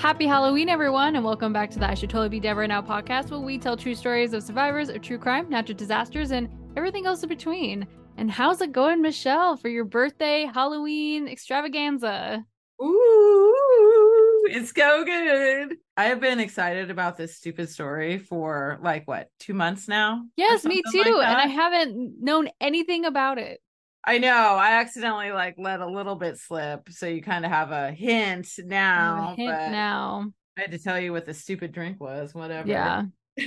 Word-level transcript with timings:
Happy 0.00 0.26
Halloween, 0.26 0.70
everyone, 0.70 1.14
and 1.14 1.22
welcome 1.22 1.52
back 1.52 1.70
to 1.72 1.78
the 1.78 1.86
I 1.86 1.92
Should 1.92 2.08
Totally 2.08 2.30
Be 2.30 2.40
Dead 2.40 2.56
Right 2.56 2.70
Now 2.70 2.80
podcast, 2.80 3.30
where 3.30 3.38
we 3.38 3.58
tell 3.58 3.76
true 3.76 3.94
stories 3.94 4.32
of 4.32 4.42
survivors 4.42 4.88
of 4.88 5.02
true 5.02 5.18
crime, 5.18 5.50
natural 5.50 5.76
disasters, 5.76 6.30
and 6.30 6.48
everything 6.74 7.04
else 7.04 7.22
in 7.22 7.28
between. 7.28 7.86
And 8.16 8.30
how's 8.30 8.62
it 8.62 8.72
going, 8.72 9.02
Michelle, 9.02 9.58
for 9.58 9.68
your 9.68 9.84
birthday 9.84 10.50
Halloween 10.50 11.28
extravaganza? 11.28 12.42
Ooh, 12.82 14.46
it's 14.48 14.72
so 14.74 15.04
good. 15.04 15.76
I 15.98 16.04
have 16.04 16.18
been 16.18 16.40
excited 16.40 16.90
about 16.90 17.18
this 17.18 17.36
stupid 17.36 17.68
story 17.68 18.16
for 18.16 18.78
like 18.82 19.06
what, 19.06 19.28
two 19.38 19.52
months 19.52 19.86
now? 19.86 20.24
Yes, 20.34 20.64
me 20.64 20.80
too. 20.90 21.18
Like 21.18 21.28
and 21.28 21.36
I 21.36 21.46
haven't 21.46 22.14
known 22.22 22.48
anything 22.58 23.04
about 23.04 23.36
it. 23.36 23.60
I 24.04 24.18
know. 24.18 24.30
I 24.30 24.80
accidentally 24.80 25.32
like 25.32 25.56
let 25.58 25.80
a 25.80 25.86
little 25.86 26.16
bit 26.16 26.38
slip, 26.38 26.88
so 26.90 27.06
you 27.06 27.22
kind 27.22 27.44
of 27.44 27.50
have 27.50 27.70
a 27.70 27.92
hint 27.92 28.48
now. 28.64 29.32
A 29.32 29.34
hint 29.36 29.50
now. 29.50 30.32
I 30.56 30.62
had 30.62 30.70
to 30.72 30.78
tell 30.78 30.98
you 30.98 31.12
what 31.12 31.26
the 31.26 31.34
stupid 31.34 31.72
drink 31.72 32.00
was. 32.00 32.34
Whatever. 32.34 32.68
Yeah. 32.68 33.02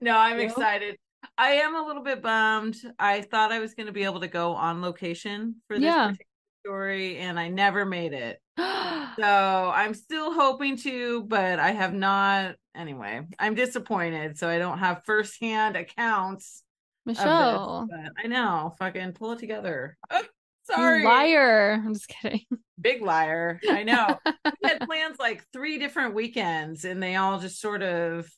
no, 0.00 0.16
I'm 0.16 0.40
excited. 0.40 0.96
I 1.36 1.52
am 1.52 1.74
a 1.74 1.86
little 1.86 2.02
bit 2.02 2.22
bummed. 2.22 2.76
I 2.98 3.22
thought 3.22 3.52
I 3.52 3.60
was 3.60 3.74
going 3.74 3.86
to 3.86 3.92
be 3.92 4.04
able 4.04 4.20
to 4.20 4.28
go 4.28 4.52
on 4.52 4.82
location 4.82 5.56
for 5.66 5.76
this 5.76 5.84
yeah. 5.84 6.08
particular 6.08 6.26
story, 6.64 7.16
and 7.18 7.38
I 7.38 7.48
never 7.48 7.84
made 7.84 8.12
it. 8.12 8.40
so 8.58 9.72
I'm 9.74 9.94
still 9.94 10.32
hoping 10.32 10.76
to, 10.78 11.24
but 11.24 11.58
I 11.58 11.72
have 11.72 11.92
not. 11.92 12.56
Anyway, 12.74 13.26
I'm 13.38 13.54
disappointed. 13.54 14.38
So 14.38 14.48
I 14.48 14.58
don't 14.58 14.78
have 14.78 15.02
firsthand 15.04 15.76
accounts 15.76 16.62
Michelle. 17.10 17.88
This, 17.90 18.10
I 18.24 18.26
know. 18.28 18.74
Fucking 18.78 19.12
pull 19.12 19.32
it 19.32 19.38
together. 19.38 19.96
Oh, 20.72 20.76
sorry. 20.76 21.04
liar. 21.04 21.82
I'm 21.84 21.94
just 21.94 22.06
kidding. 22.06 22.44
Big 22.80 23.02
liar. 23.02 23.58
I 23.68 23.82
know. 23.82 24.20
we 24.44 24.68
had 24.68 24.80
plans 24.82 25.18
like 25.18 25.42
three 25.52 25.78
different 25.78 26.14
weekends 26.14 26.84
and 26.84 27.02
they 27.02 27.16
all 27.16 27.40
just 27.40 27.60
sort 27.60 27.82
of 27.82 28.28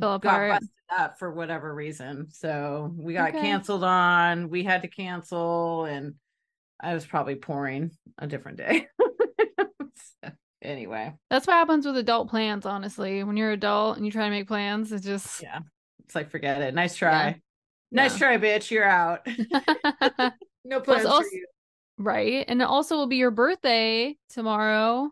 Fell 0.00 0.18
got 0.18 0.30
apart. 0.30 0.50
busted 0.52 0.70
up 0.98 1.18
for 1.18 1.30
whatever 1.30 1.74
reason. 1.74 2.28
So 2.30 2.94
we 2.96 3.12
got 3.12 3.30
okay. 3.30 3.40
canceled 3.42 3.84
on. 3.84 4.48
We 4.48 4.62
had 4.62 4.80
to 4.80 4.88
cancel 4.88 5.84
and 5.84 6.14
I 6.80 6.94
was 6.94 7.04
probably 7.04 7.34
pouring 7.34 7.90
a 8.16 8.26
different 8.26 8.56
day. 8.56 8.86
so, 10.24 10.30
anyway. 10.62 11.12
That's 11.28 11.46
what 11.46 11.54
happens 11.54 11.84
with 11.84 11.98
adult 11.98 12.30
plans, 12.30 12.64
honestly. 12.64 13.24
When 13.24 13.36
you're 13.36 13.52
adult 13.52 13.98
and 13.98 14.06
you 14.06 14.12
try 14.12 14.24
to 14.24 14.30
make 14.30 14.48
plans, 14.48 14.90
it's 14.90 15.04
just 15.04 15.42
Yeah. 15.42 15.58
It's 16.06 16.14
like 16.14 16.30
forget 16.30 16.62
it. 16.62 16.72
Nice 16.72 16.96
try. 16.96 17.42
Yeah. 17.92 18.02
Nice 18.02 18.16
try, 18.16 18.38
bitch. 18.38 18.70
You're 18.70 18.84
out. 18.84 19.26
no 20.64 20.80
plans 20.80 21.04
also, 21.04 21.28
for 21.28 21.34
you. 21.34 21.46
Right. 21.98 22.44
And 22.48 22.62
it 22.62 22.64
also 22.64 22.96
will 22.96 23.06
be 23.06 23.16
your 23.16 23.30
birthday 23.30 24.16
tomorrow, 24.30 25.10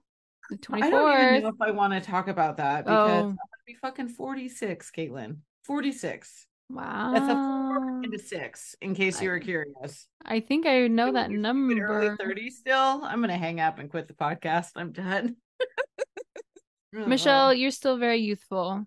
the 0.48 0.56
24th. 0.56 0.82
I 0.82 0.90
don't 0.90 1.28
even 1.28 1.42
know 1.42 1.48
if 1.48 1.60
I 1.60 1.70
want 1.72 1.92
to 1.92 2.00
talk 2.00 2.28
about 2.28 2.56
that 2.56 2.84
because 2.84 3.10
oh. 3.10 3.14
I'm 3.14 3.22
going 3.22 3.34
to 3.34 3.66
be 3.66 3.74
fucking 3.74 4.08
46, 4.08 4.90
Caitlin. 4.96 5.36
46. 5.64 6.46
Wow. 6.70 7.10
That's 7.12 7.26
a 7.26 7.34
four 7.34 8.02
into 8.02 8.18
six, 8.18 8.76
in 8.80 8.94
case 8.94 9.20
you 9.20 9.28
were 9.28 9.40
curious. 9.40 10.06
I 10.24 10.40
think 10.40 10.66
I 10.66 10.86
know 10.86 11.12
that 11.12 11.30
number. 11.30 11.84
Early 11.84 12.16
30 12.16 12.50
still. 12.50 13.00
I'm 13.04 13.18
going 13.18 13.30
to 13.30 13.36
hang 13.36 13.60
up 13.60 13.78
and 13.78 13.90
quit 13.90 14.08
the 14.08 14.14
podcast. 14.14 14.70
I'm 14.76 14.92
done. 14.92 15.36
Michelle, 16.92 17.52
you're 17.52 17.72
still 17.72 17.98
very 17.98 18.18
youthful. 18.18 18.86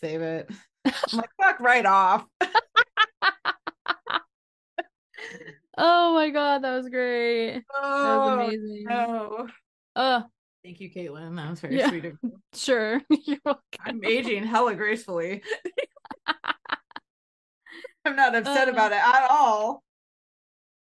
Save 0.00 0.20
it. 0.20 0.50
I'm 0.84 0.92
like, 1.18 1.30
fuck 1.40 1.60
right 1.60 1.86
off. 1.86 2.24
Oh 5.76 6.14
my 6.14 6.30
god, 6.30 6.64
that 6.64 6.76
was 6.76 6.88
great. 6.88 7.62
Oh, 7.74 8.02
that 8.02 8.18
was 8.18 8.28
oh, 8.28 8.44
amazing. 8.44 8.84
No. 8.88 9.48
Uh 9.94 10.22
Thank 10.64 10.80
you, 10.80 10.90
Caitlin. 10.90 11.36
That 11.36 11.50
was 11.50 11.60
very 11.60 11.78
yeah. 11.78 11.88
sweet 11.88 12.06
of 12.06 12.18
you. 12.22 12.32
Sure. 12.54 13.00
You're 13.24 13.38
welcome. 13.44 13.62
I'm 13.84 14.04
aging 14.04 14.44
hella 14.44 14.74
gracefully. 14.74 15.42
I'm 18.04 18.16
not 18.16 18.34
upset 18.34 18.68
uh, 18.68 18.72
about 18.72 18.92
it 18.92 18.98
at 18.98 19.26
all. 19.30 19.82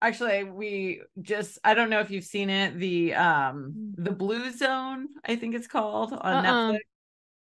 Actually, 0.01 0.43
we 0.43 1.01
just 1.21 1.59
I 1.63 1.73
don't 1.73 1.89
know 1.89 1.99
if 1.99 2.09
you've 2.09 2.23
seen 2.23 2.49
it, 2.49 2.77
the 2.77 3.13
um 3.15 3.73
mm. 3.97 4.05
the 4.05 4.11
Blue 4.11 4.51
Zone, 4.51 5.07
I 5.25 5.35
think 5.35 5.55
it's 5.55 5.67
called 5.67 6.13
on 6.13 6.45
uh-uh. 6.45 6.71
Netflix 6.73 6.79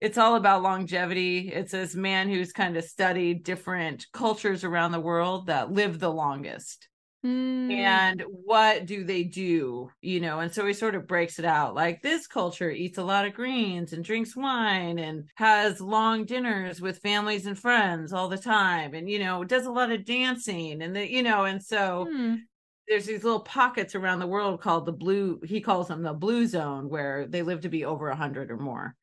it's 0.02 0.17
all 0.17 0.35
about 0.35 0.62
longevity. 0.62 1.52
It's 1.52 1.72
this 1.72 1.96
man 1.96 2.29
who's 2.29 2.52
kind 2.52 2.78
of 2.78 2.84
studied 2.84 3.44
different 3.44 4.06
cultures 4.13 4.63
around 4.63 4.91
the 4.91 5.00
world 5.00 5.47
that 5.47 5.72
live 5.72 6.00
the 6.00 6.12
longest. 6.12 6.88
Mm. 7.25 7.72
And 7.72 8.24
what 8.28 8.86
do 8.86 9.03
they 9.03 9.24
do? 9.24 9.90
You 10.02 10.19
know, 10.19 10.40
and 10.40 10.53
so 10.53 10.66
he 10.66 10.74
sort 10.74 10.96
of 10.96 11.08
breaks 11.08 11.40
it 11.40 11.46
out 11.46 11.74
like 11.74 12.02
this 12.02 12.28
culture 12.28 12.69
eats 12.69 12.97
a 12.97 13.03
lot 13.03 13.25
of 13.25 13.34
greens 13.34 13.94
and 13.94 14.03
drinks 14.03 14.36
wine 14.36 15.00
and 15.00 15.28
has 15.35 15.81
long 15.81 16.25
dinners 16.25 16.81
with 16.81 17.00
families 17.00 17.47
and 17.47 17.58
friends 17.58 18.14
all 18.14 18.30
the 18.30 18.38
time 18.38 18.94
and, 18.94 19.09
you 19.09 19.19
know, 19.19 19.44
does 19.44 19.66
a 19.66 19.72
lot 19.72 19.91
of 19.91 20.06
dancing 20.06 20.81
and 20.81 20.96
the, 20.96 21.09
you 21.09 21.24
know, 21.24 21.46
and 21.46 21.64
so. 21.64 22.08
Mm 22.14 22.41
there's 22.88 23.08
these 23.08 23.24
little 23.24 23.40
pockets 23.40 23.96
around 23.96 24.19
the 24.19 24.28
world 24.28 24.62
called 24.62 24.85
the 24.85 24.91
blue 24.91 25.40
he 25.44 25.59
calls 25.59 25.88
them 25.88 26.03
the 26.03 26.14
blue 26.14 26.46
zone 26.46 26.88
where 26.88 27.25
they 27.25 27.41
live 27.41 27.62
to 27.62 27.68
be 27.68 27.84
over 27.84 28.08
100 28.09 28.52
or 28.52 28.58
more 28.58 28.94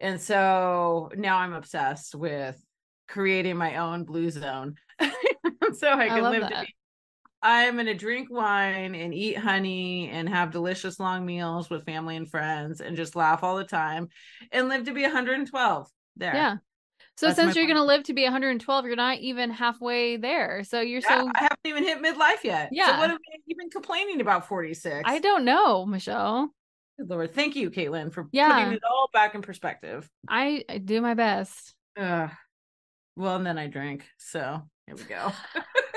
and 0.00 0.18
so 0.18 1.10
now 1.16 1.36
I'm 1.36 1.52
obsessed 1.52 2.14
with 2.14 2.56
creating 3.08 3.56
my 3.56 3.76
own 3.76 4.04
blue 4.04 4.30
zone. 4.30 4.74
so 5.00 5.90
I 5.90 6.08
can 6.08 6.24
I 6.24 6.30
live 6.30 6.42
that. 6.42 6.50
to 6.50 6.66
be 6.66 6.75
I'm 7.46 7.74
going 7.74 7.86
to 7.86 7.94
drink 7.94 8.28
wine 8.28 8.96
and 8.96 9.14
eat 9.14 9.36
honey 9.36 10.10
and 10.10 10.28
have 10.28 10.50
delicious 10.50 10.98
long 10.98 11.24
meals 11.24 11.70
with 11.70 11.84
family 11.84 12.16
and 12.16 12.28
friends 12.28 12.80
and 12.80 12.96
just 12.96 13.14
laugh 13.14 13.44
all 13.44 13.56
the 13.56 13.62
time 13.62 14.08
and 14.50 14.68
live 14.68 14.86
to 14.86 14.92
be 14.92 15.02
112 15.02 15.88
there. 16.16 16.34
Yeah. 16.34 16.56
So 17.16 17.26
That's 17.26 17.38
since 17.38 17.54
you're 17.54 17.66
going 17.66 17.76
to 17.76 17.84
live 17.84 18.02
to 18.04 18.14
be 18.14 18.24
112, 18.24 18.84
you're 18.84 18.96
not 18.96 19.18
even 19.18 19.50
halfway 19.50 20.16
there. 20.16 20.64
So 20.64 20.80
you're 20.80 21.02
yeah, 21.08 21.20
so 21.20 21.30
I 21.36 21.42
haven't 21.42 21.60
even 21.66 21.84
hit 21.84 22.02
midlife 22.02 22.42
yet. 22.42 22.70
Yeah. 22.72 22.96
So 22.96 22.98
what 22.98 23.10
have 23.10 23.18
you 23.46 23.56
been 23.56 23.70
complaining 23.70 24.20
about 24.20 24.48
46? 24.48 25.02
I 25.04 25.20
don't 25.20 25.44
know, 25.44 25.86
Michelle. 25.86 26.50
Good 26.98 27.08
Lord. 27.08 27.32
Thank 27.32 27.54
you, 27.54 27.70
Caitlin, 27.70 28.12
for 28.12 28.26
yeah. 28.32 28.58
putting 28.58 28.72
it 28.72 28.82
all 28.90 29.08
back 29.12 29.36
in 29.36 29.42
perspective. 29.42 30.10
I, 30.28 30.64
I 30.68 30.78
do 30.78 31.00
my 31.00 31.14
best. 31.14 31.76
Uh, 31.96 32.26
well, 33.14 33.36
and 33.36 33.46
then 33.46 33.56
I 33.56 33.68
drink. 33.68 34.04
So 34.18 34.62
here 34.86 34.96
we 34.96 35.04
go. 35.04 35.30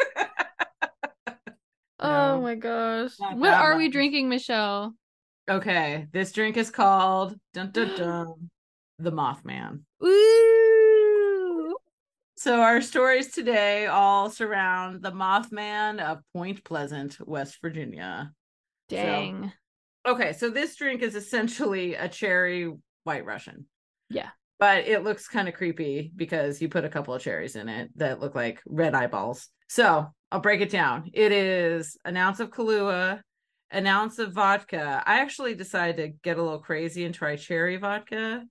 oh 1.99 2.35
no, 2.35 2.41
my 2.41 2.55
gosh. 2.55 3.11
What 3.19 3.53
are 3.53 3.73
much. 3.73 3.77
we 3.77 3.89
drinking, 3.89 4.29
Michelle? 4.29 4.93
Okay. 5.49 6.07
This 6.11 6.31
drink 6.31 6.57
is 6.57 6.69
called 6.69 7.35
dun, 7.53 7.71
dun, 7.71 7.95
dun, 7.95 8.49
The 8.99 9.11
Mothman. 9.11 9.81
Ooh. 10.03 11.75
So 12.35 12.61
our 12.61 12.81
stories 12.81 13.31
today 13.31 13.88
all 13.88 14.29
surround 14.29 15.01
the 15.01 15.11
Mothman 15.11 15.99
of 15.99 16.19
Point 16.33 16.63
Pleasant, 16.63 17.17
West 17.27 17.57
Virginia. 17.61 18.31
Dang. 18.88 19.43
So, 19.45 19.51
Okay, 20.07 20.33
so 20.33 20.49
this 20.49 20.75
drink 20.75 21.01
is 21.01 21.15
essentially 21.15 21.95
a 21.95 22.07
cherry 22.07 22.71
white 23.03 23.25
Russian. 23.25 23.65
Yeah. 24.09 24.29
But 24.57 24.88
it 24.88 25.03
looks 25.03 25.27
kind 25.27 25.47
of 25.47 25.53
creepy 25.53 26.11
because 26.15 26.61
you 26.61 26.69
put 26.69 26.85
a 26.85 26.89
couple 26.89 27.13
of 27.13 27.21
cherries 27.21 27.55
in 27.55 27.69
it 27.69 27.91
that 27.97 28.19
look 28.19 28.35
like 28.35 28.61
red 28.65 28.95
eyeballs. 28.95 29.49
So 29.67 30.07
I'll 30.31 30.40
break 30.40 30.62
it 30.62 30.69
down. 30.69 31.09
It 31.13 31.31
is 31.31 31.97
an 32.06 32.16
ounce 32.17 32.40
of 32.40 32.51
Kahlua, 32.51 33.22
an 33.72 33.88
ounce 33.88 34.19
of 34.19 34.34
vodka. 34.34 35.03
I 35.06 35.19
actually 35.19 35.56
decided 35.56 35.97
to 35.97 36.17
get 36.23 36.38
a 36.38 36.44
little 36.44 36.59
crazy 36.59 37.06
and 37.06 37.16
try 37.16 37.35
cherry 37.35 37.78
vodka. 37.78 38.44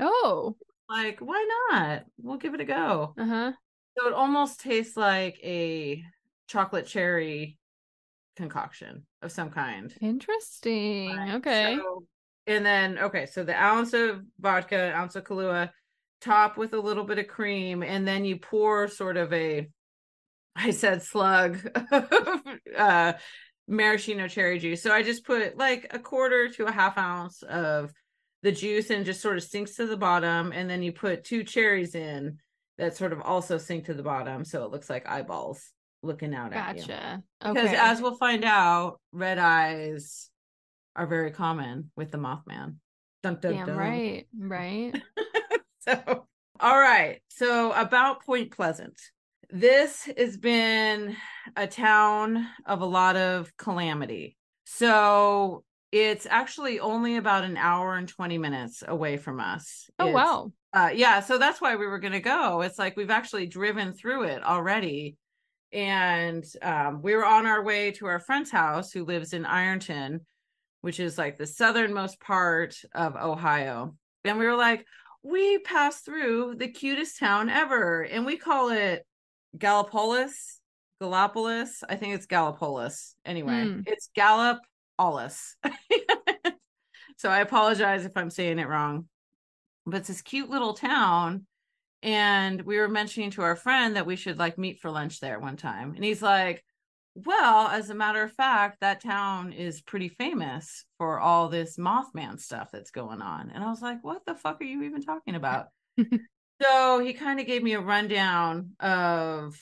Oh. 0.00 0.56
Like, 0.88 1.18
why 1.20 1.46
not? 1.70 2.04
We'll 2.22 2.38
give 2.38 2.54
it 2.54 2.60
a 2.60 2.64
go. 2.64 3.14
Uh-huh. 3.18 3.52
So 3.98 4.08
it 4.08 4.14
almost 4.14 4.60
tastes 4.60 4.96
like 4.96 5.38
a 5.42 6.02
chocolate 6.48 6.86
cherry 6.86 7.58
concoction 8.36 9.06
of 9.22 9.32
some 9.32 9.50
kind. 9.50 9.92
Interesting. 10.00 11.16
Right. 11.16 11.34
Okay. 11.34 11.78
So, 11.78 12.04
and 12.46 12.64
then 12.64 12.98
okay, 12.98 13.26
so 13.26 13.42
the 13.42 13.60
ounce 13.60 13.92
of 13.92 14.22
vodka, 14.38 14.94
ounce 14.94 15.16
of 15.16 15.24
Kahlua, 15.24 15.70
top 16.20 16.56
with 16.56 16.74
a 16.74 16.80
little 16.80 17.04
bit 17.04 17.18
of 17.18 17.26
cream, 17.26 17.82
and 17.82 18.06
then 18.06 18.24
you 18.24 18.38
pour 18.38 18.86
sort 18.88 19.16
of 19.16 19.32
a 19.32 19.68
I 20.56 20.70
said 20.70 21.02
slug 21.02 21.58
of 21.92 22.42
uh 22.76 23.12
maraschino 23.68 24.28
cherry 24.28 24.58
juice. 24.58 24.82
So 24.82 24.92
I 24.92 25.02
just 25.02 25.24
put 25.24 25.56
like 25.56 25.88
a 25.90 25.98
quarter 25.98 26.48
to 26.50 26.66
a 26.66 26.72
half 26.72 26.96
ounce 26.98 27.42
of 27.42 27.92
the 28.42 28.52
juice 28.52 28.90
and 28.90 29.04
just 29.04 29.20
sort 29.20 29.36
of 29.36 29.42
sinks 29.42 29.76
to 29.76 29.86
the 29.86 29.96
bottom. 29.96 30.52
And 30.52 30.70
then 30.70 30.82
you 30.82 30.92
put 30.92 31.24
two 31.24 31.42
cherries 31.42 31.94
in 31.94 32.38
that 32.78 32.96
sort 32.96 33.12
of 33.12 33.20
also 33.20 33.58
sink 33.58 33.86
to 33.86 33.94
the 33.94 34.02
bottom. 34.02 34.44
So 34.44 34.64
it 34.64 34.70
looks 34.70 34.88
like 34.88 35.08
eyeballs 35.08 35.72
looking 36.02 36.34
out 36.34 36.52
gotcha. 36.52 36.68
at 36.68 36.76
you. 36.76 36.86
Gotcha. 36.86 37.22
Because 37.40 37.68
okay. 37.68 37.76
as 37.76 38.00
we'll 38.00 38.16
find 38.16 38.44
out, 38.44 39.00
red 39.12 39.38
eyes 39.38 40.30
are 40.94 41.06
very 41.06 41.30
common 41.30 41.90
with 41.96 42.10
the 42.10 42.18
Mothman. 42.18 42.76
Dun, 43.22 43.38
dun, 43.40 43.52
Damn 43.54 43.66
dun. 43.66 43.76
right, 43.76 44.28
right. 44.38 44.94
so, 45.80 46.26
all 46.60 46.78
right. 46.78 47.20
So 47.28 47.72
about 47.72 48.24
Point 48.24 48.52
Pleasant, 48.52 49.00
this 49.50 50.08
has 50.16 50.36
been 50.36 51.16
a 51.56 51.66
town 51.66 52.46
of 52.66 52.80
a 52.80 52.86
lot 52.86 53.16
of 53.16 53.56
calamity. 53.56 54.36
So 54.64 55.62
It's 55.92 56.26
actually 56.26 56.80
only 56.80 57.16
about 57.16 57.44
an 57.44 57.56
hour 57.56 57.94
and 57.94 58.08
20 58.08 58.38
minutes 58.38 58.82
away 58.86 59.16
from 59.16 59.38
us. 59.40 59.88
Oh, 60.00 60.08
It's- 60.08 60.14
wow. 60.14 60.52
uh, 60.72 60.90
yeah, 60.92 61.20
so 61.20 61.38
that's 61.38 61.60
why 61.60 61.76
we 61.76 61.86
were 61.86 62.00
going 62.00 62.12
to 62.12 62.20
go. 62.20 62.60
It's 62.62 62.78
like 62.78 62.96
we've 62.96 63.08
actually 63.10 63.46
driven 63.46 63.92
through 63.94 64.24
it 64.24 64.42
already. 64.42 65.16
And 65.72 66.44
um, 66.60 67.02
we 67.02 67.14
were 67.14 67.24
on 67.24 67.46
our 67.46 67.62
way 67.62 67.92
to 67.92 68.06
our 68.06 68.18
friend's 68.18 68.50
house 68.50 68.90
who 68.92 69.04
lives 69.04 69.32
in 69.32 69.46
Ironton, 69.46 70.26
which 70.80 70.98
is 71.00 71.16
like 71.16 71.36
the 71.38 71.46
southernmost 71.46 72.20
part 72.20 72.76
of 72.92 73.14
Ohio. 73.16 73.94
And 74.24 74.38
we 74.38 74.46
were 74.46 74.56
like, 74.56 74.84
we 75.22 75.58
passed 75.58 76.04
through 76.04 76.56
the 76.56 76.68
cutest 76.68 77.18
town 77.20 77.48
ever. 77.48 78.02
And 78.02 78.26
we 78.26 78.36
call 78.36 78.70
it 78.70 79.06
Gallipolis, 79.58 80.60
Gallipolis. 81.02 81.82
I 81.88 81.96
think 81.96 82.14
it's 82.14 82.26
Gallipolis. 82.26 83.14
Anyway, 83.24 83.64
Hmm. 83.64 83.80
it's 83.86 84.10
Gallipolis. 84.16 85.54
so 87.16 87.28
I 87.30 87.40
apologize 87.40 88.04
if 88.04 88.16
I'm 88.16 88.30
saying 88.30 88.58
it 88.58 88.68
wrong 88.68 89.08
but 89.86 89.98
it's 89.98 90.08
this 90.08 90.20
cute 90.22 90.50
little 90.50 90.74
town 90.74 91.46
and 92.02 92.60
we 92.62 92.76
were 92.78 92.88
mentioning 92.88 93.30
to 93.30 93.42
our 93.42 93.56
friend 93.56 93.96
that 93.96 94.06
we 94.06 94.16
should 94.16 94.38
like 94.38 94.58
meet 94.58 94.80
for 94.80 94.90
lunch 94.90 95.20
there 95.20 95.38
one 95.38 95.56
time 95.56 95.94
and 95.94 96.04
he's 96.04 96.20
like 96.22 96.64
well 97.14 97.68
as 97.68 97.88
a 97.88 97.94
matter 97.94 98.22
of 98.22 98.32
fact 98.32 98.78
that 98.80 99.00
town 99.00 99.52
is 99.52 99.80
pretty 99.80 100.08
famous 100.08 100.84
for 100.98 101.18
all 101.20 101.48
this 101.48 101.76
mothman 101.78 102.38
stuff 102.38 102.68
that's 102.72 102.90
going 102.90 103.22
on 103.22 103.50
and 103.54 103.62
i 103.64 103.70
was 103.70 103.80
like 103.80 104.02
what 104.02 104.24
the 104.26 104.34
fuck 104.34 104.60
are 104.60 104.64
you 104.64 104.82
even 104.82 105.00
talking 105.00 105.34
about 105.36 105.66
so 106.60 107.00
he 107.00 107.12
kind 107.12 107.40
of 107.40 107.46
gave 107.46 107.62
me 107.62 107.74
a 107.74 107.80
rundown 107.80 108.70
of 108.80 109.56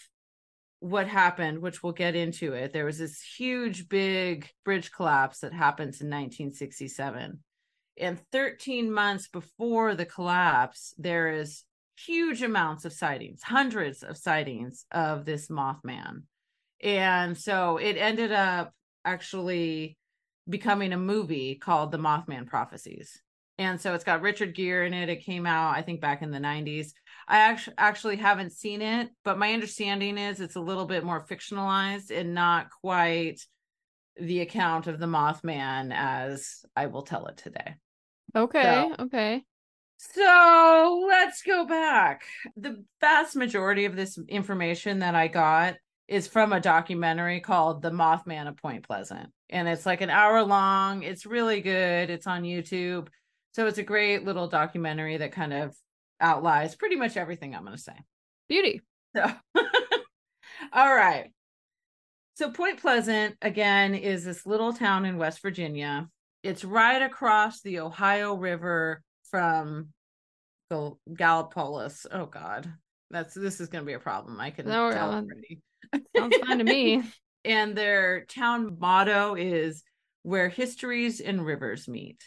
what 0.80 1.08
happened 1.08 1.60
which 1.60 1.82
we'll 1.82 1.92
get 1.92 2.14
into 2.14 2.52
it. 2.52 2.72
There 2.72 2.84
was 2.84 2.98
this 2.98 3.22
huge 3.22 3.88
big 3.88 4.48
bridge 4.64 4.92
collapse 4.92 5.40
that 5.40 5.52
happens 5.52 6.00
in 6.00 6.08
1967 6.08 7.38
and 7.98 8.20
13 8.32 8.92
months 8.92 9.28
before 9.28 9.94
the 9.94 10.04
collapse 10.04 10.94
there 10.98 11.32
is 11.32 11.64
huge 11.96 12.42
amounts 12.42 12.84
of 12.84 12.92
sightings 12.92 13.42
hundreds 13.42 14.02
of 14.02 14.16
sightings 14.16 14.84
of 14.90 15.24
this 15.24 15.48
mothman. 15.48 16.22
And 16.82 17.38
so 17.38 17.78
it 17.78 17.96
ended 17.96 18.32
up 18.32 18.72
actually 19.04 19.96
becoming 20.48 20.92
a 20.92 20.98
movie 20.98 21.54
called 21.54 21.92
the 21.92 21.98
mothman 21.98 22.46
prophecies 22.46 23.22
and 23.58 23.80
so 23.80 23.94
it's 23.94 24.04
got 24.04 24.22
richard 24.22 24.54
gere 24.54 24.86
in 24.86 24.94
it 24.94 25.08
it 25.08 25.24
came 25.24 25.46
out 25.46 25.76
i 25.76 25.82
think 25.82 26.00
back 26.00 26.22
in 26.22 26.30
the 26.30 26.38
90s 26.38 26.92
i 27.28 27.38
actually 27.38 27.74
actually 27.78 28.16
haven't 28.16 28.52
seen 28.52 28.82
it 28.82 29.08
but 29.24 29.38
my 29.38 29.52
understanding 29.52 30.18
is 30.18 30.40
it's 30.40 30.56
a 30.56 30.60
little 30.60 30.86
bit 30.86 31.04
more 31.04 31.24
fictionalized 31.24 32.10
and 32.10 32.34
not 32.34 32.68
quite 32.82 33.40
the 34.20 34.40
account 34.40 34.86
of 34.86 34.98
the 34.98 35.06
mothman 35.06 35.92
as 35.94 36.64
i 36.76 36.86
will 36.86 37.02
tell 37.02 37.26
it 37.26 37.36
today 37.36 37.74
Okay. 38.36 38.90
Okay. 38.98 39.44
so 39.96 41.04
let's 41.06 41.42
go 41.42 41.66
back. 41.66 42.22
The 42.56 42.84
vast 43.00 43.36
majority 43.36 43.84
of 43.84 43.94
this 43.94 44.18
information 44.28 44.98
that 45.00 45.14
I 45.14 45.28
got 45.28 45.76
is 46.08 46.26
from 46.26 46.52
a 46.52 46.60
documentary 46.60 47.40
called 47.40 47.80
The 47.80 47.90
Mothman 47.90 48.48
of 48.48 48.56
Point 48.56 48.86
Pleasant. 48.86 49.30
And 49.50 49.68
it's 49.68 49.86
like 49.86 50.00
an 50.00 50.10
hour 50.10 50.42
long. 50.42 51.04
It's 51.04 51.26
really 51.26 51.60
good. 51.60 52.10
It's 52.10 52.26
on 52.26 52.42
YouTube. 52.42 53.06
So 53.54 53.66
it's 53.66 53.78
a 53.78 53.84
great 53.84 54.24
little 54.24 54.48
documentary 54.48 55.16
that 55.16 55.32
kind 55.32 55.52
of 55.52 55.76
outlines 56.20 56.74
pretty 56.74 56.96
much 56.96 57.16
everything 57.16 57.54
I'm 57.54 57.64
going 57.64 57.76
to 57.76 57.82
say. 57.82 57.96
Beauty. 58.48 58.82
So, 59.14 59.24
all 60.72 60.94
right. 60.94 61.30
So, 62.34 62.50
Point 62.50 62.80
Pleasant, 62.80 63.36
again, 63.42 63.94
is 63.94 64.24
this 64.24 64.44
little 64.44 64.72
town 64.72 65.04
in 65.04 65.18
West 65.18 65.40
Virginia. 65.40 66.08
It's 66.42 66.64
right 66.64 67.00
across 67.00 67.60
the 67.60 67.78
Ohio 67.78 68.34
River 68.34 69.02
from 69.30 69.90
Gal- 70.68 70.98
Gallipolis. 71.08 72.06
Oh, 72.10 72.26
God. 72.26 72.68
That's 73.10 73.34
this 73.34 73.60
is 73.60 73.68
going 73.68 73.84
to 73.84 73.86
be 73.86 73.92
a 73.92 74.00
problem. 74.00 74.40
I 74.40 74.50
can 74.50 74.66
No, 74.66 74.90
tell 74.90 75.12
already. 75.12 75.60
Sounds 76.16 76.36
fine 76.38 76.58
to 76.58 76.64
me. 76.64 77.04
and 77.44 77.76
their 77.76 78.24
town 78.24 78.78
motto 78.80 79.36
is 79.36 79.84
where 80.24 80.48
histories 80.48 81.20
and 81.20 81.46
rivers 81.46 81.86
meet. 81.86 82.20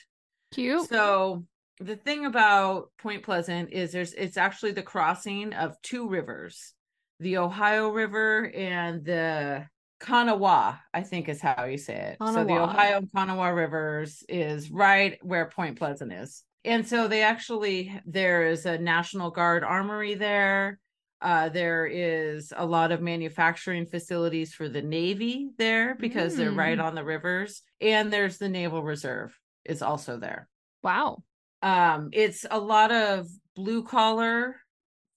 Cute. 0.52 0.88
So 0.90 1.44
the 1.80 1.96
thing 1.96 2.26
about 2.26 2.90
Point 3.00 3.24
Pleasant 3.24 3.72
is 3.72 3.92
there's 3.92 4.14
it's 4.14 4.38
actually 4.38 4.72
the 4.72 4.84
crossing 4.84 5.54
of 5.54 5.80
two 5.82 6.08
rivers, 6.08 6.74
the 7.20 7.38
Ohio 7.38 7.90
River 7.90 8.52
and 8.56 9.04
the 9.06 9.68
Kanawha, 10.00 10.80
I 10.94 11.02
think 11.02 11.28
is 11.30 11.42
how 11.42 11.66
you 11.66 11.78
say 11.78 11.96
it. 12.14 12.18
So 12.26 12.44
the 12.44 12.58
Ohio 12.58 12.98
and 12.98 13.10
Kanawha 13.16 13.54
rivers 13.54 14.24
is 14.30 14.72
right 14.72 15.18
where 15.22 15.50
Point 15.50 15.78
Pleasant 15.78 16.14
is. 16.14 16.44
And 16.66 16.88
so 16.88 17.08
they 17.08 17.22
actually 17.24 18.00
there 18.06 18.48
is 18.48 18.66
a 18.66 18.78
National 18.78 19.32
Guard 19.32 19.64
armory 19.64 20.16
there. 20.16 20.80
Uh, 21.20 21.50
there 21.50 21.88
is 21.88 22.54
a 22.56 22.66
lot 22.66 22.92
of 22.92 23.02
manufacturing 23.02 23.88
facilities 23.88 24.54
for 24.54 24.70
the 24.70 24.84
Navy 24.84 25.50
there 25.58 25.96
because 25.96 26.36
they're 26.36 26.52
Mm. 26.52 26.58
right 26.58 26.80
on 26.80 26.94
the 26.94 27.04
rivers. 27.04 27.64
And 27.82 28.14
there's 28.14 28.38
the 28.38 28.50
Naval 28.50 28.84
Reserve 28.84 29.36
is 29.68 29.82
also 29.82 30.18
there 30.18 30.48
Wow. 30.84 31.24
um 31.62 32.10
it's 32.14 32.46
a 32.50 32.60
lot 32.60 32.92
of 32.92 33.28
blue 33.56 33.84
collar 33.84 34.56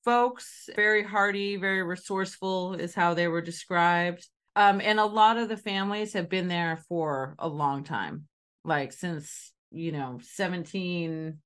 folks 0.05 0.69
very 0.75 1.03
hardy 1.03 1.57
very 1.57 1.83
resourceful 1.83 2.75
is 2.75 2.95
how 2.95 3.15
they 3.15 3.29
were 3.29 3.43
described 3.43 4.27
um 4.57 4.81
and 4.81 4.99
a 4.99 5.05
lot 5.05 5.37
of 5.37 5.49
the 5.49 5.57
families 5.57 6.15
have 6.15 6.29
been 6.29 6.49
there 6.49 6.79
for 6.89 7.35
a 7.39 7.49
long 7.49 7.85
time 7.85 8.27
like 8.65 8.93
since 8.93 9.53
you 9.71 9.93
know 9.93 10.19
17 10.23 11.39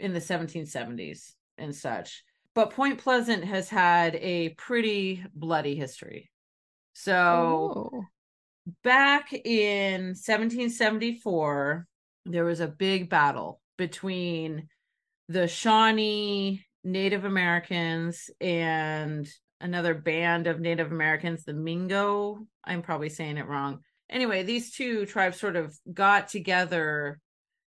in 0.00 0.12
the 0.12 0.20
1770s 0.20 1.34
and 1.58 1.74
such 1.74 2.24
but 2.54 2.70
point 2.72 2.98
pleasant 2.98 3.44
has 3.44 3.68
had 3.68 4.16
a 4.16 4.48
pretty 4.50 5.24
bloody 5.34 5.76
history 5.76 6.30
so 6.92 7.70
Oh. 7.92 8.04
back 8.82 9.32
in 9.32 10.14
1774 10.14 11.86
there 12.26 12.44
was 12.44 12.60
a 12.60 12.68
big 12.68 13.08
battle 13.08 13.60
between 13.78 14.68
the 15.28 15.46
shawnee 15.48 16.64
native 16.82 17.24
americans 17.24 18.30
and 18.40 19.28
another 19.60 19.94
band 19.94 20.46
of 20.46 20.60
native 20.60 20.90
americans 20.92 21.44
the 21.44 21.52
mingo. 21.52 22.46
I'm 22.64 22.82
probably 22.82 23.08
saying 23.08 23.36
it 23.36 23.46
wrong. 23.46 23.80
Anyway 24.08 24.42
these 24.42 24.72
two 24.72 25.06
tribes 25.06 25.38
sort 25.38 25.56
of 25.56 25.76
got 25.92 26.28
together 26.28 27.20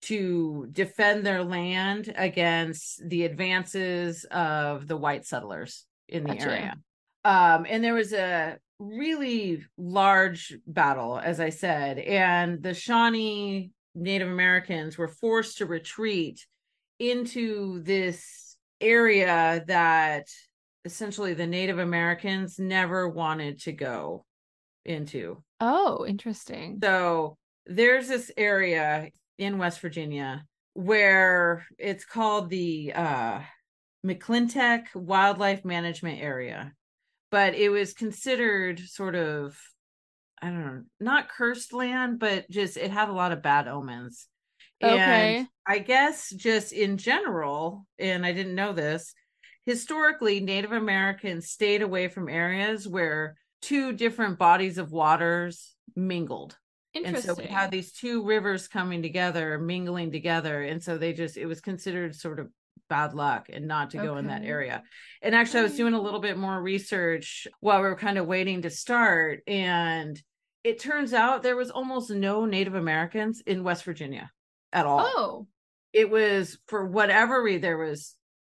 to 0.03 0.67
defend 0.71 1.25
their 1.25 1.43
land 1.43 2.11
against 2.15 3.07
the 3.07 3.25
advances 3.25 4.25
of 4.31 4.87
the 4.87 4.97
white 4.97 5.25
settlers 5.25 5.85
in 6.07 6.23
the 6.23 6.33
Gotcha. 6.33 6.51
area. 6.51 6.75
Um 7.23 7.65
and 7.69 7.83
there 7.83 7.93
was 7.93 8.13
a 8.13 8.57
really 8.79 9.63
large 9.77 10.57
battle 10.65 11.19
as 11.23 11.39
i 11.39 11.49
said 11.49 11.99
and 11.99 12.63
the 12.63 12.73
shawnee 12.73 13.69
native 13.95 14.27
americans 14.29 14.97
were 14.97 15.07
forced 15.07 15.57
to 15.57 15.65
retreat 15.65 16.45
into 16.99 17.81
this 17.83 18.55
area 18.79 19.63
that 19.67 20.27
essentially 20.85 21.33
the 21.33 21.47
native 21.47 21.79
americans 21.79 22.57
never 22.57 23.07
wanted 23.09 23.59
to 23.61 23.71
go 23.71 24.25
into 24.85 25.43
Oh, 25.59 26.05
interesting. 26.07 26.79
so 26.81 27.37
there's 27.67 28.07
this 28.07 28.31
area 28.35 29.09
in 29.37 29.59
West 29.59 29.79
Virginia 29.79 30.43
where 30.73 31.65
it's 31.77 32.03
called 32.05 32.49
the 32.49 32.91
uh, 32.95 33.41
McClintic 34.05 34.85
Wildlife 34.95 35.63
Management 35.63 36.19
Area, 36.21 36.73
but 37.29 37.53
it 37.53 37.69
was 37.69 37.93
considered 37.93 38.79
sort 38.79 39.15
of, 39.15 39.55
I 40.41 40.47
don't 40.47 40.65
know, 40.65 40.81
not 40.99 41.29
cursed 41.29 41.73
land, 41.73 42.19
but 42.19 42.49
just 42.49 42.77
it 42.77 42.91
had 42.91 43.09
a 43.09 43.13
lot 43.13 43.31
of 43.31 43.43
bad 43.43 43.67
omens. 43.67 44.27
Okay. 44.83 45.37
And 45.37 45.47
I 45.67 45.79
guess 45.79 46.29
just 46.29 46.73
in 46.73 46.97
general, 46.97 47.85
and 47.99 48.25
I 48.25 48.31
didn't 48.31 48.55
know 48.55 48.73
this, 48.73 49.13
historically, 49.65 50.39
Native 50.39 50.71
Americans 50.71 51.49
stayed 51.49 51.83
away 51.83 52.07
from 52.07 52.27
areas 52.27 52.87
where 52.87 53.35
two 53.61 53.93
different 53.93 54.39
bodies 54.39 54.77
of 54.77 54.91
waters 54.91 55.75
mingled 55.95 56.57
and 56.93 57.05
Interesting. 57.05 57.35
so 57.35 57.41
we 57.41 57.47
had 57.47 57.71
these 57.71 57.91
two 57.91 58.23
rivers 58.23 58.67
coming 58.67 59.01
together 59.01 59.57
mingling 59.57 60.11
together 60.11 60.63
and 60.63 60.81
so 60.81 60.97
they 60.97 61.13
just 61.13 61.37
it 61.37 61.45
was 61.45 61.61
considered 61.61 62.15
sort 62.15 62.39
of 62.39 62.49
bad 62.89 63.13
luck 63.13 63.47
and 63.51 63.67
not 63.67 63.91
to 63.91 63.97
go 63.97 64.17
in 64.17 64.27
that 64.27 64.43
area 64.43 64.83
and 65.21 65.33
actually 65.33 65.61
i 65.61 65.63
was 65.63 65.77
doing 65.77 65.93
a 65.93 66.01
little 66.01 66.19
bit 66.19 66.37
more 66.37 66.61
research 66.61 67.47
while 67.61 67.81
we 67.81 67.87
were 67.87 67.95
kind 67.95 68.17
of 68.17 68.27
waiting 68.27 68.63
to 68.63 68.69
start 68.69 69.39
and 69.47 70.21
it 70.63 70.79
turns 70.79 71.13
out 71.13 71.43
there 71.43 71.55
was 71.55 71.71
almost 71.71 72.09
no 72.09 72.45
native 72.45 72.75
americans 72.75 73.41
in 73.45 73.63
west 73.63 73.83
virginia 73.83 74.31
at 74.73 74.85
all 74.85 75.01
oh, 75.15 75.47
it 75.93 76.09
was 76.09 76.57
for 76.67 76.85
whatever 76.85 77.41
reason 77.41 77.61
there 77.61 77.77
was 77.77 78.15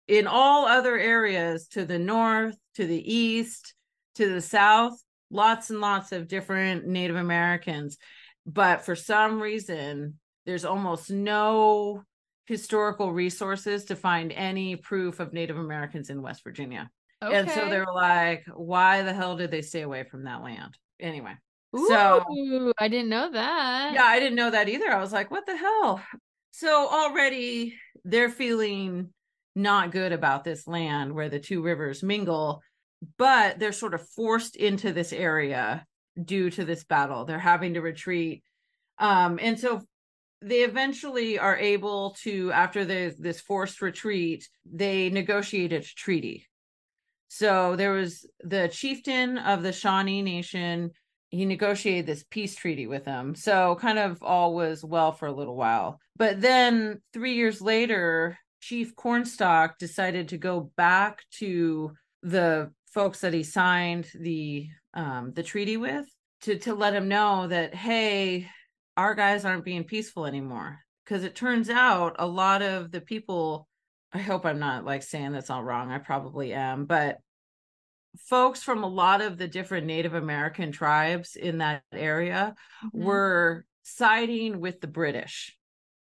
in 0.07 0.27
all 0.27 0.65
other 0.65 0.97
areas 0.97 1.67
to 1.67 1.85
the 1.85 1.99
north 1.99 2.55
to 2.75 2.85
the 2.85 3.13
east 3.13 3.73
to 4.15 4.29
the 4.29 4.41
south 4.41 4.93
lots 5.31 5.69
and 5.69 5.81
lots 5.81 6.11
of 6.11 6.27
different 6.27 6.85
native 6.85 7.15
americans 7.15 7.97
but 8.45 8.83
for 8.85 8.95
some 8.95 9.41
reason 9.41 10.19
there's 10.45 10.65
almost 10.65 11.09
no 11.09 12.03
historical 12.45 13.11
resources 13.13 13.85
to 13.85 13.95
find 13.95 14.31
any 14.33 14.75
proof 14.75 15.19
of 15.19 15.33
Native 15.33 15.57
Americans 15.57 16.09
in 16.09 16.21
West 16.21 16.43
Virginia. 16.43 16.89
Okay. 17.23 17.35
And 17.35 17.49
so 17.49 17.69
they 17.69 17.79
were 17.79 17.93
like, 17.93 18.43
why 18.53 19.01
the 19.01 19.13
hell 19.13 19.37
did 19.37 19.49
they 19.49 19.61
stay 19.61 19.81
away 19.81 20.03
from 20.03 20.25
that 20.25 20.43
land? 20.43 20.77
Anyway. 20.99 21.35
Ooh, 21.75 21.87
so 21.87 22.73
I 22.79 22.87
didn't 22.87 23.09
know 23.09 23.31
that. 23.31 23.93
yeah, 23.93 24.03
I 24.03 24.19
didn't 24.19 24.35
know 24.35 24.51
that 24.51 24.69
either. 24.69 24.91
I 24.91 24.99
was 24.99 25.13
like, 25.13 25.31
what 25.31 25.45
the 25.45 25.57
hell? 25.57 26.01
So 26.51 26.87
already 26.87 27.75
they're 28.05 28.29
feeling 28.29 29.09
not 29.55 29.91
good 29.91 30.11
about 30.11 30.43
this 30.43 30.67
land 30.67 31.13
where 31.13 31.29
the 31.29 31.39
two 31.39 31.61
rivers 31.61 32.03
mingle, 32.03 32.61
but 33.17 33.59
they're 33.59 33.71
sort 33.71 33.93
of 33.93 34.07
forced 34.09 34.55
into 34.55 34.93
this 34.93 35.13
area 35.13 35.85
due 36.23 36.49
to 36.51 36.63
this 36.63 36.83
battle. 36.83 37.25
They're 37.25 37.39
having 37.39 37.73
to 37.73 37.81
retreat. 37.81 38.43
Um, 38.99 39.39
and 39.41 39.59
so 39.59 39.81
they 40.41 40.59
eventually 40.59 41.39
are 41.39 41.57
able 41.57 42.15
to, 42.21 42.51
after 42.51 42.85
the, 42.85 43.15
this 43.17 43.41
forced 43.41 43.81
retreat, 43.81 44.47
they 44.71 45.09
negotiated 45.09 45.83
a 45.83 45.85
treaty. 45.85 46.47
So 47.29 47.75
there 47.75 47.93
was 47.93 48.27
the 48.43 48.67
chieftain 48.67 49.39
of 49.39 49.63
the 49.63 49.73
Shawnee 49.73 50.21
Nation. 50.21 50.91
He 51.33 51.45
negotiated 51.45 52.05
this 52.05 52.23
peace 52.29 52.55
treaty 52.55 52.85
with 52.85 53.05
them. 53.05 53.33
So 53.33 53.75
kind 53.81 53.97
of 53.97 54.21
all 54.21 54.53
was 54.53 54.83
well 54.83 55.11
for 55.11 55.25
a 55.25 55.33
little 55.33 55.55
while. 55.55 55.99
But 56.15 56.41
then 56.41 57.01
three 57.11 57.33
years 57.33 57.59
later, 57.59 58.37
Chief 58.61 58.95
Cornstalk 58.95 59.79
decided 59.79 60.27
to 60.27 60.37
go 60.37 60.71
back 60.77 61.23
to 61.39 61.93
the 62.21 62.71
folks 62.93 63.21
that 63.21 63.33
he 63.33 63.41
signed 63.41 64.07
the 64.13 64.67
um, 64.93 65.33
the 65.33 65.41
treaty 65.41 65.75
with 65.75 66.05
to 66.41 66.59
to 66.59 66.75
let 66.75 66.93
him 66.93 67.07
know 67.07 67.47
that 67.47 67.73
hey, 67.73 68.47
our 68.95 69.15
guys 69.15 69.43
aren't 69.43 69.65
being 69.65 69.85
peaceful 69.85 70.27
anymore. 70.27 70.77
Because 71.03 71.23
it 71.23 71.35
turns 71.35 71.67
out 71.67 72.15
a 72.19 72.27
lot 72.27 72.61
of 72.61 72.91
the 72.91 73.01
people, 73.01 73.67
I 74.13 74.19
hope 74.19 74.45
I'm 74.45 74.59
not 74.59 74.85
like 74.85 75.01
saying 75.01 75.31
that's 75.31 75.49
all 75.49 75.63
wrong. 75.63 75.91
I 75.91 75.97
probably 75.97 76.53
am, 76.53 76.85
but 76.85 77.17
folks 78.17 78.63
from 78.63 78.83
a 78.83 78.87
lot 78.87 79.21
of 79.21 79.37
the 79.37 79.47
different 79.47 79.87
Native 79.87 80.13
American 80.13 80.71
tribes 80.71 81.35
in 81.35 81.59
that 81.59 81.83
area 81.91 82.55
Mhm. 82.81 82.99
were 82.99 83.65
siding 83.83 84.59
with 84.59 84.81
the 84.81 84.87
British 84.87 85.57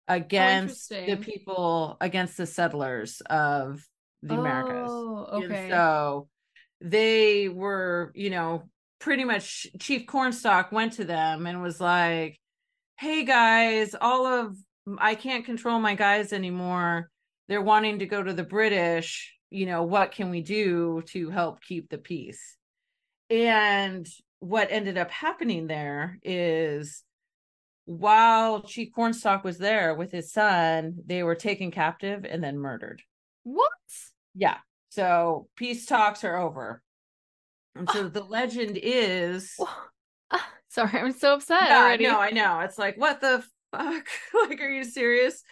against 0.08 0.94
the 1.06 1.16
people, 1.16 1.96
against 2.00 2.36
the 2.36 2.46
settlers 2.46 3.20
of 3.22 3.86
the 4.22 4.34
Americas. 4.36 5.04
Oh, 5.06 5.26
And 5.36 5.50
okay. 5.50 5.66
so 5.70 6.28
they 6.80 7.48
were, 7.48 8.12
you 8.14 8.30
know, 8.30 8.70
pretty 9.00 9.24
much 9.24 9.66
Chief 9.80 10.06
Cornstalk 10.06 10.72
went 10.72 10.94
to 10.94 11.04
them 11.04 11.46
and 11.46 11.62
was 11.62 11.80
like, 11.80 12.38
"Hey 12.98 13.24
guys, 13.24 13.94
all 14.00 14.26
of 14.26 14.56
I 14.98 15.14
can't 15.14 15.44
control 15.46 15.80
my 15.80 15.94
guys 15.94 16.32
anymore. 16.32 17.10
They're 17.48 17.62
wanting 17.62 18.00
to 18.00 18.06
go 18.06 18.22
to 18.22 18.32
the 18.34 18.44
British. 18.44 19.34
You 19.54 19.66
know, 19.66 19.82
what 19.84 20.12
can 20.12 20.30
we 20.30 20.42
do 20.42 21.02
to 21.08 21.30
help 21.30 21.60
keep 21.62 21.88
the 21.88 21.98
peace?" 21.98 22.56
And 23.30 24.06
what 24.40 24.68
ended 24.70 24.98
up 24.98 25.10
happening 25.10 25.66
there 25.66 26.18
is 26.22 27.02
while 27.86 28.62
Chief 28.62 28.92
Cornstalk 28.94 29.44
was 29.44 29.58
there 29.58 29.94
with 29.94 30.10
his 30.12 30.32
son, 30.32 30.96
they 31.04 31.22
were 31.22 31.34
taken 31.34 31.70
captive 31.70 32.24
and 32.24 32.42
then 32.42 32.58
murdered. 32.58 33.02
what? 33.42 33.70
Yeah. 34.34 34.58
So 34.90 35.48
peace 35.56 35.86
talks 35.86 36.24
are 36.24 36.36
over. 36.36 36.82
And 37.74 37.88
so 37.90 38.08
the 38.08 38.22
legend 38.22 38.78
is 38.80 39.54
Ah, 40.30 40.48
Sorry, 40.68 41.00
I'm 41.00 41.12
so 41.12 41.34
upset 41.34 41.68
Yeah, 41.68 41.82
already. 41.82 42.04
No, 42.04 42.18
I 42.18 42.30
know. 42.30 42.60
It's 42.60 42.78
like, 42.78 42.96
what 42.96 43.20
the 43.20 43.44
fuck? 43.72 44.06
like, 44.48 44.60
are 44.60 44.70
you 44.70 44.84
serious? 44.84 45.42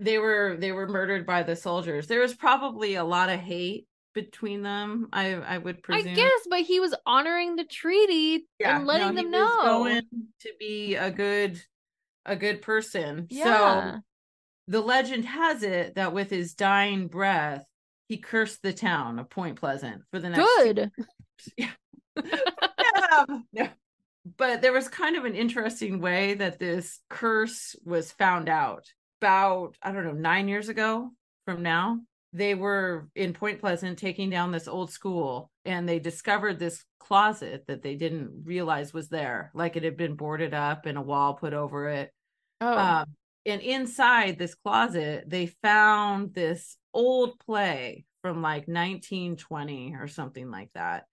They 0.00 0.18
were 0.18 0.56
they 0.58 0.72
were 0.72 0.86
murdered 0.86 1.26
by 1.26 1.42
the 1.42 1.56
soldiers. 1.56 2.06
There 2.06 2.20
was 2.20 2.34
probably 2.34 2.94
a 2.94 3.04
lot 3.04 3.30
of 3.30 3.40
hate 3.40 3.86
between 4.14 4.62
them, 4.62 5.08
I 5.12 5.34
I 5.34 5.58
would 5.58 5.82
presume. 5.82 6.12
I 6.12 6.14
guess, 6.14 6.40
but 6.50 6.60
he 6.60 6.80
was 6.80 6.94
honoring 7.06 7.56
the 7.56 7.64
treaty 7.64 8.46
and 8.64 8.86
letting 8.86 9.14
no, 9.14 9.22
them 9.22 9.32
he 9.32 9.38
was 9.38 9.48
know. 9.48 9.62
going 9.62 10.02
to 10.40 10.52
be 10.58 10.94
a 10.96 11.10
good 11.10 11.60
a 12.26 12.36
good 12.36 12.62
person. 12.62 13.26
Yeah. 13.30 13.44
So 13.44 14.00
the 14.68 14.80
legend 14.80 15.24
has 15.24 15.62
it 15.62 15.94
that 15.94 16.12
with 16.12 16.30
his 16.30 16.54
dying 16.54 17.08
breath, 17.08 17.64
he 18.08 18.18
cursed 18.18 18.62
the 18.62 18.72
town 18.72 19.18
of 19.18 19.30
Point 19.30 19.58
Pleasant 19.58 20.02
for 20.10 20.18
the 20.18 20.30
next 20.30 20.44
Good. 20.44 20.90
yeah. 23.52 23.70
But 24.36 24.60
there 24.60 24.72
was 24.72 24.88
kind 24.88 25.16
of 25.16 25.24
an 25.24 25.34
interesting 25.34 26.00
way 26.00 26.34
that 26.34 26.58
this 26.58 27.00
curse 27.08 27.76
was 27.84 28.12
found 28.12 28.48
out. 28.48 28.84
About, 29.20 29.76
I 29.82 29.90
don't 29.92 30.04
know, 30.04 30.12
nine 30.12 30.48
years 30.48 30.68
ago 30.68 31.10
from 31.44 31.62
now, 31.62 32.00
they 32.32 32.54
were 32.54 33.08
in 33.16 33.32
Point 33.32 33.60
Pleasant 33.60 33.98
taking 33.98 34.30
down 34.30 34.52
this 34.52 34.68
old 34.68 34.92
school 34.92 35.50
and 35.64 35.88
they 35.88 35.98
discovered 35.98 36.58
this 36.58 36.84
closet 37.00 37.64
that 37.66 37.82
they 37.82 37.94
didn't 37.96 38.42
realize 38.44 38.92
was 38.92 39.08
there. 39.08 39.50
Like 39.54 39.76
it 39.76 39.82
had 39.82 39.96
been 39.96 40.14
boarded 40.14 40.54
up 40.54 40.86
and 40.86 40.98
a 40.98 41.02
wall 41.02 41.34
put 41.34 41.52
over 41.52 41.88
it. 41.88 42.12
Oh, 42.60 42.78
Um, 42.78 43.06
and 43.46 43.60
inside 43.62 44.38
this 44.38 44.54
closet, 44.54 45.24
they 45.26 45.46
found 45.62 46.34
this 46.34 46.76
old 46.92 47.38
play 47.40 48.04
from 48.22 48.42
like 48.42 48.68
1920 48.68 49.94
or 49.98 50.06
something 50.06 50.50
like 50.50 50.70
that. 50.74 51.06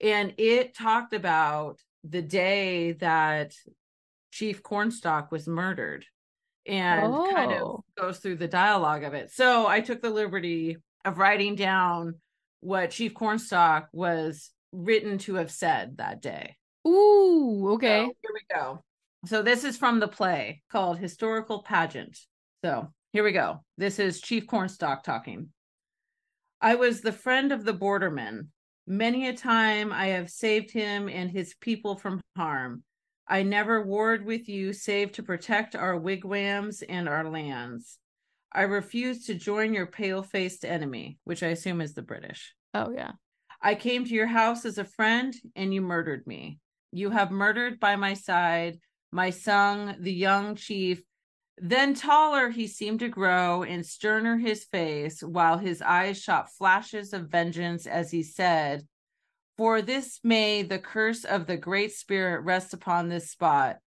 And 0.00 0.34
it 0.38 0.76
talked 0.76 1.14
about 1.14 1.80
the 2.04 2.22
day 2.22 2.92
that 2.92 3.54
Chief 4.30 4.62
Cornstalk 4.62 5.32
was 5.32 5.48
murdered 5.48 6.04
and 6.68 7.12
kind 7.34 7.52
of 7.52 7.62
Oh. 7.62 7.84
goes 7.96 8.18
through 8.18 8.36
the 8.36 8.48
dialogue 8.48 9.04
of 9.04 9.14
it. 9.14 9.30
So 9.30 9.66
I 9.66 9.80
took 9.80 10.02
the 10.02 10.10
liberty 10.10 10.76
of 11.04 11.18
writing 11.18 11.54
down 11.54 12.14
what 12.60 12.90
Chief 12.90 13.14
Cornstalk 13.14 13.88
was 13.92 14.50
written 14.72 15.18
to 15.18 15.34
have 15.36 15.50
said 15.50 15.96
that 15.98 16.20
day. 16.20 16.56
ooh, 16.86 17.70
okay. 17.72 18.00
So 18.06 18.12
here 18.22 18.32
we 18.34 18.54
go. 18.54 18.82
So 19.26 19.42
this 19.42 19.64
is 19.64 19.76
from 19.76 19.98
the 20.00 20.08
play 20.08 20.62
called 20.70 20.98
Historical 20.98 21.62
Pageant. 21.62 22.18
So 22.64 22.92
here 23.12 23.24
we 23.24 23.32
go. 23.32 23.64
This 23.76 23.98
is 23.98 24.20
Chief 24.20 24.46
Cornstalk 24.46 25.02
talking. 25.02 25.48
I 26.60 26.74
was 26.76 27.00
the 27.00 27.12
friend 27.12 27.52
of 27.52 27.64
the 27.64 27.74
borderman. 27.74 28.48
Many 28.86 29.28
a 29.28 29.32
time 29.34 29.92
I 29.92 30.06
have 30.08 30.30
saved 30.30 30.70
him 30.70 31.08
and 31.08 31.30
his 31.30 31.54
people 31.60 31.96
from 31.96 32.20
harm. 32.36 32.82
I 33.28 33.42
never 33.42 33.84
warred 33.84 34.24
with 34.24 34.48
you 34.48 34.72
save 34.72 35.12
to 35.12 35.22
protect 35.22 35.76
our 35.76 35.98
wigwams 35.98 36.82
and 36.82 37.08
our 37.08 37.28
lands. 37.28 37.98
I 38.52 38.62
refuse 38.62 39.26
to 39.26 39.34
join 39.34 39.74
your 39.74 39.86
pale 39.86 40.22
faced 40.22 40.64
enemy, 40.64 41.18
which 41.24 41.42
I 41.42 41.48
assume 41.48 41.80
is 41.82 41.92
the 41.92 42.02
British. 42.02 42.54
Oh, 42.72 42.90
yeah. 42.90 43.12
I 43.60 43.74
came 43.74 44.04
to 44.04 44.14
your 44.14 44.26
house 44.26 44.64
as 44.64 44.78
a 44.78 44.84
friend 44.84 45.34
and 45.54 45.74
you 45.74 45.82
murdered 45.82 46.26
me. 46.26 46.58
You 46.90 47.10
have 47.10 47.30
murdered 47.30 47.78
by 47.78 47.96
my 47.96 48.14
side 48.14 48.78
my 49.10 49.30
son, 49.30 49.96
the 50.00 50.12
young 50.12 50.54
chief. 50.54 51.02
Then 51.56 51.94
taller 51.94 52.50
he 52.50 52.66
seemed 52.66 53.00
to 53.00 53.08
grow 53.08 53.62
and 53.62 53.84
sterner 53.84 54.36
his 54.36 54.64
face, 54.64 55.22
while 55.22 55.58
his 55.58 55.82
eyes 55.82 56.20
shot 56.20 56.52
flashes 56.52 57.12
of 57.12 57.30
vengeance 57.30 57.86
as 57.86 58.10
he 58.10 58.22
said, 58.22 58.86
For 59.58 59.82
this 59.82 60.20
may 60.22 60.62
the 60.62 60.78
curse 60.78 61.24
of 61.24 61.46
the 61.46 61.56
Great 61.56 61.92
Spirit 61.92 62.42
rest 62.42 62.72
upon 62.72 63.08
this 63.08 63.30
spot. 63.30 63.78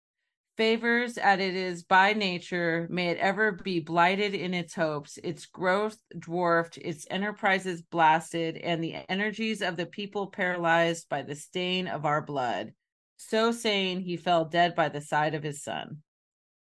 Favors 0.57 1.17
as 1.17 1.39
it 1.39 1.55
is 1.55 1.83
by 1.83 2.11
nature, 2.11 2.87
may 2.91 3.07
it 3.07 3.17
ever 3.17 3.53
be 3.53 3.79
blighted 3.79 4.35
in 4.35 4.53
its 4.53 4.75
hopes, 4.75 5.17
its 5.23 5.45
growth 5.45 5.97
dwarfed, 6.19 6.77
its 6.77 7.07
enterprises 7.09 7.81
blasted, 7.81 8.57
and 8.57 8.83
the 8.83 8.95
energies 9.07 9.61
of 9.61 9.77
the 9.77 9.85
people 9.85 10.27
paralyzed 10.27 11.07
by 11.07 11.21
the 11.21 11.35
stain 11.35 11.87
of 11.87 12.05
our 12.05 12.21
blood. 12.21 12.73
So 13.15 13.53
saying, 13.53 14.01
he 14.01 14.17
fell 14.17 14.43
dead 14.43 14.75
by 14.75 14.89
the 14.89 14.99
side 14.99 15.35
of 15.35 15.43
his 15.43 15.63
son. 15.63 15.99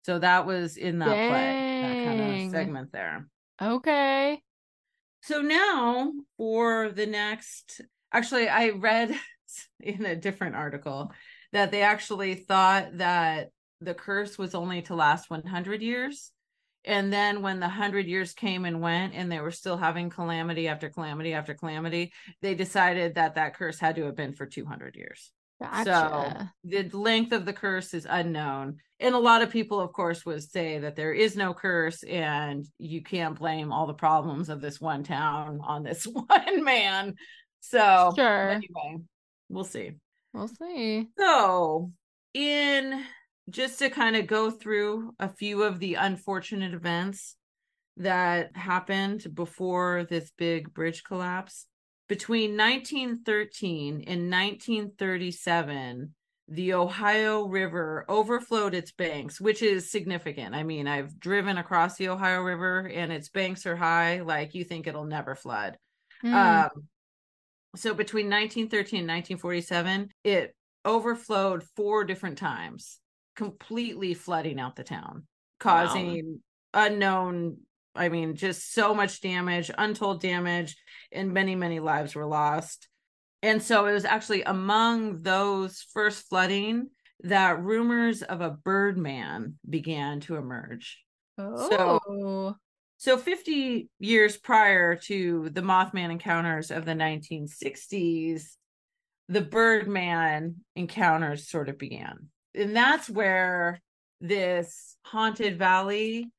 So 0.04 0.20
that 0.20 0.46
was 0.46 0.76
in 0.76 1.00
that 1.00 1.06
play, 1.06 1.82
that 1.82 2.06
kind 2.06 2.46
of 2.46 2.52
segment 2.52 2.92
there. 2.92 3.28
Okay. 3.62 4.42
So 5.24 5.42
now 5.42 6.12
for 6.38 6.90
the 6.90 7.06
next, 7.06 7.82
actually, 8.12 8.50
I 8.50 8.70
read 8.70 9.16
in 9.80 10.06
a 10.06 10.16
different 10.16 10.56
article 10.56 11.12
that 11.54 11.72
they 11.72 11.82
actually 11.82 12.36
thought 12.36 12.98
that 12.98 13.50
the 13.82 13.94
curse 13.94 14.38
was 14.38 14.56
only 14.56 14.82
to 14.84 14.96
last 14.96 15.30
100 15.30 15.82
years. 15.82 16.32
And 16.84 17.14
then 17.14 17.42
when 17.42 17.60
the 17.60 17.68
100 17.68 18.08
years 18.08 18.34
came 18.34 18.66
and 18.66 18.82
went 18.82 19.14
and 19.14 19.32
they 19.32 19.40
were 19.40 19.52
still 19.52 19.78
having 19.78 20.10
calamity 20.10 20.68
after 20.68 20.90
calamity 20.90 21.34
after 21.34 21.54
calamity, 21.54 22.12
they 22.42 22.56
decided 22.56 23.16
that 23.16 23.36
that 23.36 23.56
curse 23.56 23.80
had 23.80 23.96
to 23.96 24.06
have 24.06 24.16
been 24.16 24.34
for 24.34 24.46
200 24.46 24.96
years. 24.96 25.32
So 25.86 26.34
the 26.64 26.90
length 26.90 27.34
of 27.34 27.46
the 27.46 27.54
curse 27.54 27.94
is 27.94 28.08
unknown. 28.10 28.78
And 29.00 29.14
a 29.14 29.20
lot 29.20 29.42
of 29.42 29.52
people, 29.52 29.80
of 29.80 29.94
course, 29.94 30.26
would 30.26 30.44
say 30.44 30.80
that 30.80 30.96
there 30.96 31.14
is 31.14 31.36
no 31.36 31.54
curse 31.54 32.04
and 32.04 32.66
you 32.80 33.04
can't 33.04 33.38
blame 33.38 33.72
all 33.72 33.86
the 33.86 33.94
problems 33.94 34.50
of 34.50 34.62
this 34.62 34.82
one 34.82 35.04
town 35.04 35.60
on 35.64 35.84
this 35.84 36.06
one 36.12 36.64
man. 36.64 37.16
So 37.62 38.14
Sure. 38.16 38.50
anyway, 38.50 38.98
we'll 39.50 39.64
see. 39.64 39.94
We'll 40.34 40.50
see. 40.50 41.08
So 41.18 41.92
in 42.34 43.06
just 43.50 43.80
to 43.80 43.90
kind 43.90 44.16
of 44.16 44.28
go 44.28 44.52
through 44.52 45.14
a 45.20 45.30
few 45.30 45.64
of 45.64 45.80
the 45.80 45.96
unfortunate 45.96 46.74
events 46.74 47.36
that 47.98 48.56
happened 48.56 49.28
before 49.34 50.06
this 50.10 50.32
big 50.38 50.74
bridge 50.74 51.04
collapse. 51.04 51.68
Between 52.08 52.58
1913 52.58 54.04
and 54.08 54.30
1937, 54.30 56.14
the 56.48 56.74
Ohio 56.74 57.44
River 57.48 58.06
overflowed 58.10 58.74
its 58.74 58.92
banks, 58.92 59.40
which 59.40 59.62
is 59.62 59.92
significant. 59.92 60.54
I 60.54 60.64
mean, 60.64 60.88
I've 60.88 61.18
driven 61.20 61.58
across 61.58 61.96
the 61.96 62.10
Ohio 62.10 62.42
River 62.42 62.90
and 62.94 63.12
its 63.12 63.30
banks 63.30 63.66
are 63.66 63.78
high, 63.78 64.22
like 64.22 64.54
you 64.54 64.66
think 64.66 64.88
it'll 64.88 65.06
never 65.06 65.36
flood. 65.36 65.78
Mm. 66.24 66.34
Um, 66.66 66.70
so 67.76 67.94
between 67.94 68.26
1913 68.26 69.00
and 69.00 69.08
1947, 69.08 70.10
it 70.24 70.56
overflowed 70.84 71.64
four 71.76 72.04
different 72.04 72.38
times, 72.38 73.00
completely 73.36 74.14
flooding 74.14 74.60
out 74.60 74.76
the 74.76 74.84
town, 74.84 75.28
causing 75.60 76.40
wow. 76.74 76.86
unknown 76.86 77.58
I 77.96 78.10
mean, 78.10 78.36
just 78.36 78.74
so 78.74 78.94
much 78.94 79.22
damage, 79.22 79.70
untold 79.78 80.22
damage, 80.22 80.78
and 81.12 81.34
many, 81.34 81.56
many 81.56 81.80
lives 81.80 82.16
were 82.16 82.26
lost. 82.26 82.88
And 83.44 83.62
so 83.62 83.86
it 83.86 83.94
was 83.94 84.06
actually 84.06 84.44
among 84.44 85.24
those 85.24 85.86
first 85.94 86.30
flooding 86.30 86.90
that 87.24 87.62
rumors 87.62 88.22
of 88.22 88.42
a 88.42 88.52
Birdman 88.52 89.56
began 89.68 90.20
to 90.22 90.36
emerge. 90.36 91.00
Oh. 91.38 91.70
So, 91.70 92.56
so 93.02 93.18
50 93.18 93.90
years 93.98 94.38
prior 94.38 94.96
to 94.96 95.50
the 95.50 95.62
Mothman 95.62 96.12
encounters 96.12 96.70
of 96.70 96.86
the 96.86 96.92
1960s, 96.92 98.44
the 99.28 99.42
Birdman 99.42 100.58
encounters 100.76 101.50
sort 101.50 101.68
of 101.68 101.80
began. 101.80 102.28
And 102.54 102.76
that's 102.76 103.10
where 103.10 103.82
this 104.20 104.98
haunted 105.04 105.58
valley, 105.58 106.30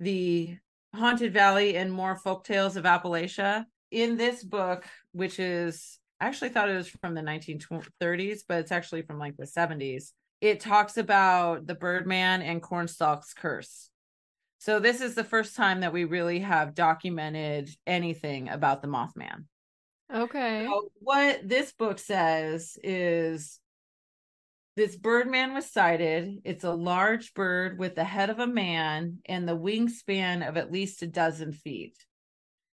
the 0.00 0.56
Haunted 0.96 1.32
Valley 1.32 1.76
and 1.76 1.92
More 1.92 2.16
Folk 2.16 2.42
Tales 2.42 2.76
of 2.76 2.82
Appalachia. 2.82 3.66
In 3.92 4.16
this 4.16 4.42
book, 4.42 4.86
which 5.12 5.38
is 5.38 6.00
I 6.20 6.26
actually 6.26 6.50
thought 6.50 6.68
it 6.68 6.76
was 6.76 6.88
from 6.88 7.14
the 7.14 7.20
1930s, 7.20 8.40
but 8.48 8.58
it's 8.58 8.72
actually 8.72 9.02
from 9.02 9.20
like 9.20 9.36
the 9.36 9.46
70s. 9.46 10.10
It 10.40 10.58
talks 10.58 10.96
about 10.96 11.68
the 11.68 11.76
Birdman 11.76 12.42
and 12.42 12.60
Cornstalk's 12.60 13.32
curse. 13.32 13.89
So 14.60 14.78
this 14.78 15.00
is 15.00 15.14
the 15.14 15.24
first 15.24 15.56
time 15.56 15.80
that 15.80 15.92
we 15.94 16.04
really 16.04 16.40
have 16.40 16.74
documented 16.74 17.70
anything 17.86 18.50
about 18.50 18.82
the 18.82 18.88
Mothman. 18.88 19.46
Okay. 20.14 20.66
So 20.68 20.90
what 20.98 21.48
this 21.48 21.72
book 21.72 21.98
says 21.98 22.76
is 22.84 23.58
this 24.76 24.96
birdman 24.96 25.54
was 25.54 25.64
sighted. 25.64 26.40
It's 26.44 26.64
a 26.64 26.72
large 26.72 27.32
bird 27.32 27.78
with 27.78 27.94
the 27.94 28.04
head 28.04 28.28
of 28.28 28.38
a 28.38 28.46
man 28.46 29.20
and 29.24 29.48
the 29.48 29.56
wingspan 29.56 30.46
of 30.46 30.58
at 30.58 30.70
least 30.70 31.00
a 31.00 31.06
dozen 31.06 31.52
feet. 31.52 31.96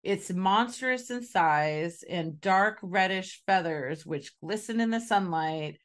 It's 0.05 0.33
monstrous 0.33 1.11
in 1.11 1.25
size 1.25 2.05
and 2.09 2.41
dark 2.41 2.79
reddish 2.81 3.43
feathers 3.45 4.07
which 4.07 4.39
glisten 4.41 4.81
in 4.81 4.91
the 4.91 5.01
sunlight 5.01 5.79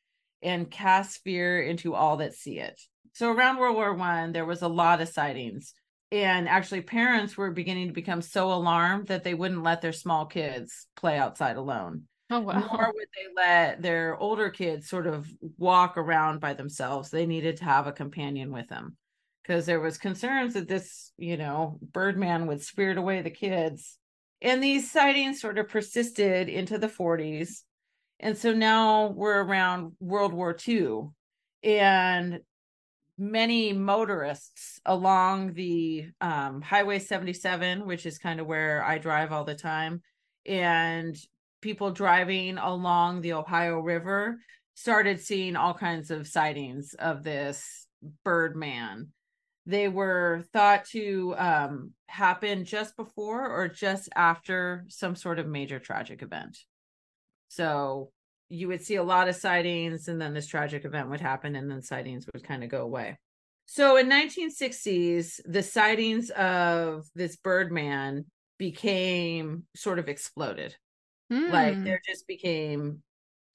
and 0.43 0.69
cast 0.69 1.23
fear 1.23 1.59
into 1.59 1.95
all 1.95 2.17
that 2.17 2.35
see 2.35 2.59
it. 2.59 2.79
So 3.13 3.31
around 3.31 3.57
World 3.57 3.75
War 3.75 3.95
One, 3.95 4.31
there 4.31 4.45
was 4.45 4.61
a 4.61 4.67
lot 4.67 5.01
of 5.01 5.09
sightings. 5.09 5.73
And 6.11 6.47
actually, 6.47 6.81
parents 6.81 7.35
were 7.35 7.51
beginning 7.51 7.87
to 7.87 7.93
become 7.93 8.21
so 8.21 8.51
alarmed 8.53 9.07
that 9.07 9.23
they 9.23 9.33
wouldn't 9.33 9.63
let 9.63 9.81
their 9.81 9.93
small 9.93 10.25
kids 10.25 10.87
play 10.95 11.17
outside 11.17 11.57
alone. 11.57 12.03
Oh 12.29 12.39
wow. 12.41 12.59
Nor 12.59 12.93
would 12.93 13.07
they 13.15 13.41
let 13.41 13.81
their 13.81 14.17
older 14.17 14.49
kids 14.49 14.89
sort 14.89 15.07
of 15.07 15.29
walk 15.57 15.97
around 15.97 16.39
by 16.39 16.53
themselves. 16.53 17.09
They 17.09 17.25
needed 17.25 17.57
to 17.57 17.65
have 17.65 17.87
a 17.87 17.93
companion 17.93 18.51
with 18.51 18.67
them 18.67 18.97
because 19.43 19.65
there 19.65 19.79
was 19.79 19.97
concerns 19.97 20.53
that 20.53 20.67
this, 20.67 21.11
you 21.17 21.37
know, 21.37 21.79
Birdman 21.81 22.47
would 22.47 22.61
spirit 22.61 22.97
away 22.97 23.21
the 23.21 23.29
kids. 23.29 23.97
And 24.41 24.61
these 24.61 24.91
sightings 24.91 25.41
sort 25.41 25.57
of 25.57 25.69
persisted 25.69 26.49
into 26.49 26.77
the 26.77 26.89
40s. 26.89 27.63
And 28.19 28.37
so 28.37 28.53
now 28.53 29.07
we're 29.07 29.41
around 29.41 29.93
World 29.99 30.33
War 30.33 30.55
II. 30.67 31.09
And 31.63 32.41
many 33.17 33.73
motorists 33.73 34.79
along 34.85 35.53
the 35.53 36.07
um, 36.21 36.61
Highway 36.61 36.99
77, 36.99 37.85
which 37.85 38.05
is 38.05 38.19
kind 38.19 38.39
of 38.39 38.47
where 38.47 38.83
I 38.83 38.97
drive 38.97 39.31
all 39.31 39.43
the 39.43 39.55
time, 39.55 40.01
and 40.45 41.17
people 41.61 41.91
driving 41.91 42.57
along 42.57 43.21
the 43.21 43.33
Ohio 43.33 43.79
River 43.79 44.37
started 44.75 45.19
seeing 45.19 45.55
all 45.55 45.73
kinds 45.73 46.11
of 46.11 46.27
sightings 46.27 46.93
of 46.93 47.23
this 47.23 47.87
Birdman. 48.23 49.07
They 49.65 49.87
were 49.87 50.45
thought 50.53 50.85
to 50.91 51.35
um, 51.37 51.91
happen 52.07 52.63
just 52.63 52.95
before 52.95 53.49
or 53.49 53.67
just 53.67 54.07
after 54.15 54.85
some 54.87 55.15
sort 55.15 55.39
of 55.39 55.47
major 55.47 55.79
tragic 55.79 56.21
event. 56.21 56.57
So 57.49 58.11
you 58.49 58.67
would 58.67 58.81
see 58.81 58.95
a 58.95 59.03
lot 59.03 59.27
of 59.27 59.35
sightings, 59.35 60.07
and 60.07 60.21
then 60.21 60.33
this 60.33 60.47
tragic 60.47 60.85
event 60.85 61.09
would 61.09 61.21
happen, 61.21 61.55
and 61.55 61.69
then 61.69 61.81
sightings 61.81 62.25
would 62.33 62.43
kind 62.43 62.63
of 62.63 62.69
go 62.69 62.81
away. 62.81 63.17
So 63.65 63.97
in 63.97 64.09
1960s, 64.09 65.41
the 65.45 65.63
sightings 65.63 66.29
of 66.29 67.05
this 67.15 67.35
Birdman 67.35 68.25
became 68.57 69.63
sort 69.75 69.99
of 69.99 70.07
exploded 70.07 70.75
Mm. 71.31 71.51
Like 71.51 71.75
hmm. 71.75 71.83
there 71.83 72.01
just 72.05 72.27
became 72.27 73.01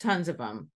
tons 0.01 0.29
of 0.29 0.39
them. 0.39 0.71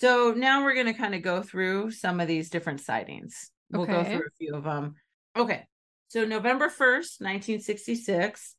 So 0.00 0.32
now 0.36 0.62
we're 0.62 0.74
going 0.74 0.86
to 0.86 0.94
kind 0.94 1.14
of 1.14 1.22
go 1.22 1.42
through 1.42 1.90
some 1.90 2.20
of 2.20 2.28
these 2.28 2.50
different 2.50 2.80
sightings. 2.80 3.50
We'll 3.70 3.82
okay. 3.82 3.92
go 3.92 4.04
through 4.04 4.26
a 4.26 4.36
few 4.38 4.54
of 4.54 4.64
them. 4.64 4.96
Okay. 5.36 5.66
So 6.08 6.24
November 6.24 6.66
1st, 6.68 7.20
1966, 7.20 8.56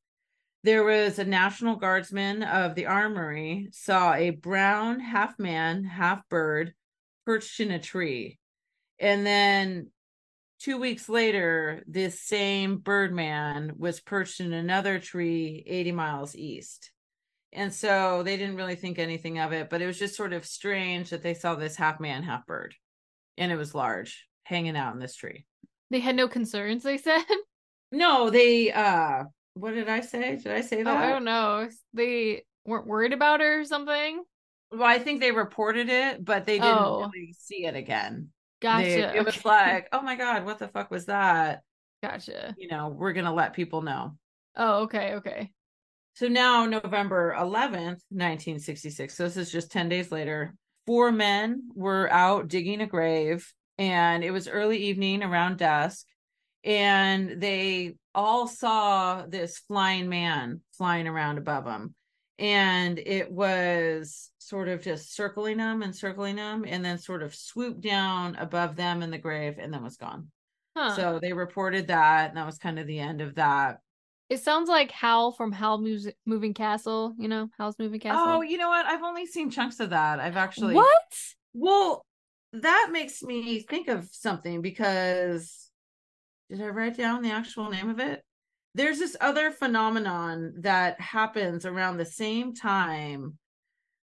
there 0.63 0.83
was 0.83 1.17
a 1.17 1.25
National 1.25 1.75
Guardsman 1.75 2.43
of 2.43 2.75
the 2.75 2.85
Armory 2.85 3.69
saw 3.71 4.13
a 4.13 4.29
brown 4.29 4.99
half 4.99 5.39
man, 5.39 5.83
half 5.83 6.27
bird 6.29 6.73
perched 7.25 7.59
in 7.59 7.71
a 7.71 7.79
tree. 7.79 8.37
And 8.99 9.25
then 9.25 9.87
two 10.59 10.77
weeks 10.77 11.09
later, 11.09 11.83
this 11.87 12.21
same 12.21 12.77
birdman 12.77 13.73
was 13.77 13.99
perched 13.99 14.39
in 14.39 14.53
another 14.53 14.99
tree 14.99 15.63
80 15.65 15.91
miles 15.93 16.35
east. 16.35 16.91
And 17.53 17.73
so 17.73 18.21
they 18.23 18.37
didn't 18.37 18.55
really 18.55 18.75
think 18.75 18.99
anything 18.99 19.39
of 19.39 19.51
it, 19.51 19.69
but 19.69 19.81
it 19.81 19.87
was 19.87 19.99
just 19.99 20.15
sort 20.15 20.31
of 20.31 20.45
strange 20.45 21.09
that 21.09 21.23
they 21.23 21.33
saw 21.33 21.55
this 21.55 21.75
half 21.75 21.99
man, 21.99 22.23
half 22.23 22.45
bird, 22.45 22.75
and 23.37 23.51
it 23.51 23.57
was 23.57 23.75
large 23.75 24.27
hanging 24.43 24.77
out 24.77 24.93
in 24.93 24.99
this 24.99 25.15
tree. 25.15 25.45
They 25.89 25.99
had 25.99 26.15
no 26.15 26.27
concerns, 26.27 26.83
they 26.83 26.97
said. 26.97 27.23
No, 27.91 28.29
they 28.29 28.71
uh 28.71 29.23
what 29.53 29.73
did 29.73 29.89
I 29.89 30.01
say? 30.01 30.37
Did 30.37 30.51
I 30.51 30.61
say 30.61 30.83
that? 30.83 30.93
Oh, 30.93 30.97
I 30.97 31.09
don't 31.09 31.25
know. 31.25 31.69
They 31.93 32.43
weren't 32.65 32.87
worried 32.87 33.13
about 33.13 33.41
it 33.41 33.45
or 33.45 33.65
something. 33.65 34.23
Well, 34.71 34.83
I 34.83 34.99
think 34.99 35.19
they 35.19 35.31
reported 35.31 35.89
it, 35.89 36.23
but 36.23 36.45
they 36.45 36.57
didn't 36.57 36.77
oh. 36.77 37.09
really 37.13 37.35
see 37.37 37.65
it 37.65 37.75
again. 37.75 38.29
Gotcha. 38.61 38.85
They, 38.85 39.17
it 39.17 39.25
was 39.25 39.43
like, 39.43 39.89
oh 39.91 40.01
my 40.01 40.15
god, 40.15 40.45
what 40.45 40.59
the 40.59 40.67
fuck 40.67 40.91
was 40.91 41.05
that? 41.07 41.61
Gotcha. 42.01 42.55
You 42.57 42.67
know, 42.69 42.89
we're 42.89 43.13
gonna 43.13 43.33
let 43.33 43.53
people 43.53 43.81
know. 43.81 44.17
Oh, 44.55 44.83
okay, 44.83 45.15
okay. 45.15 45.51
So 46.15 46.27
now, 46.27 46.65
November 46.65 47.33
11th, 47.37 48.03
1966, 48.09 49.15
so 49.15 49.23
this 49.23 49.37
is 49.37 49.51
just 49.51 49.71
10 49.71 49.87
days 49.89 50.11
later, 50.11 50.55
four 50.85 51.11
men 51.11 51.69
were 51.73 52.11
out 52.11 52.49
digging 52.49 52.81
a 52.81 52.87
grave, 52.87 53.51
and 53.77 54.23
it 54.23 54.31
was 54.31 54.47
early 54.47 54.77
evening 54.77 55.23
around 55.23 55.57
dusk. 55.57 56.05
And 56.63 57.41
they 57.41 57.95
all 58.13 58.47
saw 58.47 59.25
this 59.25 59.59
flying 59.59 60.09
man 60.09 60.61
flying 60.73 61.07
around 61.07 61.37
above 61.37 61.65
them. 61.65 61.95
And 62.37 62.99
it 62.99 63.31
was 63.31 64.31
sort 64.37 64.67
of 64.67 64.81
just 64.81 65.15
circling 65.15 65.57
them 65.57 65.81
and 65.83 65.95
circling 65.95 66.35
them, 66.35 66.65
and 66.67 66.83
then 66.83 66.97
sort 66.97 67.23
of 67.23 67.35
swooped 67.35 67.81
down 67.81 68.35
above 68.35 68.75
them 68.75 69.01
in 69.01 69.11
the 69.11 69.17
grave 69.17 69.57
and 69.59 69.73
then 69.73 69.83
was 69.83 69.97
gone. 69.97 70.27
Huh. 70.75 70.95
So 70.95 71.19
they 71.21 71.33
reported 71.33 71.87
that, 71.87 72.29
and 72.29 72.37
that 72.37 72.45
was 72.45 72.57
kind 72.57 72.79
of 72.79 72.87
the 72.87 72.99
end 72.99 73.21
of 73.21 73.35
that. 73.35 73.79
It 74.29 74.39
sounds 74.39 74.69
like 74.69 74.91
Howl 74.91 75.33
from 75.33 75.51
Howl 75.51 75.77
Music 75.77 76.15
Moving 76.25 76.53
Castle, 76.53 77.13
you 77.17 77.27
know, 77.27 77.49
Howl's 77.57 77.77
Moving 77.77 77.99
Castle. 77.99 78.23
Oh, 78.25 78.41
you 78.41 78.57
know 78.57 78.69
what? 78.69 78.85
I've 78.85 79.03
only 79.03 79.25
seen 79.25 79.51
chunks 79.51 79.79
of 79.81 79.89
that. 79.89 80.19
I've 80.21 80.37
actually 80.37 80.73
What? 80.73 81.13
Well, 81.53 82.05
that 82.53 82.89
makes 82.91 83.21
me 83.21 83.59
think 83.59 83.89
of 83.89 84.07
something 84.11 84.61
because 84.61 85.69
did 86.51 86.61
I 86.61 86.67
write 86.67 86.97
down 86.97 87.21
the 87.21 87.31
actual 87.31 87.69
name 87.69 87.89
of 87.89 87.99
it? 87.99 88.21
There's 88.75 88.99
this 88.99 89.15
other 89.21 89.51
phenomenon 89.51 90.53
that 90.59 90.99
happens 90.99 91.65
around 91.65 91.97
the 91.97 92.05
same 92.05 92.53
time 92.53 93.37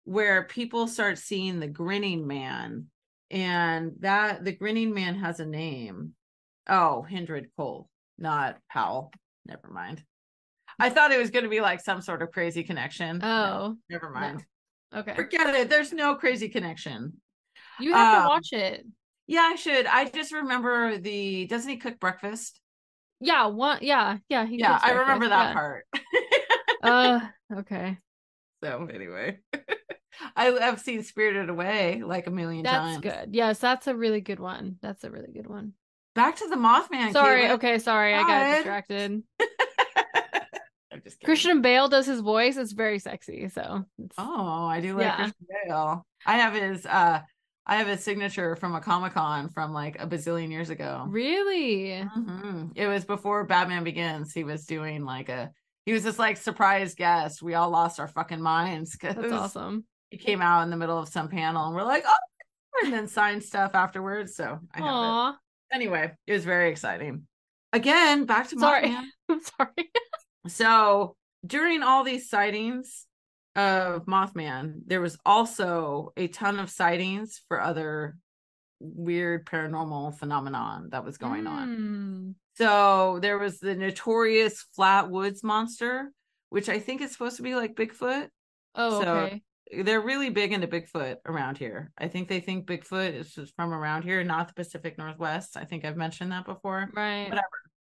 where 0.03 0.43
people 0.43 0.87
start 0.87 1.17
seeing 1.17 1.59
the 1.59 1.67
grinning 1.67 2.27
man 2.27 2.85
and 3.31 3.93
that 3.99 4.43
the 4.43 4.51
grinning 4.51 4.93
man 4.93 5.15
has 5.15 5.39
a 5.39 5.45
name. 5.45 6.13
Oh, 6.69 7.05
Indrid 7.11 7.47
Cold, 7.57 7.87
not 8.17 8.57
Powell. 8.71 9.11
Never 9.47 9.69
mind. 9.69 10.03
I 10.79 10.89
thought 10.89 11.11
it 11.11 11.19
was 11.19 11.31
going 11.31 11.45
to 11.45 11.49
be 11.49 11.61
like 11.61 11.79
some 11.79 12.01
sort 12.01 12.21
of 12.21 12.31
crazy 12.31 12.63
connection. 12.63 13.23
Oh, 13.23 13.27
no, 13.27 13.77
never 13.89 14.09
mind. 14.09 14.45
No. 14.91 14.99
Okay, 14.99 15.15
forget 15.15 15.53
it. 15.55 15.69
There's 15.69 15.93
no 15.93 16.15
crazy 16.15 16.49
connection. 16.49 17.13
You 17.79 17.93
have 17.93 18.17
um, 18.17 18.21
to 18.23 18.27
watch 18.27 18.47
it. 18.51 18.85
Yeah, 19.27 19.49
I 19.51 19.55
should. 19.55 19.85
I 19.85 20.05
just 20.05 20.31
remember 20.33 20.97
the 20.97 21.45
doesn't 21.47 21.69
he 21.69 21.77
cook 21.77 21.99
breakfast? 21.99 22.59
Yeah, 23.19 23.47
one 23.47 23.79
yeah, 23.81 24.17
yeah, 24.29 24.45
he 24.45 24.57
Yeah, 24.59 24.79
I 24.81 24.91
remember 24.91 25.27
that 25.29 25.47
yeah. 25.49 25.53
part. 25.53 25.85
Uh 26.83 27.19
okay. 27.59 27.97
so 28.63 28.87
anyway. 28.93 29.39
I 30.35 30.45
have 30.45 30.79
seen 30.79 31.03
Spirited 31.03 31.49
Away 31.49 32.01
like 32.05 32.27
a 32.27 32.31
million 32.31 32.63
That's 32.63 32.77
times. 32.77 33.01
good. 33.01 33.29
Yes, 33.35 33.59
that's 33.59 33.87
a 33.87 33.95
really 33.95 34.21
good 34.21 34.39
one. 34.39 34.77
That's 34.81 35.03
a 35.03 35.11
really 35.11 35.31
good 35.33 35.47
one. 35.47 35.73
Back 36.13 36.37
to 36.37 36.47
the 36.47 36.55
Mothman. 36.55 37.11
sorry, 37.11 37.41
Caitlin. 37.43 37.49
okay, 37.51 37.79
sorry. 37.79 38.13
I 38.13 38.21
got 38.21 38.55
distracted. 38.55 39.23
I'm 40.91 41.01
just 41.03 41.19
kidding. 41.19 41.25
Christian 41.25 41.61
Bale 41.61 41.89
does 41.89 42.05
his 42.05 42.21
voice. 42.21 42.55
It's 42.55 42.71
very 42.71 42.99
sexy. 42.99 43.49
So 43.49 43.83
it's- 43.97 44.13
Oh, 44.17 44.65
I 44.65 44.79
do 44.79 44.93
like 44.93 45.03
Yeah. 45.03 45.15
Christian 45.15 45.47
Bale. 45.67 46.05
I 46.25 46.37
have 46.37 46.53
his 46.53 46.85
uh 46.85 47.21
I 47.67 47.77
have 47.77 47.87
a 47.87 47.97
signature 47.97 48.55
from 48.55 48.75
a 48.75 48.81
Comic 48.81 49.13
Con 49.13 49.49
from 49.49 49.73
like 49.73 49.99
a 49.99 50.05
bazillion 50.07 50.51
years 50.51 50.69
ago. 50.69 51.05
really 51.09 52.03
Mhm. 52.15 52.71
It 52.75 52.87
was 52.87 53.05
before 53.05 53.43
Batman 53.45 53.83
Begins. 53.83 54.33
He 54.33 54.43
was 54.43 54.65
doing 54.65 55.03
like 55.03 55.29
a 55.29 55.51
he 55.85 55.93
was 55.93 56.03
this 56.03 56.17
like 56.19 56.37
surprise 56.37 56.95
guest. 56.95 57.41
We 57.43 57.53
all 57.55 57.69
lost 57.69 57.99
our 57.99 58.07
fucking 58.07 58.41
minds 58.41 58.91
because 58.91 59.15
that's 59.15 59.31
awesome. 59.33 59.85
he 60.09 60.17
came 60.17 60.41
out 60.41 60.61
in 60.63 60.69
the 60.69 60.77
middle 60.77 60.97
of 60.97 61.09
some 61.09 61.27
panel 61.29 61.65
and 61.67 61.75
we're 61.75 61.83
like, 61.83 62.03
oh, 62.07 62.83
and 62.83 62.93
then 62.93 63.07
signed 63.07 63.43
stuff 63.43 63.73
afterwards. 63.75 64.35
So 64.35 64.59
I 64.73 64.79
have 64.79 65.35
it. 65.35 65.75
Anyway, 65.75 66.11
it 66.27 66.33
was 66.33 66.43
very 66.45 66.69
exciting. 66.69 67.27
Again, 67.73 68.25
back 68.25 68.47
to 68.49 68.59
Sorry. 68.59 68.89
Mothman. 68.89 69.05
I'm 69.29 69.41
sorry. 69.41 69.91
So 70.47 71.15
during 71.45 71.83
all 71.83 72.03
these 72.03 72.29
sightings 72.29 73.05
of 73.55 74.05
Mothman, 74.05 74.81
there 74.85 75.01
was 75.01 75.17
also 75.25 76.11
a 76.17 76.27
ton 76.27 76.59
of 76.59 76.69
sightings 76.69 77.41
for 77.47 77.61
other 77.61 78.17
weird 78.79 79.45
paranormal 79.45 80.17
phenomenon 80.19 80.89
that 80.91 81.05
was 81.05 81.17
going 81.17 81.47
on. 81.47 81.69
on. 81.69 82.35
So 82.57 83.19
there 83.21 83.37
was 83.37 83.59
the 83.59 83.75
notorious 83.75 84.65
Flatwoods 84.77 85.43
monster, 85.43 86.11
which 86.49 86.69
I 86.69 86.79
think 86.79 87.01
is 87.01 87.11
supposed 87.11 87.37
to 87.37 87.43
be 87.43 87.55
like 87.55 87.75
Bigfoot. 87.75 88.27
Oh, 88.75 89.01
So- 89.01 89.15
okay. 89.17 89.41
They're 89.81 89.99
really 89.99 90.29
big 90.29 90.53
into 90.53 90.67
Bigfoot 90.67 91.17
around 91.25 91.57
here. 91.57 91.91
I 91.97 92.07
think 92.07 92.27
they 92.27 92.39
think 92.39 92.67
Bigfoot 92.67 93.15
is 93.15 93.33
just 93.33 93.55
from 93.55 93.73
around 93.73 94.03
here, 94.03 94.23
not 94.23 94.47
the 94.47 94.53
Pacific 94.53 94.95
Northwest. 94.99 95.57
I 95.57 95.65
think 95.65 95.83
I've 95.83 95.97
mentioned 95.97 96.31
that 96.33 96.45
before. 96.45 96.87
Right. 96.93 97.23
Whatever. 97.23 97.47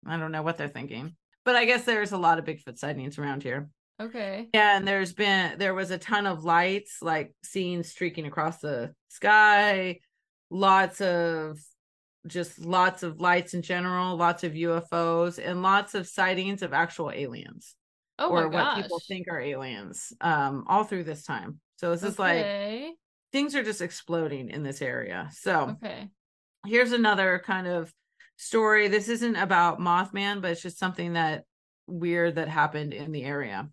I 0.06 0.18
don't 0.18 0.32
know 0.32 0.42
what 0.42 0.58
they're 0.58 0.68
thinking. 0.68 1.16
But 1.46 1.56
I 1.56 1.64
guess 1.64 1.84
there's 1.84 2.12
a 2.12 2.18
lot 2.18 2.38
of 2.38 2.44
Bigfoot 2.44 2.76
sightings 2.76 3.18
around 3.18 3.42
here. 3.42 3.70
Okay. 4.02 4.48
Yeah, 4.52 4.76
and 4.76 4.86
there's 4.86 5.12
been 5.12 5.58
there 5.58 5.74
was 5.74 5.90
a 5.90 5.98
ton 5.98 6.26
of 6.26 6.44
lights 6.44 6.98
like 7.00 7.32
seen 7.42 7.82
streaking 7.84 8.26
across 8.26 8.58
the 8.58 8.94
sky, 9.08 10.00
lots 10.50 11.00
of 11.00 11.58
just 12.26 12.58
lots 12.58 13.02
of 13.02 13.20
lights 13.20 13.54
in 13.54 13.62
general, 13.62 14.16
lots 14.16 14.44
of 14.44 14.52
UFOs 14.52 15.38
and 15.38 15.62
lots 15.62 15.94
of 15.94 16.06
sightings 16.06 16.62
of 16.62 16.72
actual 16.72 17.10
aliens 17.10 17.74
Oh 18.18 18.30
or 18.30 18.48
what 18.48 18.74
people 18.74 19.00
think 19.08 19.26
are 19.28 19.40
aliens 19.40 20.12
um 20.20 20.64
all 20.68 20.84
through 20.84 21.04
this 21.04 21.24
time. 21.24 21.60
So 21.76 21.90
this 21.92 22.02
is 22.02 22.18
like 22.18 22.46
things 23.32 23.54
are 23.54 23.64
just 23.64 23.80
exploding 23.82 24.50
in 24.50 24.62
this 24.62 24.82
area. 24.82 25.30
So 25.32 25.76
Okay. 25.82 26.10
here's 26.66 26.92
another 26.92 27.42
kind 27.44 27.66
of 27.66 27.92
story. 28.36 28.88
This 28.88 29.08
isn't 29.08 29.36
about 29.36 29.78
Mothman, 29.80 30.42
but 30.42 30.52
it's 30.52 30.62
just 30.62 30.78
something 30.78 31.14
that 31.14 31.44
weird 31.86 32.36
that 32.36 32.48
happened 32.48 32.92
in 32.94 33.12
the 33.12 33.24
area. 33.24 33.68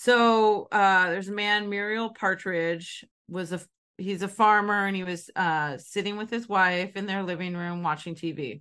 So 0.00 0.68
uh 0.70 1.10
there's 1.10 1.28
a 1.28 1.32
man, 1.32 1.68
Newell 1.68 2.10
Partridge, 2.10 3.04
was 3.28 3.52
a 3.52 3.60
he's 3.96 4.22
a 4.22 4.28
farmer 4.28 4.86
and 4.86 4.94
he 4.94 5.02
was 5.02 5.28
uh 5.34 5.76
sitting 5.76 6.16
with 6.16 6.30
his 6.30 6.48
wife 6.48 6.96
in 6.96 7.06
their 7.06 7.24
living 7.24 7.56
room 7.56 7.82
watching 7.82 8.14
TV. 8.14 8.60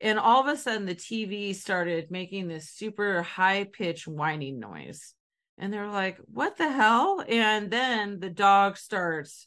And 0.00 0.18
all 0.18 0.40
of 0.40 0.52
a 0.52 0.56
sudden 0.56 0.84
the 0.84 0.96
TV 0.96 1.54
started 1.54 2.10
making 2.10 2.48
this 2.48 2.70
super 2.70 3.22
high 3.22 3.68
pitched 3.72 4.08
whining 4.08 4.58
noise. 4.58 5.14
And 5.58 5.72
they're 5.72 5.86
like, 5.88 6.18
what 6.26 6.56
the 6.56 6.72
hell? 6.72 7.24
And 7.28 7.70
then 7.70 8.18
the 8.18 8.30
dog 8.30 8.76
starts 8.78 9.46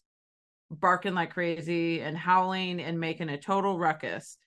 barking 0.72 1.14
like 1.14 1.34
crazy 1.34 2.00
and 2.00 2.18
howling 2.18 2.80
and 2.80 3.02
making 3.02 3.28
a 3.28 3.38
total 3.38 3.78
ruckus. 3.78 4.38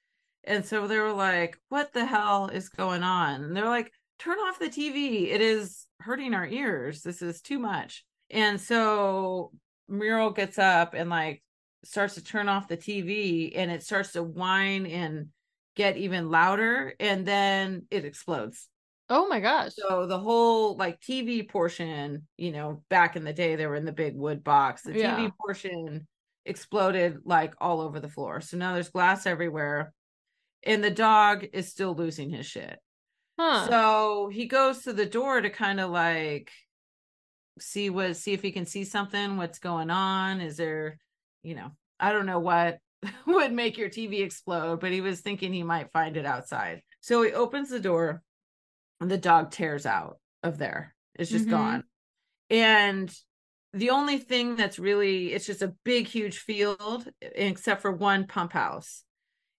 And 0.45 0.65
so 0.65 0.87
they 0.87 0.99
were 0.99 1.13
like, 1.13 1.59
what 1.69 1.93
the 1.93 2.07
hell 2.07 2.49
is 2.49 2.71
going 2.71 3.03
on? 3.03 3.45
And 3.45 3.55
they're 3.55 3.67
like, 3.67 3.93
turn 4.19 4.39
off 4.39 4.59
the 4.59 4.71
TV. 4.71 5.31
It 5.31 5.43
is 5.43 5.88
hurting 6.01 6.35
our 6.35 6.47
ears. 6.47 7.03
This 7.03 7.23
is 7.23 7.41
too 7.41 7.59
much. 7.59 8.05
And 8.31 8.61
so 8.61 9.53
Newell 9.89 10.31
gets 10.31 10.59
up 10.59 10.95
and 10.95 11.11
like 11.11 11.43
starts 11.85 12.15
to 12.15 12.25
turn 12.25 12.49
off 12.49 12.69
the 12.69 12.77
TV 12.77 13.53
and 13.55 13.71
it 13.71 13.83
starts 13.83 14.13
to 14.13 14.23
whine 14.23 14.87
and 14.87 15.29
get 15.77 15.97
even 15.97 16.31
louder. 16.31 16.95
And 17.01 17.27
then 17.27 17.87
it 17.91 18.05
explodes. 18.05 18.69
Oh 19.11 19.27
my 19.29 19.41
gosh. 19.41 19.73
So 19.75 20.07
the 20.07 20.19
whole 20.19 20.77
like 20.77 21.01
TV 21.01 21.49
portion, 21.49 22.27
you 22.37 22.53
know, 22.53 22.83
back 22.91 23.17
in 23.17 23.25
the 23.25 23.33
day, 23.33 23.57
they 23.57 23.67
were 23.67 23.77
in 23.77 23.87
the 23.87 23.93
big 23.93 24.15
wood 24.15 24.45
box. 24.45 24.83
The 24.83 24.99
Yeah. 24.99 25.17
TV 25.17 25.33
portion 25.41 26.07
exploded 26.45 27.21
like 27.25 27.55
all 27.59 27.81
over 27.81 28.01
the 28.01 28.09
floor. 28.09 28.41
So 28.41 28.57
now 28.57 28.75
there's 28.75 28.91
glass 28.91 29.25
everywhere. 29.25 29.93
And 30.65 30.83
the 30.83 30.91
dog 30.91 31.47
is 31.53 31.69
still 31.69 31.95
losing 31.95 32.31
his 32.31 32.45
shit. 32.45 32.79
Huh. 33.39 33.75
So 33.75 34.29
he 34.29 34.47
goes 34.47 34.83
to 34.85 34.93
the 34.93 35.07
door 35.07 35.41
to 35.41 35.51
kind 35.51 35.81
of 35.81 35.91
like 35.91 36.51
see 37.59 37.91
what 37.91 38.17
see 38.17 38.33
if 38.33 38.43
he 38.43 38.53
can 38.53 38.67
see 38.67 38.85
something, 38.85 39.37
what's 39.37 39.59
going 39.59 39.91
on. 39.91 40.41
Is 40.41 40.57
there, 40.57 40.99
you 41.43 41.55
know, 41.55 41.73
I 41.99 42.13
don't 42.13 42.27
know 42.27 42.39
what 42.39 42.79
would 43.27 43.53
make 43.53 43.79
your 43.79 43.89
TV 43.89 44.23
explode, 44.23 44.81
but 44.81 44.93
he 44.93 45.01
was 45.01 45.21
thinking 45.21 45.53
he 45.53 45.63
might 45.63 45.93
find 45.93 46.17
it 46.17 46.27
outside. 46.27 46.83
So 47.01 47.23
he 47.23 47.33
opens 47.33 47.71
the 47.71 47.81
door 47.81 48.23
and 49.01 49.11
the 49.11 49.19
dog 49.19 49.51
tears 49.51 49.87
out 49.87 50.19
of 50.43 50.59
there. 50.59 50.95
It's 51.17 51.31
just 51.31 51.47
Mhm. 51.47 51.51
gone. 51.51 51.85
And 52.51 53.15
the 53.73 53.91
only 53.91 54.19
thing 54.19 54.57
that's 54.57 54.79
really 54.79 55.33
it's 55.33 55.47
just 55.47 55.63
a 55.63 55.75
big 55.85 56.07
huge 56.07 56.39
field 56.39 57.09
except 57.23 57.83
for 57.83 57.93
one 57.93 58.27
pump 58.27 58.53
house. 58.53 59.05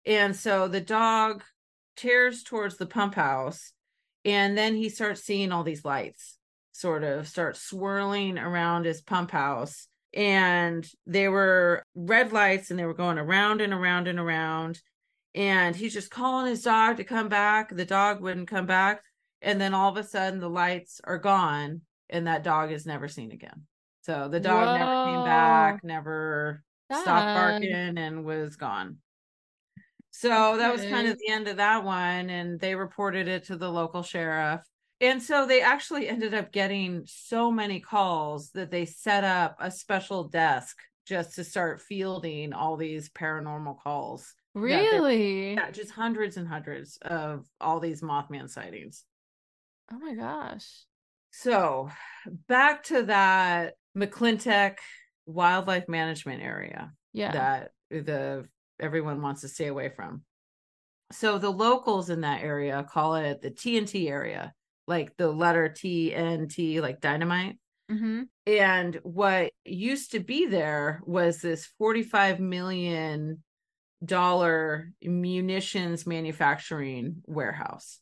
And 0.07 0.37
so 0.37 0.69
the 0.69 0.81
dog 0.81 1.45
tears 1.99 2.43
towards 2.43 2.77
the 2.77 2.87
pump 2.87 3.15
house 3.15 3.73
and 4.25 4.57
then 4.57 4.75
he 4.75 4.89
starts 4.89 5.23
seeing 5.23 5.53
all 5.53 5.65
these 5.65 5.85
lights 5.85 6.39
sort 6.73 7.03
of 7.03 7.27
start 7.27 7.57
swirling 7.57 8.39
around 8.39 8.85
his 8.85 9.01
pump 9.01 9.33
house 9.33 9.89
and 10.15 10.89
they 11.07 11.29
were 11.29 11.83
red 11.97 12.33
lights 12.33 12.71
and 12.71 12.79
they 12.79 12.85
were 12.85 12.95
going 12.95 13.19
around 13.19 13.61
and 13.61 13.73
around 13.73 14.07
and 14.07 14.19
around 14.19 14.81
and 15.35 15.75
he's 15.75 15.93
just 15.93 16.11
calling 16.11 16.47
his 16.47 16.63
dog 16.63 16.97
to 16.97 17.05
come 17.05 17.29
back. 17.29 17.75
The 17.75 17.85
dog 17.85 18.21
wouldn't 18.21 18.49
come 18.49 18.67
back 18.67 19.03
and 19.43 19.61
then 19.61 19.75
all 19.75 19.91
of 19.91 19.97
a 19.97 20.05
sudden 20.05 20.41
the 20.41 20.49
lights 20.49 21.01
are 21.05 21.19
gone 21.19 21.83
and 22.09 22.27
that 22.27 22.45
dog 22.45 22.71
is 22.73 22.87
never 22.87 23.09
seen 23.09 23.33
again. 23.33 23.67
So 24.03 24.29
the 24.29 24.41
dog 24.41 24.79
never 24.79 25.05
came 25.05 25.25
back 25.25 25.85
never 25.85 26.63
stopped 26.91 27.39
barking 27.39 27.99
and 27.99 28.25
was 28.25 28.57
gone 28.57 28.99
so 30.19 30.57
that 30.57 30.73
was 30.73 30.85
kind 30.87 31.07
of 31.07 31.17
the 31.19 31.29
end 31.29 31.47
of 31.47 31.59
that 31.59 31.85
one 31.85 32.29
and 32.29 32.59
they 32.59 32.75
reported 32.75 33.29
it 33.29 33.45
to 33.45 33.57
the 33.57 33.71
local 33.71 34.03
sheriff 34.03 34.61
and 35.01 35.23
so 35.23 35.47
they 35.47 35.61
actually 35.63 36.09
ended 36.09 36.35
up 36.35 36.51
getting 36.51 37.05
so 37.07 37.53
many 37.53 37.79
calls 37.79 38.51
that 38.51 38.71
they 38.73 38.85
set 38.85 39.23
up 39.23 39.57
a 39.61 39.71
special 39.71 40.25
desk 40.25 40.77
just 41.07 41.37
to 41.37 41.45
start 41.45 41.81
fielding 41.81 42.53
all 42.53 42.77
these 42.77 43.09
paranormal 43.11 43.79
calls 43.81 44.35
really? 44.55 45.55
yeah 45.55 45.71
just 45.71 45.93
hundreds 45.93 46.37
and 46.37 46.49
hundreds 46.49 46.99
of 47.03 47.47
all 47.61 47.79
these 47.79 48.03
mothman 48.03 48.51
sightings 48.51 49.05
Oh 49.91 49.99
my 49.99 50.15
gosh. 50.15 50.67
so 51.31 51.89
back 52.49 52.83
to 52.85 53.05
that 53.05 53.75
mcclintic 53.97 54.77
wildlife 55.27 55.89
management 55.89 56.43
area 56.43 56.93
Yeah. 57.13 57.33
that 57.33 57.71
the 57.91 58.47
everyone 58.81 59.23
wants 59.23 59.41
to 59.43 59.49
stay 59.49 59.67
away 59.67 59.89
from. 59.91 60.23
So 61.13 61.39
the 61.39 61.51
locals 61.51 62.11
in 62.11 62.21
that 62.23 62.43
area 62.43 62.85
call 62.89 63.15
it 63.17 63.41
the 63.41 63.51
TNT 63.51 64.09
area, 64.11 64.53
like 64.87 65.17
the 65.17 65.29
letter 65.31 65.69
TNT, 65.69 66.81
like 66.81 67.01
dynamite. 67.01 67.59
mm-hmm. 67.91 68.23
And 68.47 68.99
what 69.03 69.53
used 69.65 70.13
to 70.13 70.21
be 70.21 70.47
there 70.47 71.01
was 71.07 71.41
this 71.41 71.67
45 71.79 72.41
million 72.41 73.43
dollar 74.05 74.93
munitions 75.03 76.07
manufacturing 76.07 77.23
warehouse. 77.27 77.99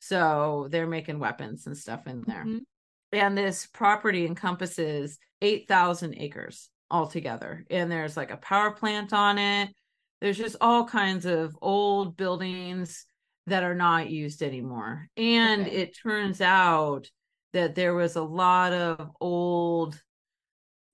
So 0.00 0.66
they're 0.70 0.86
making 0.86 1.18
weapons 1.20 1.66
and 1.66 1.76
stuff 1.76 2.06
in 2.06 2.22
there 2.26 2.44
Mhm. 2.44 2.60
and 3.12 3.38
this 3.38 3.66
property 3.66 4.26
encompasses 4.26 5.18
8,000 5.40 6.14
acres 6.18 6.68
altogether. 6.90 7.64
And 7.70 7.90
there's 7.90 8.16
like 8.16 8.30
a 8.30 8.36
power 8.36 8.72
plant 8.72 9.12
on 9.12 9.38
it. 9.38 9.70
There's 10.22 10.38
just 10.38 10.54
all 10.60 10.84
kinds 10.84 11.26
of 11.26 11.58
old 11.60 12.16
buildings 12.16 13.06
that 13.48 13.64
are 13.64 13.74
not 13.74 14.08
used 14.08 14.40
anymore. 14.40 15.08
And 15.16 15.66
Okay. 15.66 15.76
it 15.76 15.98
turns 16.00 16.40
out 16.40 17.10
that 17.52 17.74
there 17.74 17.92
was 17.92 18.14
a 18.14 18.22
lot 18.22 18.72
of 18.72 19.10
old 19.20 20.00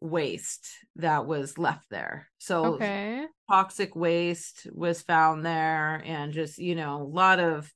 waste 0.00 0.66
that 0.96 1.26
was 1.26 1.58
left 1.58 1.90
there. 1.90 2.30
So 2.38 2.76
Okay. 2.76 3.26
toxic 3.50 3.94
waste 3.94 4.66
was 4.72 5.02
found 5.02 5.44
there 5.44 6.02
and 6.06 6.32
just, 6.32 6.56
you 6.58 6.74
know, 6.74 7.02
a 7.02 7.04
lot 7.04 7.38
of 7.38 7.70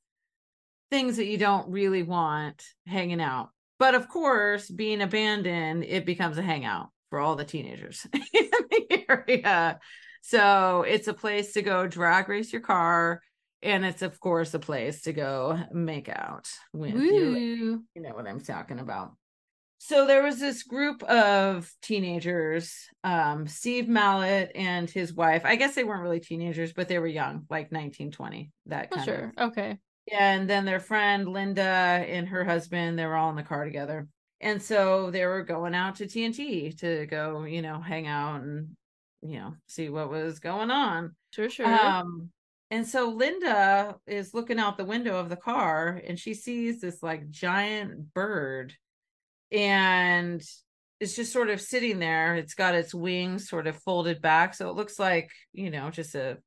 things 0.89 1.17
that 1.17 1.27
you 1.27 1.37
don't 1.37 1.69
really 1.69 2.01
want 2.01 2.63
hanging 2.87 3.21
out. 3.21 3.49
But 3.77 3.93
of 3.93 4.09
course, 4.09 4.71
being 4.71 5.01
abandoned, 5.01 5.83
it 5.83 6.03
becomes 6.03 6.39
a 6.39 6.41
hangout 6.41 6.89
for 7.11 7.19
all 7.19 7.35
the 7.35 7.45
teenagers 7.45 8.07
in 8.33 8.49
the 8.71 9.05
area. 9.07 9.79
So 10.25 10.83
it's 10.83 11.09
a 11.09 11.13
place 11.13 11.51
to 11.53 11.61
go 11.61 11.85
drag 11.85 12.29
race 12.29 12.53
your 12.53 12.61
car. 12.61 13.21
And 13.61 13.85
it's, 13.85 14.01
of 14.01 14.19
course, 14.19 14.53
a 14.53 14.59
place 14.59 15.01
to 15.03 15.13
go 15.13 15.59
make 15.71 16.07
out 16.09 16.49
with 16.71 16.93
Woo. 16.95 17.35
you 17.95 18.01
know 18.01 18.13
what 18.13 18.27
I'm 18.27 18.39
talking 18.41 18.79
about. 18.79 19.11
So 19.79 20.07
there 20.07 20.23
was 20.23 20.39
this 20.39 20.63
group 20.63 21.03
of 21.03 21.69
teenagers, 21.81 22.73
um, 23.03 23.47
Steve 23.47 23.85
Mallette 23.85 24.51
and 24.55 24.89
his 24.89 25.13
wife. 25.13 25.43
I 25.45 25.57
guess 25.57 25.75
they 25.75 25.83
weren't 25.83 26.03
really 26.03 26.21
teenagers, 26.21 26.71
but 26.71 26.87
they 26.87 26.99
were 26.99 27.07
young, 27.07 27.45
like 27.49 27.71
19, 27.71 28.11
20, 28.11 28.51
that 28.67 28.89
Oh, 28.91 28.95
kind 28.95 29.05
sure. 29.05 29.33
of. 29.37 29.49
Okay. 29.51 29.77
Yeah, 30.07 30.33
And 30.35 30.49
then 30.49 30.63
their 30.65 30.79
friend 30.79 31.27
Linda 31.27 31.61
and 31.61 32.27
her 32.29 32.45
husband, 32.45 32.97
they 32.97 33.05
were 33.05 33.15
all 33.15 33.29
in 33.29 33.35
the 33.35 33.43
car 33.43 33.65
together. 33.65 34.07
And 34.39 34.61
so 34.61 35.11
they 35.11 35.25
were 35.25 35.43
going 35.43 35.75
out 35.75 35.95
to 35.97 36.05
TNT 36.05 36.71
to 36.79 37.05
go, 37.07 37.43
you 37.43 37.61
know, 37.61 37.79
hang 37.81 38.07
out 38.07 38.41
and, 38.41 38.75
you 39.23 39.37
know, 39.39 39.53
see 39.67 39.89
what 39.89 40.09
was 40.09 40.39
going 40.39 40.71
on. 40.71 41.15
Sure, 41.31 41.49
sure. 41.49 41.65
Um, 41.65 42.29
and 42.69 42.87
so 42.87 43.09
Linda 43.09 43.95
is 44.07 44.33
looking 44.33 44.59
out 44.59 44.77
the 44.77 44.85
window 44.85 45.17
of 45.17 45.29
the 45.29 45.35
car 45.35 46.01
and 46.07 46.19
she 46.19 46.33
sees 46.33 46.81
this 46.81 47.03
like 47.03 47.29
giant 47.29 48.13
bird 48.13 48.73
and 49.51 50.41
it's 50.99 51.15
just 51.15 51.31
sort 51.33 51.49
of 51.49 51.61
sitting 51.61 51.99
there. 51.99 52.35
It's 52.35 52.53
got 52.55 52.75
its 52.75 52.93
wings 52.93 53.47
sort 53.49 53.67
of 53.67 53.75
folded 53.77 54.21
back. 54.21 54.53
So 54.53 54.69
it 54.69 54.75
looks 54.75 54.97
like, 54.97 55.29
you 55.51 55.69
know, 55.69 55.89
just 55.89 56.15
a, 56.15 56.37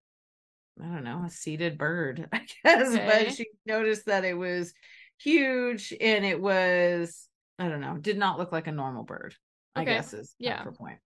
I 0.83 0.85
don't 0.87 1.05
know, 1.05 1.25
a 1.27 1.31
seated 1.31 1.79
bird, 1.79 2.29
I 2.33 2.41
guess. 2.65 2.95
Okay. 2.95 3.25
But 3.27 3.35
she 3.35 3.47
noticed 3.65 4.07
that 4.07 4.25
it 4.25 4.37
was 4.37 4.73
huge 5.19 5.95
and 6.01 6.25
it 6.25 6.41
was, 6.41 7.29
I 7.59 7.69
don't 7.69 7.81
know, 7.81 7.97
did 7.99 8.19
not 8.19 8.39
look 8.39 8.51
like 8.53 8.67
a 8.67 8.73
normal 8.73 9.05
bird, 9.05 9.35
I 9.75 9.85
guess 9.85 10.13
is 10.13 10.35
Yeah. 10.39 10.63
her 10.63 10.73
point. 10.73 10.99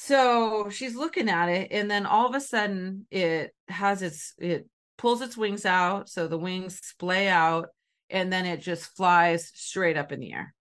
So 0.00 0.70
she's 0.70 0.94
looking 0.94 1.28
at 1.28 1.48
it, 1.48 1.72
and 1.72 1.90
then 1.90 2.06
all 2.06 2.28
of 2.28 2.34
a 2.36 2.40
sudden 2.40 3.04
it 3.10 3.52
has 3.66 4.00
its 4.00 4.32
it 4.38 4.68
pulls 4.96 5.20
its 5.22 5.36
wings 5.36 5.66
out, 5.66 6.08
so 6.08 6.28
the 6.28 6.38
wings 6.38 6.78
splay 6.84 7.26
out, 7.26 7.70
and 8.08 8.32
then 8.32 8.46
it 8.46 8.60
just 8.60 8.96
flies 8.96 9.50
straight 9.56 9.96
up 9.96 10.12
in 10.12 10.20
the 10.20 10.32
air. 10.32 10.54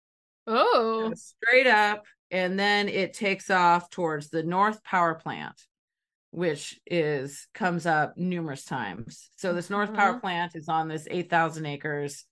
oh. 0.47 1.09
Goes 1.09 1.35
straight 1.39 1.67
up, 1.67 2.05
and 2.31 2.57
then 2.59 2.89
it 2.89 3.13
takes 3.13 3.51
off 3.51 3.91
towards 3.91 4.29
the 4.29 4.41
North 4.41 4.83
Power 4.83 5.13
Plant, 5.13 5.61
which 6.31 6.79
is 6.87 7.47
comes 7.53 7.85
up 7.85 8.17
numerous 8.17 8.65
times. 8.65 9.29
So 9.37 9.53
this 9.53 9.69
North 9.69 9.93
Power 9.93 10.15
Mhm. 10.15 10.21
Plant 10.21 10.55
is 10.55 10.67
on 10.67 10.87
this 10.87 11.07
eight 11.11 11.29
thousand 11.29 11.67
acres. 11.67 12.25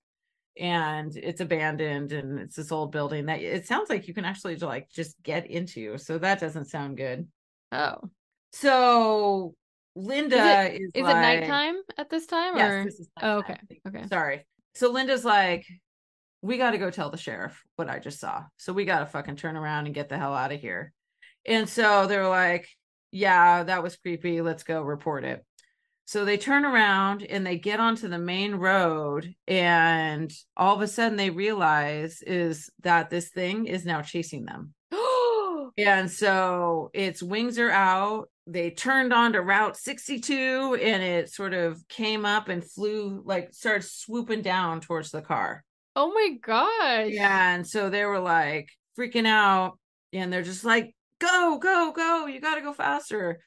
And 0.58 1.16
it's 1.18 1.42
abandoned, 1.42 2.14
and 2.14 2.40
it's 2.40 2.56
this 2.56 2.72
old 2.72 2.92
building 2.92 3.26
that 3.26 3.42
it 3.42 3.68
sounds 3.68 3.90
like 3.90 4.08
you 4.08 4.14
can 4.14 4.24
actually 4.24 4.56
like 4.56 4.90
just 4.90 5.22
get 5.22 5.52
into. 5.52 5.98
So 5.98 6.18
that 6.18 6.40
doesn't 6.40 6.66
sound 6.66 6.96
good. 6.98 7.28
Oh. 7.72 7.98
So 8.54 9.54
Linda 9.96 10.74
is, 10.74 10.92
Is 10.94 11.04
like, 11.04 11.16
it 11.16 11.20
nighttime 11.20 11.76
at 11.98 12.10
this 12.10 12.26
time? 12.26 12.56
Yes, 12.56 12.72
or? 12.72 12.84
this 12.86 13.00
is 13.00 13.10
Oh, 13.22 13.40
nighttime. 13.40 13.68
Okay. 13.88 14.08
Sorry. 14.08 14.46
So 14.76 14.92
Linda's 14.92 15.26
like, 15.26 15.66
we 16.42 16.58
got 16.58 16.72
to 16.72 16.78
go 16.78 16.90
tell 16.90 17.10
the 17.10 17.18
sheriff 17.18 17.62
what 17.76 17.90
I 17.90 18.00
just 18.00 18.20
saw. 18.20 18.44
So 18.58 18.72
we 18.72 18.86
got 18.86 19.00
to 19.00 19.06
fucking 19.06 19.38
turn 19.38 19.58
around 19.58 19.88
and 19.88 19.96
get 19.96 20.10
the 20.10 20.18
hell 20.18 20.34
out 20.34 20.52
of 20.52 20.60
here. 20.60 20.94
And 21.46 21.68
so 21.68 22.08
they're 22.08 22.28
like, 22.28 22.68
yeah, 23.12 23.64
that 23.64 23.84
was 23.84 23.96
creepy. 23.96 24.42
Let's 24.42 24.64
go 24.64 24.82
report 24.82 25.24
it. 25.24 25.46
So 26.06 26.24
they 26.24 26.38
turn 26.38 26.66
around 26.66 27.24
and 27.24 27.46
they 27.46 27.58
get 27.58 27.80
onto 27.80 28.08
the 28.08 28.20
main 28.20 28.56
road, 28.56 29.34
and 29.48 30.32
all 30.56 30.76
of 30.76 30.82
a 30.82 30.88
sudden 30.88 31.18
they 31.18 31.32
realize 31.32 32.22
is 32.22 32.70
that 32.84 33.10
this 33.10 33.30
thing 33.30 33.66
is 33.66 33.86
now 33.86 34.02
chasing 34.02 34.46
them. 34.46 34.74
And 35.78 36.10
so 36.10 36.90
its 36.94 37.22
wings 37.22 37.60
are 37.60 37.72
out. 37.72 38.30
They 38.48 38.70
turned 38.72 39.12
onto 39.12 39.40
Route 39.40 39.76
62 39.76 40.78
and 40.82 41.04
it 41.04 41.30
sort 41.32 41.54
of 41.54 41.86
came 41.90 42.24
up 42.26 42.48
and 42.48 42.64
flew, 42.64 43.22
like 43.26 43.54
started 43.54 43.84
swooping 43.86 44.42
down 44.42 44.80
towards 44.80 45.12
the 45.12 45.22
car. 45.22 45.64
oh 45.96 46.14
my 46.14 46.38
gosh. 46.42 47.10
Yeah. 47.12 47.56
And 47.56 47.68
so 47.68 47.90
they 47.90 48.06
were 48.06 48.20
like 48.20 48.70
freaking 48.98 49.26
out 49.28 49.78
and 50.14 50.32
they're 50.32 50.44
just 50.44 50.64
like, 50.64 50.96
go, 51.20 51.58
go, 51.62 51.92
go. 51.96 52.26
You 52.28 52.40
got 52.40 52.56
to 52.56 52.62
go 52.62 52.72
faster. 52.74 53.40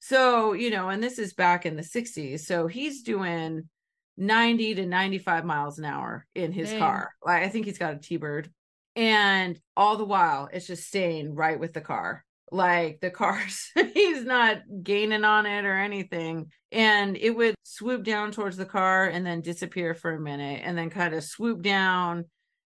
So, 0.00 0.52
you 0.52 0.70
know, 0.70 0.88
and 0.88 1.02
this 1.02 1.18
is 1.18 1.32
back 1.32 1.66
in 1.66 1.76
the 1.76 1.82
60s. 1.82 2.40
So 2.40 2.66
he's 2.66 3.02
doing 3.02 3.68
90 4.16 4.76
to 4.76 4.86
95 4.86 5.44
miles 5.44 5.78
an 5.78 5.84
hour 5.84 6.26
in 6.34 6.52
his 6.52 6.70
Dang. 6.70 6.78
car. 6.78 7.12
Like, 7.24 7.42
I 7.42 7.48
think 7.48 7.66
he's 7.66 7.78
got 7.78 7.94
a 7.94 7.98
T 7.98 8.16
Bird. 8.16 8.50
And 8.94 9.60
all 9.76 9.96
the 9.96 10.04
while, 10.04 10.48
it's 10.52 10.66
just 10.66 10.88
staying 10.88 11.34
right 11.34 11.60
with 11.60 11.74
the 11.74 11.82
car. 11.82 12.24
Like 12.50 13.00
the 13.00 13.10
car's, 13.10 13.70
he's 13.94 14.24
not 14.24 14.58
gaining 14.82 15.24
on 15.24 15.44
it 15.46 15.64
or 15.64 15.76
anything. 15.76 16.50
And 16.72 17.16
it 17.16 17.30
would 17.30 17.56
swoop 17.64 18.04
down 18.04 18.30
towards 18.32 18.56
the 18.56 18.64
car 18.64 19.06
and 19.06 19.26
then 19.26 19.42
disappear 19.42 19.94
for 19.94 20.14
a 20.14 20.20
minute 20.20 20.62
and 20.64 20.78
then 20.78 20.88
kind 20.88 21.14
of 21.14 21.24
swoop 21.24 21.62
down 21.62 22.24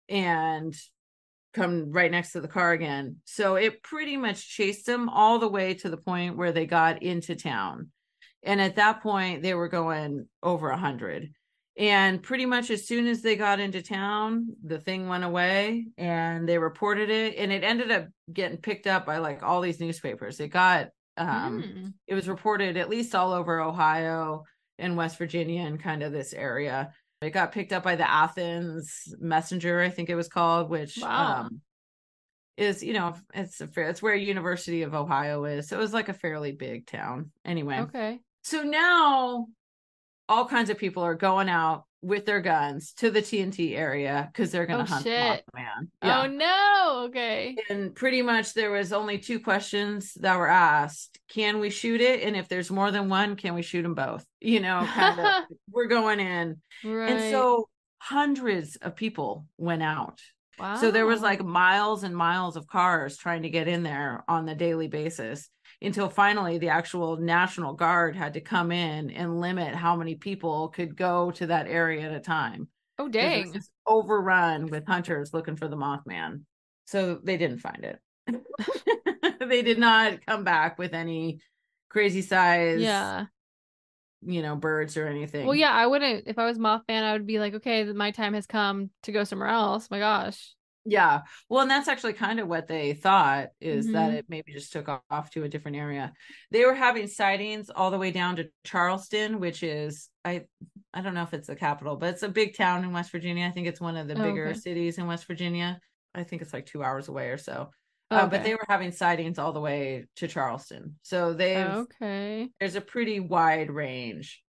and 0.08 0.74
come 1.52 1.90
right 1.90 2.10
next 2.10 2.32
to 2.32 2.40
the 2.40 2.48
car 2.48 2.72
again. 2.72 3.16
So 3.24 3.56
it 3.56 3.82
pretty 3.82 4.16
much 4.16 4.48
chased 4.48 4.86
them 4.86 5.08
all 5.08 5.38
the 5.38 5.48
way 5.48 5.74
to 5.74 5.90
the 5.90 5.96
point 5.96 6.36
where 6.36 6.52
they 6.52 6.66
got 6.66 7.02
into 7.02 7.34
town. 7.34 7.88
And 8.42 8.60
at 8.60 8.76
that 8.76 9.02
point, 9.02 9.42
they 9.42 9.54
were 9.54 9.68
going 9.68 10.26
over 10.42 10.70
a 10.70 10.76
hundred. 10.76 11.32
And 11.76 12.22
pretty 12.22 12.46
much 12.46 12.70
as 12.70 12.86
soon 12.86 13.06
as 13.06 13.22
they 13.22 13.36
got 13.36 13.60
into 13.60 13.82
town, 13.82 14.48
the 14.64 14.78
thing 14.78 15.08
went 15.08 15.24
away 15.24 15.86
and 15.96 16.48
they 16.48 16.58
reported 16.58 17.10
it. 17.10 17.36
And 17.36 17.52
it 17.52 17.64
ended 17.64 17.90
up 17.90 18.06
getting 18.32 18.58
picked 18.58 18.86
up 18.86 19.06
by 19.06 19.18
like 19.18 19.42
all 19.42 19.60
these 19.60 19.80
newspapers. 19.80 20.40
It 20.40 20.48
got 20.48 20.88
um 21.16 21.62
Mm. 21.62 21.92
it 22.06 22.14
was 22.14 22.28
reported 22.28 22.76
at 22.76 22.88
least 22.88 23.14
all 23.14 23.32
over 23.32 23.60
Ohio 23.60 24.44
and 24.78 24.96
West 24.96 25.18
Virginia 25.18 25.62
and 25.62 25.82
kind 25.82 26.02
of 26.02 26.12
this 26.12 26.32
area. 26.32 26.92
It 27.22 27.30
got 27.30 27.52
picked 27.52 27.72
up 27.72 27.82
by 27.82 27.96
the 27.96 28.10
Athens 28.10 29.14
Messenger, 29.18 29.80
I 29.80 29.90
think 29.90 30.08
it 30.08 30.14
was 30.14 30.28
called, 30.28 30.70
which 30.70 30.98
Wow. 30.98 31.42
um, 31.42 31.60
is 32.56 32.82
you 32.82 32.92
know 32.94 33.14
it's 33.34 33.60
a 33.60 33.66
fair, 33.68 33.88
it's 33.88 34.02
where 34.02 34.14
University 34.14 34.82
of 34.82 34.94
Ohio 34.94 35.44
is, 35.44 35.68
so 35.68 35.76
it 35.76 35.80
was 35.80 35.92
like 35.92 36.08
a 36.08 36.14
fairly 36.14 36.52
big 36.52 36.86
town. 36.86 37.30
Anyway, 37.44 37.78
Okay. 37.80 38.20
so 38.42 38.62
now 38.62 39.46
all 40.28 40.46
kinds 40.46 40.70
of 40.70 40.78
people 40.78 41.02
are 41.02 41.14
going 41.14 41.48
out 41.48 41.84
with 42.02 42.24
their 42.24 42.40
guns 42.40 42.92
to 42.94 43.10
the 43.10 43.20
TNT 43.20 43.76
area 43.76 44.28
because 44.32 44.50
they're 44.50 44.66
going 44.66 44.80
Oh, 44.80 44.84
to 44.86 44.90
hunt 44.92 45.04
shit. 45.04 45.44
the 45.52 45.58
Mothman. 45.60 45.88
Oh 46.02 46.26
no. 46.26 47.04
Okay. 47.08 47.56
And 47.68 47.94
pretty 47.94 48.22
much 48.22 48.54
there 48.54 48.70
was 48.70 48.92
only 48.92 49.18
two 49.18 49.38
questions 49.40 50.14
that 50.20 50.38
were 50.38 50.48
asked. 50.48 51.18
Can 51.28 51.60
we 51.60 51.68
shoot 51.70 52.00
it? 52.00 52.22
And 52.22 52.36
if 52.36 52.48
there's 52.48 52.70
more 52.70 52.90
than 52.90 53.08
one, 53.08 53.36
can 53.36 53.54
we 53.54 53.62
shoot 53.62 53.82
them 53.82 53.94
both? 53.94 54.24
You 54.40 54.60
know, 54.60 54.86
kind 54.94 55.20
of 55.20 55.44
we're 55.70 55.88
going 55.88 56.20
in. 56.20 56.60
right. 56.84 57.10
And 57.12 57.30
so 57.30 57.68
hundreds 57.98 58.76
of 58.76 58.96
people 58.96 59.44
went 59.58 59.82
out. 59.82 60.20
wow. 60.58 60.76
So 60.76 60.90
there 60.90 61.06
was 61.06 61.20
like 61.20 61.44
miles 61.44 62.02
and 62.02 62.16
miles 62.16 62.56
of 62.56 62.66
cars 62.66 63.16
trying 63.18 63.42
to 63.42 63.50
get 63.50 63.68
in 63.68 63.82
there 63.82 64.24
on 64.26 64.46
the 64.46 64.54
daily 64.54 64.88
basis 64.88 65.48
until 65.82 66.08
finally 66.08 66.58
the 66.58 66.68
actual 66.68 67.16
National 67.16 67.72
Guard 67.74 68.14
had 68.16 68.34
to 68.34 68.40
come 68.40 68.70
in 68.72 69.10
and 69.10 69.40
limit 69.40 69.74
how 69.74 69.96
many 69.96 70.14
people 70.14 70.68
could 70.68 70.96
go 70.96 71.30
to 71.32 71.46
that 71.46 71.66
area 71.66 72.02
at 72.02 72.12
a 72.12 72.20
time. 72.20 72.68
oh 72.98 73.06
'Cause 73.06 73.14
it 73.14 73.38
was 73.44 73.44
dang. 73.44 73.52
just 73.54 73.70
overrun 73.86 74.66
with 74.66 74.86
hunters 74.86 75.32
looking 75.32 75.56
for 75.56 75.68
the 75.68 75.76
Mothman. 75.76 76.42
So 76.86 77.18
they 77.22 77.36
didn't 77.36 77.58
find 77.58 77.84
it. 77.84 77.98
they 79.48 79.62
did 79.62 79.78
not 79.78 80.24
come 80.26 80.44
back 80.44 80.78
with 80.78 80.92
any 80.92 81.40
crazy 81.88 82.20
size, 82.22 82.80
Yeah. 82.80 83.26
you 84.22 84.42
know, 84.42 84.54
birds 84.56 84.96
or 84.96 85.06
anything. 85.06 85.46
Well, 85.46 85.54
yeah, 85.56 85.72
I 85.72 85.86
wouldn't. 85.86 86.24
If 86.26 86.38
I 86.38 86.44
was 86.44 86.58
Mothman, 86.58 87.02
I 87.02 87.12
would 87.14 87.26
be 87.26 87.38
like, 87.38 87.54
okay, 87.54 87.84
my 87.84 88.10
time 88.10 88.34
has 88.34 88.46
come 88.46 88.90
to 89.04 89.12
go 89.12 89.24
somewhere 89.24 89.48
else. 89.48 89.90
My 89.90 89.98
gosh. 89.98 90.54
Yeah. 90.84 91.22
Well, 91.48 91.60
and 91.62 91.70
that's 91.70 91.88
actually 91.88 92.14
kind 92.14 92.40
of 92.40 92.48
what 92.48 92.66
they 92.66 92.94
thought 92.94 93.50
is 93.60 93.90
that 93.92 94.10
Mhm. 94.10 94.14
it 94.14 94.26
maybe 94.28 94.52
just 94.52 94.72
took 94.72 94.88
off 95.10 95.30
to 95.30 95.44
a 95.44 95.48
different 95.48 95.76
area. 95.76 96.12
They 96.50 96.64
were 96.64 96.74
having 96.74 97.06
sightings 97.06 97.68
all 97.70 97.90
the 97.90 97.98
way 97.98 98.10
down 98.10 98.36
to 98.36 98.50
Charleston, 98.64 99.40
which 99.40 99.62
is 99.62 100.08
I 100.24 100.46
I 100.92 101.02
don't 101.02 101.14
know 101.14 101.22
if 101.22 101.34
it's 101.34 101.46
the 101.48 101.56
capital, 101.56 101.96
but 101.96 102.10
it's 102.14 102.22
a 102.22 102.28
big 102.28 102.56
town 102.56 102.82
in 102.84 102.92
West 102.92 103.12
Virginia. 103.12 103.46
I 103.46 103.50
think 103.50 103.66
it's 103.68 103.80
one 103.80 103.96
of 103.96 104.08
the 104.08 104.16
Oh, 104.16 104.22
bigger 104.22 104.46
okay. 104.48 104.54
cities 104.54 104.98
in 104.98 105.06
West 105.06 105.26
Virginia. 105.26 105.80
I 106.14 106.24
think 106.24 106.42
it's 106.42 106.52
like 106.52 106.66
2 106.66 106.82
hours 106.82 107.08
away 107.08 107.28
or 107.30 107.38
so. 107.38 107.70
Uh, 108.10 108.26
but 108.26 108.42
they 108.42 108.54
were 108.54 108.64
having 108.68 108.90
sightings 108.90 109.38
all 109.38 109.52
the 109.52 109.60
way 109.60 110.06
to 110.16 110.26
Charleston. 110.28 110.98
So 111.02 111.32
they've 111.34 111.76
okay. 111.76 112.50
there's 112.58 112.74
a 112.74 112.80
pretty 112.80 113.20
wide 113.20 113.70
range. 113.70 114.42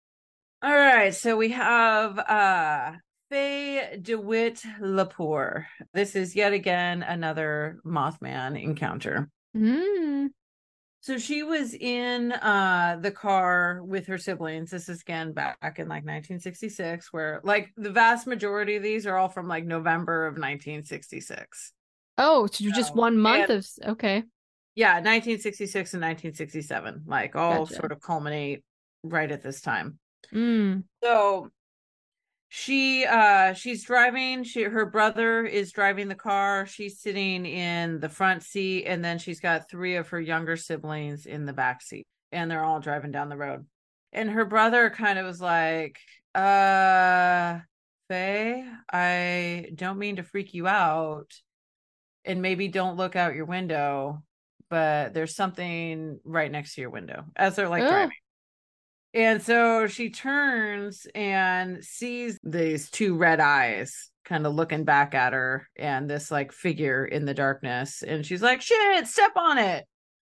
All 0.61 0.73
right, 0.75 1.13
so 1.13 1.37
we 1.37 1.49
have 1.49 2.17
uh 2.19 2.93
Faye 3.29 3.99
DeWitt 4.01 4.63
Lapour. 4.79 5.67
This 5.93 6.15
is 6.15 6.35
yet 6.35 6.53
again 6.53 7.03
another 7.03 7.79
Mothman 7.85 8.61
encounter. 8.61 9.29
Mm. 9.55 10.29
So 11.01 11.17
she 11.17 11.43
was 11.43 11.73
in 11.73 12.31
uh 12.33 12.97
the 13.01 13.11
car 13.11 13.81
with 13.83 14.07
her 14.07 14.17
siblings. 14.17 14.71
This 14.71 14.89
is 14.89 15.01
again 15.01 15.31
back 15.31 15.57
in 15.61 15.87
like 15.87 16.03
1966, 16.03 17.13
where 17.13 17.39
like 17.43 17.71
the 17.77 17.91
vast 17.91 18.27
majority 18.27 18.75
of 18.75 18.83
these 18.83 19.05
are 19.07 19.15
all 19.15 19.29
from 19.29 19.47
like 19.47 19.65
November 19.65 20.25
of 20.25 20.33
1966. 20.33 21.71
Oh, 22.17 22.47
so 22.47 22.69
just 22.71 22.95
one 22.95 23.17
month 23.17 23.49
and- 23.49 23.59
of 23.59 23.91
okay. 23.91 24.23
Yeah, 24.75 24.93
1966 24.95 25.93
and 25.93 26.01
1967, 26.01 27.03
like 27.05 27.35
all 27.35 27.65
Gotcha. 27.65 27.75
sort 27.75 27.91
of 27.91 28.01
culminate 28.01 28.63
right 29.03 29.29
at 29.31 29.41
this 29.41 29.61
time. 29.61 29.99
Mm. 30.33 30.83
So 31.03 31.49
she 32.51 33.05
uh 33.05 33.53
she's 33.53 33.83
driving 33.83 34.43
she 34.43 34.63
her 34.63 34.85
brother 34.87 35.45
is 35.45 35.71
driving 35.71 36.07
the 36.07 36.15
car 36.15 36.65
she's 36.65 36.99
sitting 36.99 37.45
in 37.45 37.99
the 37.99 38.09
front 38.09 38.41
seat 38.41 38.85
and 38.85 39.05
then 39.05 39.19
she's 39.19 39.39
got 39.39 39.69
three 39.69 39.95
of 39.95 40.09
her 40.09 40.19
younger 40.19 40.57
siblings 40.57 41.27
in 41.27 41.45
the 41.45 41.53
back 41.53 41.79
seat 41.83 42.07
and 42.31 42.49
they're 42.49 42.63
all 42.63 42.79
driving 42.79 43.11
down 43.11 43.29
the 43.29 43.37
road 43.37 43.65
and 44.13 44.31
her 44.31 44.45
brother 44.45 44.89
kind 44.89 45.19
of 45.19 45.27
was 45.27 45.39
like 45.39 45.99
uh 46.33 47.59
faye 48.07 48.65
i 48.91 49.67
don't 49.75 49.99
mean 49.99 50.15
to 50.15 50.23
freak 50.23 50.55
you 50.55 50.67
out 50.67 51.31
and 52.25 52.41
maybe 52.41 52.67
don't 52.67 52.97
look 52.97 53.15
out 53.15 53.35
your 53.35 53.45
window 53.45 54.23
but 54.71 55.13
there's 55.13 55.35
something 55.35 56.19
right 56.23 56.51
next 56.51 56.73
to 56.73 56.81
your 56.81 56.89
window 56.89 57.25
as 57.35 57.55
they're 57.55 57.69
like 57.69 57.83
Oh. 57.83 57.89
driving 57.89 58.11
and 59.13 59.41
so 59.41 59.87
she 59.87 60.09
turns 60.09 61.07
and 61.15 61.83
sees 61.83 62.37
these 62.43 62.89
two 62.89 63.15
red 63.15 63.39
eyes 63.39 64.11
kind 64.25 64.45
of 64.45 64.53
looking 64.53 64.83
back 64.83 65.15
at 65.15 65.33
her 65.33 65.67
and 65.75 66.07
this 66.07 66.29
like 66.29 66.51
figure 66.51 67.03
in 67.03 67.25
the 67.25 67.33
darkness. 67.33 68.03
And 68.03 68.23
she's 68.23 68.43
like, 68.43 68.61
shit, 68.61 69.07
step 69.07 69.31
on 69.35 69.57
it. 69.57 69.85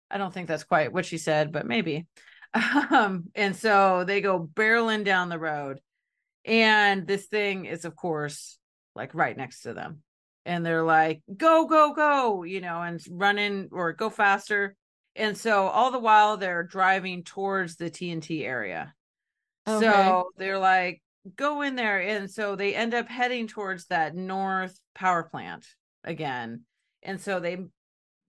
I 0.09 0.17
don't 0.17 0.33
think 0.33 0.47
that's 0.47 0.63
quite 0.63 0.91
what 0.91 1.05
she 1.05 1.17
said, 1.17 1.51
but 1.51 1.65
maybe. 1.65 2.05
Um, 2.53 3.27
and 3.33 3.55
so 3.55 4.03
they 4.03 4.19
go 4.19 4.49
barreling 4.53 5.05
down 5.05 5.29
the 5.29 5.39
road. 5.39 5.79
And 6.43 7.07
this 7.07 7.27
thing 7.27 7.63
is, 7.63 7.85
of 7.85 7.95
course, 7.95 8.59
like 8.93 9.15
right 9.15 9.37
next 9.37 9.61
to 9.61 9.73
them. 9.73 9.99
And 10.45 10.65
they're 10.65 10.83
like, 10.83 11.21
go, 11.37 11.65
go, 11.65 11.93
go, 11.93 12.43
you 12.43 12.59
know, 12.59 12.81
and 12.81 12.99
running 13.09 13.69
or 13.71 13.93
go 13.93 14.09
faster. 14.09 14.75
And 15.21 15.37
so 15.37 15.67
all 15.67 15.91
the 15.91 15.99
while 15.99 16.35
they're 16.35 16.63
driving 16.63 17.23
towards 17.23 17.75
the 17.75 17.91
TNT 17.91 18.43
area. 18.43 18.95
Okay. 19.67 19.85
So 19.85 20.31
they're 20.35 20.57
like, 20.57 20.99
go 21.35 21.61
in 21.61 21.75
there. 21.75 21.99
And 22.01 22.29
so 22.29 22.55
they 22.55 22.73
end 22.73 22.95
up 22.95 23.07
heading 23.07 23.45
towards 23.45 23.85
that 23.85 24.15
north 24.15 24.79
power 24.95 25.21
plant 25.21 25.67
again. 26.03 26.61
And 27.03 27.21
so 27.21 27.39
they 27.39 27.59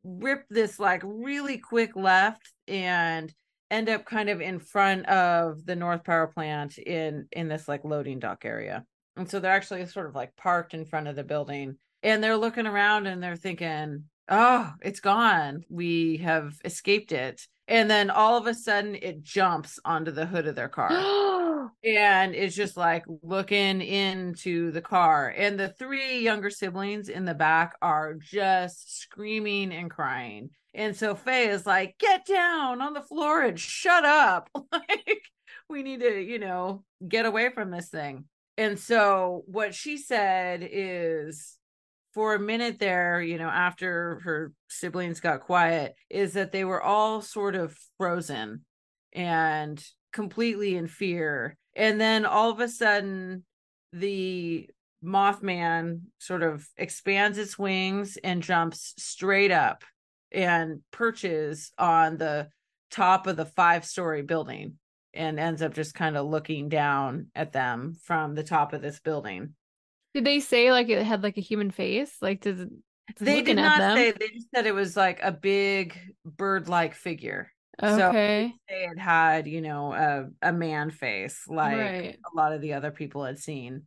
rip 0.05 0.45
this 0.51 0.79
like 0.79 1.01
really 1.03 1.57
quick 1.57 1.97
left 1.97 2.53
and 2.69 3.33
end 3.71 3.89
up 3.89 4.05
kind 4.05 4.29
of 4.29 4.43
in 4.43 4.59
front 4.59 5.07
of 5.07 5.65
the 5.65 5.77
north 5.77 6.05
power 6.05 6.27
plant 6.27 6.77
in 6.77 7.27
in 7.33 7.49
this 7.49 7.69
like 7.69 7.85
loading 7.85 8.19
dock 8.19 8.45
area. 8.45 8.85
And 9.17 9.31
so 9.31 9.41
they're 9.41 9.51
actually 9.51 9.87
sort 9.87 10.09
of 10.09 10.15
like 10.15 10.37
parked 10.37 10.75
in 10.75 10.85
front 10.85 11.09
of 11.09 11.17
the 11.17 11.25
building 11.25 11.79
and 12.03 12.23
they're 12.23 12.37
looking 12.37 12.67
around 12.67 13.07
and 13.07 13.23
they're 13.23 13.35
thinking, 13.35 14.05
"Oh, 14.29 14.73
it's 14.83 15.01
gone. 15.01 15.65
We 15.69 16.19
have 16.19 16.55
escaped 16.65 17.13
it." 17.13 17.47
And 17.69 17.91
then 17.91 18.11
all 18.11 18.37
of 18.37 18.47
a 18.47 18.55
sudden 18.55 18.97
it 18.97 19.23
jumps 19.23 19.79
onto 19.85 20.11
the 20.11 20.27
hood 20.27 20.47
of 20.47 20.55
their 20.55 20.69
car. 20.69 20.91
And 21.85 22.35
it's 22.35 22.55
just 22.55 22.77
like 22.77 23.05
looking 23.23 23.81
into 23.81 24.71
the 24.73 24.81
car. 24.81 25.33
And 25.37 25.59
the 25.59 25.69
three 25.69 26.21
younger 26.21 26.51
siblings 26.51 27.09
in 27.09 27.25
the 27.25 27.35
back 27.35 27.75
are 27.81 28.15
just 28.15 29.01
screaming 29.01 29.73
and 29.73 29.91
crying. 29.91 30.51
And 30.75 30.97
so 30.97 31.15
faye 31.15 31.49
is 31.49 31.67
like 31.67 31.99
get 31.99 32.25
down 32.27 32.81
on 32.81 32.93
the 32.95 33.03
floor 33.03 33.43
and 33.43 33.59
shut 33.59 34.05
up. 34.05 34.49
Like 34.73 35.23
we 35.69 35.83
need 35.83 36.01
to 36.01 36.21
you 36.21 36.39
know 36.39 36.85
get 37.07 37.27
away 37.27 37.51
from 37.51 37.71
this 37.71 37.89
thing. 37.89 38.25
And 38.59 38.79
so 38.79 39.45
what 39.47 39.75
she 39.75 39.97
said 39.97 40.69
is 40.71 41.59
for 42.14 42.35
a 42.35 42.40
minute 42.40 42.79
there, 42.79 43.20
you 43.22 43.38
know, 43.38 43.48
after 43.48 44.20
her 44.25 44.53
siblings 44.68 45.20
got 45.20 45.40
quiet, 45.40 45.94
is 46.11 46.35
that 46.35 46.53
they 46.53 46.64
were 46.64 46.83
all 46.83 47.22
sort 47.22 47.55
of 47.55 47.77
frozen 47.98 48.64
and 49.12 49.83
completely 50.12 50.77
in 50.77 50.87
fear. 50.87 51.57
And 51.75 52.01
then 52.01 52.25
all 52.27 52.51
of 52.51 52.61
a 52.61 52.68
sudden, 52.68 53.44
the 53.92 54.68
Mothman 55.03 56.03
sort 56.18 56.42
of 56.42 56.66
expands 56.77 57.38
its 57.38 57.59
wings 57.59 58.18
and 58.22 58.42
jumps 58.42 58.94
straight 58.98 59.51
up 59.51 59.85
and 60.31 60.81
perches 60.90 61.72
on 61.79 62.16
the 62.16 62.48
top 62.90 63.27
of 63.27 63.37
the 63.37 63.46
five 63.46 63.85
story 63.85 64.22
building 64.22 64.75
and 65.14 65.38
ends 65.38 65.61
up 65.62 65.75
just 65.75 65.94
kind 65.94 66.16
of 66.16 66.27
looking 66.27 66.68
down 66.68 67.27
at 67.35 67.53
them 67.53 67.94
from 68.03 68.35
the 68.35 68.44
top 68.44 68.72
of 68.72 68.83
this 68.83 69.01
building. 69.01 69.55
Did 70.14 70.25
they 70.25 70.40
say 70.40 70.72
like 70.72 70.88
it 70.88 71.03
had 71.05 71.22
like 71.22 71.38
a 71.38 71.40
human 71.42 71.70
face? 71.70 72.16
Like 72.20 72.44
it's 72.46 72.62
They 73.20 73.42
did 73.42 73.57
not 73.57 73.83
say. 73.92 74.12
They 74.12 74.29
just 74.29 74.48
said 74.55 74.66
it 74.66 74.75
was 74.75 74.96
like 74.96 75.20
a 75.22 75.33
big 75.33 75.98
bird-like 76.25 76.94
figure. 76.94 77.53
So 77.85 78.11
Okay. 78.11 78.55
they 78.68 78.85
it 78.87 78.98
had, 78.98 79.46
you 79.46 79.61
know, 79.61 79.92
a 79.92 80.31
a 80.51 80.53
man 80.53 80.90
face 80.90 81.44
like 81.48 81.79
right. 81.79 82.18
a 82.33 82.37
lot 82.37 82.53
of 82.53 82.61
the 82.61 82.75
other 82.75 82.90
people 82.90 83.25
had 83.25 83.38
seen. 83.38 83.87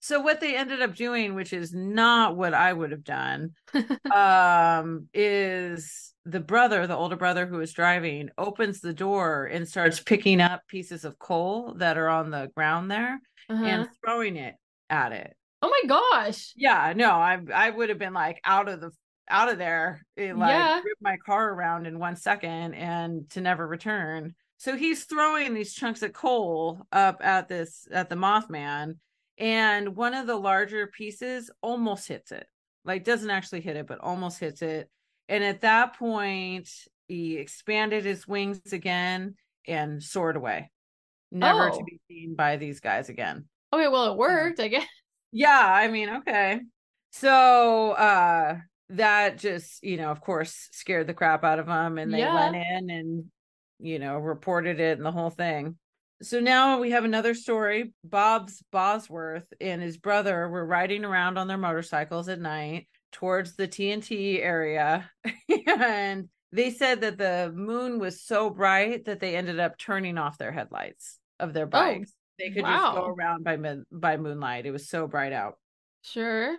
So 0.00 0.20
what 0.20 0.40
they 0.40 0.56
ended 0.56 0.82
up 0.82 0.94
doing, 0.94 1.34
which 1.34 1.52
is 1.52 1.72
not 1.72 2.36
what 2.36 2.52
I 2.54 2.72
would 2.72 2.90
have 2.90 3.04
done, 3.04 3.54
um, 4.14 5.08
is 5.14 6.14
the 6.26 6.40
brother, 6.40 6.86
the 6.86 6.96
older 6.96 7.16
brother 7.16 7.46
who 7.46 7.58
was 7.58 7.72
driving, 7.72 8.30
opens 8.38 8.80
the 8.80 8.94
door 8.94 9.46
and 9.46 9.68
starts 9.68 10.00
picking 10.00 10.40
up 10.40 10.66
pieces 10.68 11.04
of 11.04 11.18
coal 11.18 11.74
that 11.76 11.96
are 11.98 12.08
on 12.08 12.30
the 12.30 12.50
ground 12.56 12.90
there 12.90 13.20
Uh-huh. 13.48 13.66
and 13.66 13.88
throwing 14.04 14.36
it 14.36 14.56
at 14.90 15.12
it. 15.12 15.36
Oh 15.64 15.70
my 15.70 15.88
gosh. 15.88 16.52
Yeah, 16.56 16.92
no, 16.94 17.10
I 17.10 17.40
I 17.52 17.70
would 17.70 17.88
have 17.88 17.98
been 17.98 18.12
like 18.14 18.40
out 18.44 18.68
of 18.68 18.80
the 18.80 18.90
out 19.28 19.50
of 19.50 19.56
there, 19.58 20.04
eh, 20.18 20.32
like 20.34 20.50
Yeah. 20.50 20.80
my 21.00 21.16
car 21.24 21.50
around 21.52 21.86
in 21.86 21.98
one 21.98 22.16
second 22.16 22.74
and 22.74 23.28
to 23.30 23.40
never 23.40 23.66
return. 23.66 24.34
So 24.58 24.76
he's 24.76 25.04
throwing 25.04 25.54
these 25.54 25.74
chunks 25.74 26.02
of 26.02 26.12
coal 26.12 26.86
up 26.92 27.24
at 27.24 27.48
this 27.48 27.88
at 27.90 28.08
the 28.10 28.16
Mothman, 28.16 28.96
and 29.38 29.96
one 29.96 30.14
of 30.14 30.26
the 30.26 30.36
larger 30.36 30.86
pieces 30.86 31.50
almost 31.62 32.06
hits 32.08 32.32
it. 32.32 32.46
Like 32.84 33.04
doesn't 33.04 33.30
actually 33.30 33.62
hit 33.62 33.76
it, 33.76 33.86
but 33.86 34.00
almost 34.00 34.38
hits 34.38 34.60
it. 34.62 34.90
And 35.28 35.42
at 35.42 35.62
that 35.62 35.96
point, 35.98 36.68
he 37.08 37.38
expanded 37.38 38.04
his 38.04 38.28
wings 38.28 38.72
again 38.74 39.36
and 39.66 40.02
soared 40.02 40.36
away, 40.36 40.70
never 41.32 41.70
to 41.70 41.76
Oh. 41.76 41.84
be 41.84 41.98
seen 42.08 42.34
by 42.34 42.56
these 42.56 42.80
guys 42.80 43.08
again. 43.08 43.48
Okay, 43.72 43.88
well 43.88 44.12
it 44.12 44.18
worked, 44.18 44.60
I 44.60 44.68
guess. 44.68 44.86
Yeah, 45.36 45.58
I 45.72 45.88
mean, 45.88 46.08
okay. 46.10 46.60
So 47.10 47.92
uh 47.92 48.58
that 48.90 49.38
just, 49.38 49.82
you 49.82 49.96
know, 49.96 50.10
of 50.10 50.20
course, 50.20 50.68
scared 50.72 51.06
the 51.06 51.14
crap 51.14 51.42
out 51.42 51.58
of 51.58 51.66
them 51.66 51.98
and 51.98 52.12
they 52.14 52.20
Yeah. 52.20 52.52
went 52.52 52.54
in 52.54 52.90
and, 52.90 53.24
you 53.80 53.98
know, 53.98 54.18
reported 54.18 54.78
it 54.78 54.96
and 54.98 55.04
the 55.06 55.10
whole 55.12 55.30
thing. 55.30 55.76
So 56.22 56.38
now 56.38 56.78
we 56.80 56.92
have 56.92 57.04
another 57.04 57.34
story. 57.34 57.92
Bob's 58.04 58.62
Bosworth 58.70 59.52
and 59.60 59.82
his 59.82 59.96
brother 59.96 60.48
were 60.48 60.64
riding 60.64 61.04
around 61.04 61.36
on 61.38 61.48
their 61.48 61.58
motorcycles 61.58 62.28
at 62.28 62.40
night 62.40 62.88
towards 63.10 63.56
the 63.56 63.66
TNT 63.66 64.40
area 64.40 65.10
and 65.66 66.28
they 66.52 66.70
said 66.70 67.00
that 67.00 67.18
the 67.18 67.52
moon 67.52 67.98
was 67.98 68.22
so 68.22 68.48
bright 68.50 69.06
that 69.06 69.18
they 69.18 69.34
ended 69.34 69.58
up 69.58 69.76
turning 69.76 70.18
off 70.18 70.38
their 70.38 70.52
headlights 70.52 71.18
of 71.40 71.52
their 71.52 71.66
bikes. 71.66 72.12
They 72.38 72.50
could 72.50 72.64
just 72.64 72.94
go 72.94 73.06
around 73.06 73.44
by 73.44 73.56
mid- 73.56 73.84
by 73.90 74.16
moonlight. 74.16 74.66
It 74.66 74.70
was 74.70 74.88
so 74.88 75.06
bright 75.06 75.32
out. 75.32 75.58
Sure. 76.02 76.56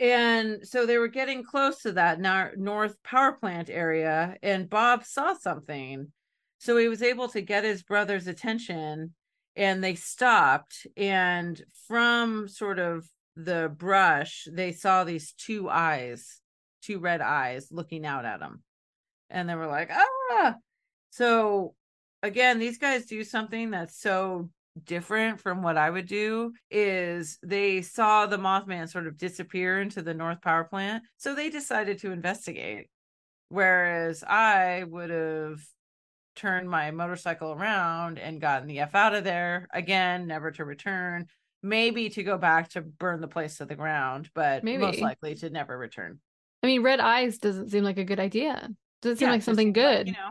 And 0.00 0.66
so 0.66 0.86
they 0.86 0.98
were 0.98 1.08
getting 1.08 1.42
close 1.42 1.82
to 1.82 1.92
that 1.92 2.20
nor- 2.20 2.54
North 2.56 3.02
Power 3.02 3.32
Plant 3.32 3.68
area, 3.68 4.36
and 4.42 4.70
Bob 4.70 5.04
saw 5.04 5.34
something. 5.34 6.12
So 6.58 6.76
he 6.76 6.88
was 6.88 7.02
able 7.02 7.28
to 7.28 7.40
get 7.40 7.64
his 7.64 7.82
brother's 7.82 8.26
attention, 8.26 9.14
and 9.56 9.82
they 9.82 9.96
stopped. 9.96 10.86
And 10.96 11.60
from 11.88 12.48
sort 12.48 12.78
of 12.78 13.08
the 13.34 13.72
brush, 13.74 14.46
they 14.50 14.72
saw 14.72 15.04
these 15.04 15.32
two 15.32 15.68
eyes, 15.68 16.40
two 16.82 16.98
red 17.00 17.20
eyes 17.20 17.68
looking 17.70 18.06
out 18.06 18.24
at 18.24 18.40
them. 18.40 18.62
And 19.30 19.48
they 19.48 19.54
were 19.54 19.66
like, 19.66 19.90
ah. 19.92 20.54
So 21.10 21.74
again, 22.22 22.58
these 22.58 22.78
guys 22.78 23.06
do 23.06 23.24
something 23.24 23.70
that's 23.70 24.00
so 24.00 24.50
different 24.84 25.40
from 25.40 25.62
what 25.62 25.76
I 25.76 25.90
would 25.90 26.06
do 26.06 26.52
is 26.70 27.38
they 27.42 27.82
saw 27.82 28.26
the 28.26 28.38
Mothman 28.38 28.88
sort 28.88 29.06
of 29.06 29.16
disappear 29.16 29.80
into 29.80 30.02
the 30.02 30.14
North 30.14 30.40
Power 30.40 30.64
Plant. 30.64 31.04
So 31.16 31.34
they 31.34 31.50
decided 31.50 31.98
to 32.00 32.12
investigate. 32.12 32.88
Whereas 33.48 34.22
I 34.24 34.84
would 34.84 35.10
have 35.10 35.60
turned 36.36 36.68
my 36.70 36.90
motorcycle 36.90 37.52
around 37.52 38.18
and 38.18 38.40
gotten 38.40 38.68
the 38.68 38.80
F 38.80 38.94
out 38.94 39.14
of 39.14 39.24
there 39.24 39.66
again, 39.72 40.26
never 40.26 40.50
to 40.52 40.64
return. 40.64 41.26
Maybe 41.62 42.08
to 42.10 42.22
go 42.22 42.38
back 42.38 42.68
to 42.70 42.82
burn 42.82 43.20
the 43.20 43.26
place 43.28 43.58
to 43.58 43.64
the 43.64 43.74
ground, 43.74 44.30
but 44.34 44.62
Maybe. 44.62 44.78
most 44.78 45.00
likely 45.00 45.34
to 45.36 45.50
never 45.50 45.76
return. 45.76 46.20
I 46.62 46.66
mean, 46.68 46.82
red 46.82 47.00
eyes 47.00 47.38
doesn't 47.38 47.70
seem 47.70 47.84
like 47.84 47.98
a 47.98 48.04
good 48.04 48.20
idea. 48.20 48.68
Doesn't 49.02 49.18
seem 49.18 49.26
Yeah, 49.26 49.32
like 49.32 49.42
something 49.42 49.68
like, 49.68 49.74
good. 49.74 50.06
you 50.08 50.12
know, 50.12 50.30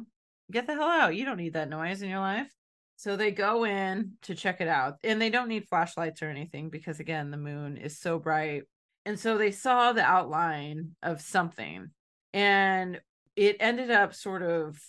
get 0.52 0.68
the 0.68 0.74
hell 0.74 0.84
out. 0.89 1.16
You 1.16 1.26
don't 1.26 1.38
need 1.38 1.54
that 1.54 1.70
noise 1.70 2.02
in 2.02 2.10
your 2.10 2.20
life. 2.20 2.50
So 2.98 3.16
they 3.16 3.32
go 3.32 3.64
in 3.64 4.14
to 4.24 4.36
check 4.36 4.60
it 4.60 4.68
out, 4.68 4.95
and 5.04 5.22
they 5.22 5.30
don't 5.30 5.48
need 5.48 5.68
flashlights 5.70 6.22
or 6.22 6.30
anything 6.30 6.70
because, 6.70 7.00
again, 7.00 7.32
the 7.32 7.38
moon 7.38 7.78
is 7.78 8.00
so 8.00 8.20
bright. 8.20 8.64
And 9.06 9.20
so 9.20 9.38
they 9.38 9.52
saw 9.52 9.93
the 9.93 10.04
outline 10.04 10.95
of 11.02 11.22
something, 11.22 11.91
and 12.34 13.00
it 13.36 13.58
ended 13.60 13.91
up 13.91 14.14
sort 14.14 14.41
of 14.41 14.80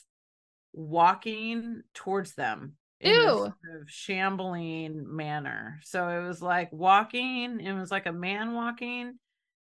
walking 0.72 1.82
towards 1.94 2.34
them 2.34 2.74
in 3.00 3.14
Ew. 3.14 3.28
sort 3.28 3.52
of 3.80 3.88
shambling 3.88 5.04
manner. 5.14 5.78
So 5.84 6.08
it 6.08 6.26
was 6.26 6.42
like 6.42 6.72
walking, 6.72 7.60
it 7.60 7.72
was 7.72 7.90
like 7.90 8.06
a 8.06 8.12
man 8.12 8.54
walking, 8.54 9.18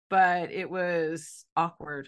but 0.09 0.51
it 0.51 0.69
was 0.69 1.45
awkward, 1.57 2.07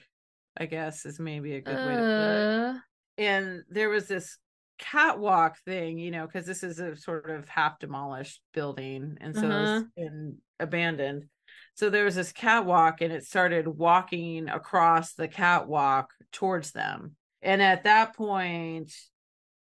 I 0.55 0.67
guess 0.67 1.05
is 1.05 1.19
maybe 1.19 1.55
a 1.55 1.61
good 1.61 1.75
way 1.75 1.95
to 1.95 1.99
put 1.99 2.05
it 2.05 2.75
Uh, 2.75 2.79
and 3.17 3.63
there 3.69 3.89
was 3.89 4.07
this 4.07 4.37
catwalk 4.77 5.57
thing, 5.65 5.97
you 5.99 6.11
know, 6.11 6.25
because 6.25 6.45
this 6.45 6.63
is 6.63 6.79
a 6.79 6.95
sort 6.95 7.29
of 7.29 7.47
half 7.49 7.79
demolished 7.79 8.41
building, 8.53 9.17
and 9.21 9.35
so 9.35 9.43
it 9.43 9.47
was 9.47 9.69
Uh-huh. 9.69 9.83
in 9.97 10.37
abandoned. 10.59 11.25
So 11.75 11.89
there 11.89 12.05
was 12.05 12.15
this 12.15 12.31
catwalk, 12.31 13.01
and 13.01 13.13
it 13.13 13.25
started 13.25 13.67
walking 13.67 14.49
across 14.49 15.13
the 15.13 15.27
catwalk 15.27 16.11
towards 16.31 16.71
them. 16.71 17.15
And 17.41 17.61
at 17.61 17.83
that 17.83 18.15
point, 18.15 18.91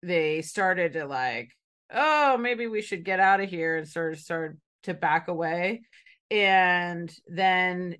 they 0.01 0.41
started 0.41 0.93
to 0.93 1.05
like, 1.05 1.51
oh, 1.91 2.37
maybe 2.37 2.67
we 2.67 2.81
should 2.81 3.03
get 3.03 3.19
out 3.19 3.41
of 3.41 3.49
here, 3.49 3.77
and 3.77 3.87
sort 3.87 4.13
of 4.13 4.19
started 4.19 4.59
to 4.83 4.93
back 4.93 5.27
away. 5.27 5.81
And 6.29 7.13
then 7.27 7.97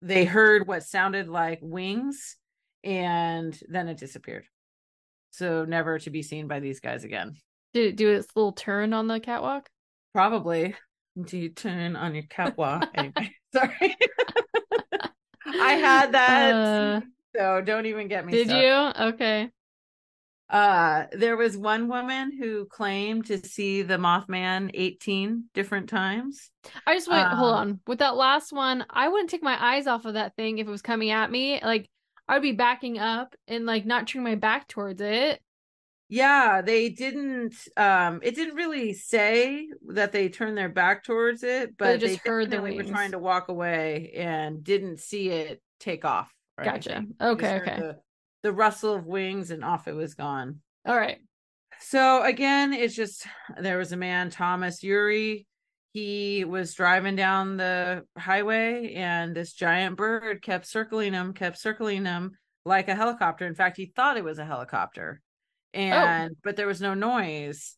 they 0.00 0.24
heard 0.24 0.66
what 0.66 0.82
sounded 0.82 1.28
like 1.28 1.60
wings, 1.62 2.36
and 2.82 3.56
then 3.68 3.88
it 3.88 3.98
disappeared. 3.98 4.46
So 5.32 5.64
never 5.64 5.98
to 5.98 6.10
be 6.10 6.22
seen 6.22 6.46
by 6.46 6.60
these 6.60 6.80
guys 6.80 7.04
again. 7.04 7.36
did 7.74 7.88
it 7.88 7.96
do 7.96 8.08
its 8.10 8.28
little 8.36 8.52
turn 8.52 8.92
on 8.92 9.06
the 9.08 9.18
catwalk? 9.20 9.68
Probably. 10.14 10.74
Do 11.22 11.36
you 11.38 11.48
turn 11.50 11.96
on 11.96 12.14
your 12.14 12.24
catwalk? 12.28 12.88
anyway, 12.94 13.34
sorry. 13.54 13.96
I 15.46 15.72
had 15.74 16.12
that. 16.12 16.54
Uh, 16.54 17.00
so 17.36 17.60
don't 17.62 17.86
even 17.86 18.08
get 18.08 18.24
me 18.26 18.32
did 18.32 18.48
started. 18.48 18.66
you? 18.98 19.04
Okay. 19.08 19.50
Uh 20.50 21.06
there 21.12 21.36
was 21.38 21.56
one 21.56 21.88
woman 21.88 22.30
who 22.38 22.66
claimed 22.66 23.24
to 23.26 23.38
see 23.38 23.80
the 23.80 23.96
Mothman 23.96 24.70
18 24.74 25.44
different 25.54 25.88
times. 25.88 26.50
I 26.86 26.94
just 26.94 27.10
wait. 27.10 27.24
hold 27.26 27.54
Um, 27.54 27.58
on. 27.58 27.80
With 27.86 28.00
that 28.00 28.16
last 28.16 28.52
one, 28.52 28.84
I 28.90 29.08
wouldn't 29.08 29.30
take 29.30 29.42
my 29.42 29.56
eyes 29.58 29.86
off 29.86 30.04
of 30.04 30.14
that 30.14 30.36
thing 30.36 30.58
if 30.58 30.66
it 30.66 30.70
was 30.70 30.82
coming 30.82 31.10
at 31.10 31.30
me. 31.30 31.58
Like 31.62 31.88
I'd 32.28 32.42
be 32.42 32.52
backing 32.52 32.98
up 32.98 33.34
and 33.48 33.66
like 33.66 33.84
not 33.84 34.06
turning 34.06 34.24
my 34.24 34.34
back 34.36 34.68
towards 34.68 35.00
it. 35.00 35.40
Yeah, 36.08 36.60
they 36.60 36.90
didn't 36.90 37.54
um 37.76 38.20
it 38.22 38.34
didn't 38.34 38.54
really 38.54 38.92
say 38.92 39.68
that 39.88 40.12
they 40.12 40.28
turned 40.28 40.58
their 40.58 40.68
back 40.68 41.04
towards 41.04 41.42
it, 41.42 41.76
But 41.76 42.00
they 42.00 42.06
just 42.06 42.26
heard 42.26 42.50
that 42.50 42.62
we 42.62 42.76
were 42.76 42.84
trying 42.84 43.12
to 43.12 43.18
walk 43.18 43.48
away 43.48 44.12
and 44.16 44.62
didn't 44.62 45.00
see 45.00 45.30
it 45.30 45.62
take 45.80 46.04
off. 46.04 46.30
Gotcha. 46.62 46.96
anything. 46.96 47.14
Okay, 47.20 47.56
okay. 47.60 47.76
The, 47.78 47.96
the 48.42 48.52
rustle 48.52 48.94
of 48.94 49.06
wings 49.06 49.50
and 49.50 49.64
off 49.64 49.88
it 49.88 49.94
was 49.94 50.14
gone. 50.14 50.60
All 50.86 50.96
right. 50.96 51.18
So 51.80 52.22
again, 52.22 52.72
it's 52.72 52.94
just 52.94 53.26
there 53.58 53.78
was 53.78 53.92
a 53.92 53.96
man, 53.96 54.30
Thomas 54.30 54.82
Ury. 54.82 55.46
He 55.92 56.44
was 56.44 56.74
driving 56.74 57.16
down 57.16 57.58
the 57.58 58.04
highway 58.16 58.94
and 58.94 59.34
this 59.34 59.52
giant 59.52 59.96
bird 59.96 60.42
kept 60.42 60.66
circling 60.66 61.12
him, 61.12 61.34
kept 61.34 61.58
circling 61.58 62.06
him 62.06 62.32
like 62.64 62.88
a 62.88 62.94
helicopter. 62.94 63.46
In 63.46 63.54
fact, 63.54 63.76
he 63.76 63.86
thought 63.86 64.16
it 64.16 64.24
was 64.24 64.38
a 64.38 64.44
helicopter. 64.44 65.20
And 65.74 66.36
but 66.42 66.56
there 66.56 66.66
was 66.66 66.80
no 66.80 66.94
noise. 66.94 67.76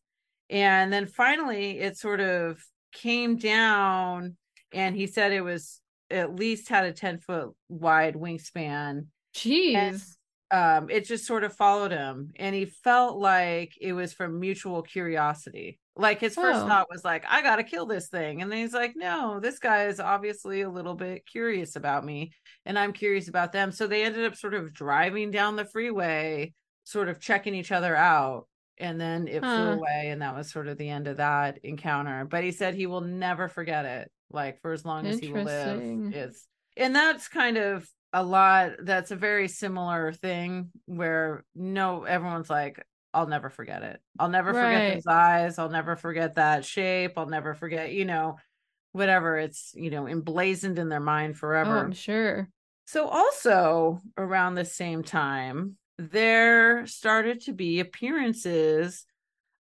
And 0.51 0.93
then 0.93 1.07
finally 1.07 1.79
it 1.81 1.97
sort 1.97 2.21
of 2.21 2.63
came 2.93 3.37
down 3.37 4.37
and 4.73 4.95
he 4.95 5.07
said 5.07 5.33
it 5.33 5.41
was 5.43 5.81
at 6.11 6.35
least 6.37 6.69
had 6.69 6.85
a 6.85 6.93
10 6.93 7.19
foot 7.19 7.51
wide 7.69 8.15
wingspan 8.15 9.07
Jeez. 9.35 10.15
um 10.51 10.89
it 10.91 11.05
just 11.07 11.27
sort 11.27 11.43
of 11.45 11.57
followed 11.57 11.91
him 11.91 12.31
and 12.37 12.55
he 12.55 12.67
felt 12.67 13.19
like 13.19 13.73
it 13.81 13.95
was 13.95 14.13
from 14.13 14.39
mutual 14.39 14.83
curiosity 14.83 15.81
like 15.97 16.21
his 16.21 16.35
first 16.35 16.63
Oh. 16.63 16.69
thought 16.69 16.91
was 16.91 17.05
like 17.05 17.25
i 17.29 17.41
gotta 17.43 17.63
kill 17.65 17.87
this 17.87 18.09
thing 18.09 18.43
and 18.43 18.51
then 18.51 18.59
he's 18.59 18.75
like 18.75 18.95
no 18.97 19.39
this 19.41 19.59
guy 19.59 19.87
is 19.87 20.01
obviously 20.01 20.63
a 20.63 20.69
little 20.71 20.95
bit 20.95 21.25
curious 21.27 21.77
about 21.77 22.05
me 22.05 22.33
and 22.67 22.79
i'm 22.79 22.93
curious 22.93 23.29
about 23.29 23.53
them 23.53 23.71
so 23.71 23.87
they 23.87 24.05
ended 24.05 24.25
up 24.25 24.35
sort 24.37 24.55
of 24.55 24.73
driving 24.73 25.31
down 25.31 25.57
the 25.57 25.65
freeway 25.65 26.53
sort 26.85 27.09
of 27.09 27.21
checking 27.21 27.55
each 27.55 27.71
other 27.73 27.95
out 27.95 28.47
and 28.79 29.01
then 29.01 29.29
it 29.29 29.43
Huh. 29.45 29.55
flew 29.55 29.65
away 29.73 30.09
and 30.11 30.21
that 30.23 30.35
was 30.37 30.51
sort 30.51 30.67
of 30.69 30.77
the 30.79 30.89
end 30.91 31.07
of 31.07 31.19
that 31.19 31.59
encounter 31.65 32.25
but 32.25 32.43
he 32.43 32.51
said 32.51 32.75
he 32.75 32.87
will 32.87 33.01
never 33.01 33.47
forget 33.49 33.85
it 33.85 34.11
like 34.31 34.61
for 34.63 34.73
as 34.73 34.85
long 34.85 35.07
as 35.07 35.19
he 35.21 35.29
will 35.29 35.45
live 35.45 35.81
it's 36.13 36.47
and 36.77 36.95
that's 36.95 37.29
kind 37.29 37.57
of 37.57 37.89
a 38.13 38.23
lot 38.23 38.73
that's 38.83 39.11
a 39.13 39.17
very 39.17 39.47
similar 39.49 40.13
thing 40.13 40.71
where 40.87 41.45
no 41.55 42.03
everyone's 42.05 42.51
like 42.51 42.85
i'll 43.15 43.27
never 43.27 43.49
forget 43.51 43.83
it 43.83 44.01
i'll 44.19 44.29
never 44.29 44.53
Right. 44.53 44.61
forget 44.65 44.95
those 44.95 45.07
eyes 45.07 45.59
i'll 45.59 45.71
never 45.71 45.97
forget 45.97 46.35
that 46.35 46.65
shape 46.65 47.13
i'll 47.17 47.27
never 47.27 47.55
forget 47.55 47.93
you 47.93 48.05
know 48.05 48.37
whatever 48.93 49.39
it's 49.39 49.73
you 49.77 49.91
know 49.91 50.07
emblazoned 50.07 50.79
in 50.79 50.89
their 50.89 51.01
mind 51.01 51.35
Oh, 51.37 51.39
forever 51.39 51.79
I'm 51.79 51.93
sure. 51.93 52.49
so 52.87 53.09
also 53.09 54.01
around 54.19 54.55
the 54.55 54.65
same 54.65 55.03
time 55.03 55.77
there 55.99 56.87
started 56.87 57.41
to 57.43 57.53
be 57.53 57.81
appearances 57.81 59.07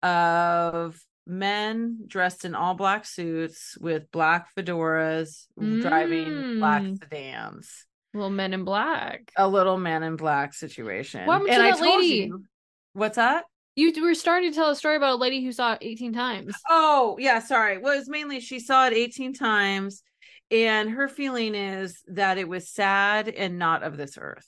of 0.03 0.99
men 1.27 1.99
dressed 2.07 2.45
in 2.45 2.55
all 2.55 2.75
black 2.75 3.05
suits 3.05 3.77
with 3.81 4.11
black 4.13 4.55
fedoras 4.55 5.47
driving 5.81 6.59
black 6.59 6.83
Mm. 6.83 6.99
sedans 7.03 7.85
Little 8.15 8.31
men 8.31 8.55
in 8.55 8.65
black. 8.65 9.31
a 9.37 9.47
little 9.47 9.77
man 9.77 10.03
in 10.03 10.17
black 10.17 10.55
situation. 10.55 11.27
What 11.27 11.35
happened 11.35 11.51
and 11.51 11.61
to 11.63 11.67
I 11.69 11.71
that 11.73 11.79
told 11.79 12.01
lady? 12.01 12.15
you 12.25 12.45
what's 12.99 13.17
that? 13.17 13.45
You 13.77 13.93
were 14.03 14.15
starting 14.15 14.51
to 14.51 14.55
tell 14.55 14.71
a 14.71 14.77
story 14.77 14.97
about 14.97 15.13
a 15.15 15.17
lady 15.17 15.45
who 15.45 15.53
saw 15.53 15.75
it 15.75 15.79
18 15.83 16.13
times. 16.13 16.55
Oh, 16.69 17.17
yeah, 17.21 17.39
sorry. 17.39 17.79
Well, 17.79 17.95
it 17.95 17.99
was 17.99 18.09
mainly 18.09 18.41
she 18.41 18.59
saw 18.59 18.87
it 18.89 18.93
18 18.93 19.33
times, 19.35 20.03
and 20.51 20.91
her 20.91 21.09
feeling 21.09 21.55
is 21.55 22.03
that 22.09 22.39
it 22.39 22.49
was 22.49 22.69
sad 22.69 23.29
and 23.29 23.59
not 23.59 23.83
of 23.85 23.97
this 23.97 24.19
earth. 24.21 24.47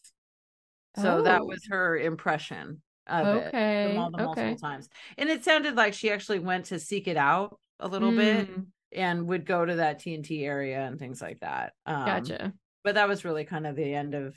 So 0.96 1.22
that 1.22 1.42
Oh. 1.42 1.46
was 1.46 1.64
her 1.70 1.96
impression 1.96 2.82
of 3.06 3.26
it 3.26 3.46
Okay. 3.46 3.84
the 3.84 3.94
mul- 3.94 4.10
the 4.10 4.18
multiple 4.18 4.32
Okay. 4.32 4.56
times. 4.56 4.88
And 5.16 5.28
it 5.28 5.44
sounded 5.44 5.76
like 5.76 5.94
she 5.94 6.10
actually 6.10 6.40
went 6.40 6.66
to 6.66 6.80
seek 6.80 7.06
it 7.06 7.16
out 7.16 7.58
a 7.78 7.86
little 7.88 8.10
bit 8.10 8.48
Mm, 8.48 8.66
and 8.92 9.28
would 9.28 9.46
go 9.46 9.64
to 9.64 9.76
that 9.76 10.00
TNT 10.00 10.44
area 10.44 10.80
and 10.80 10.98
things 10.98 11.22
like 11.22 11.38
that. 11.40 11.72
Um, 11.86 12.04
Gotcha. 12.04 12.52
But 12.82 12.96
that 12.96 13.08
was 13.08 13.24
really 13.24 13.44
kind 13.44 13.66
of 13.66 13.76
the 13.76 13.94
end 13.94 14.14
of 14.14 14.36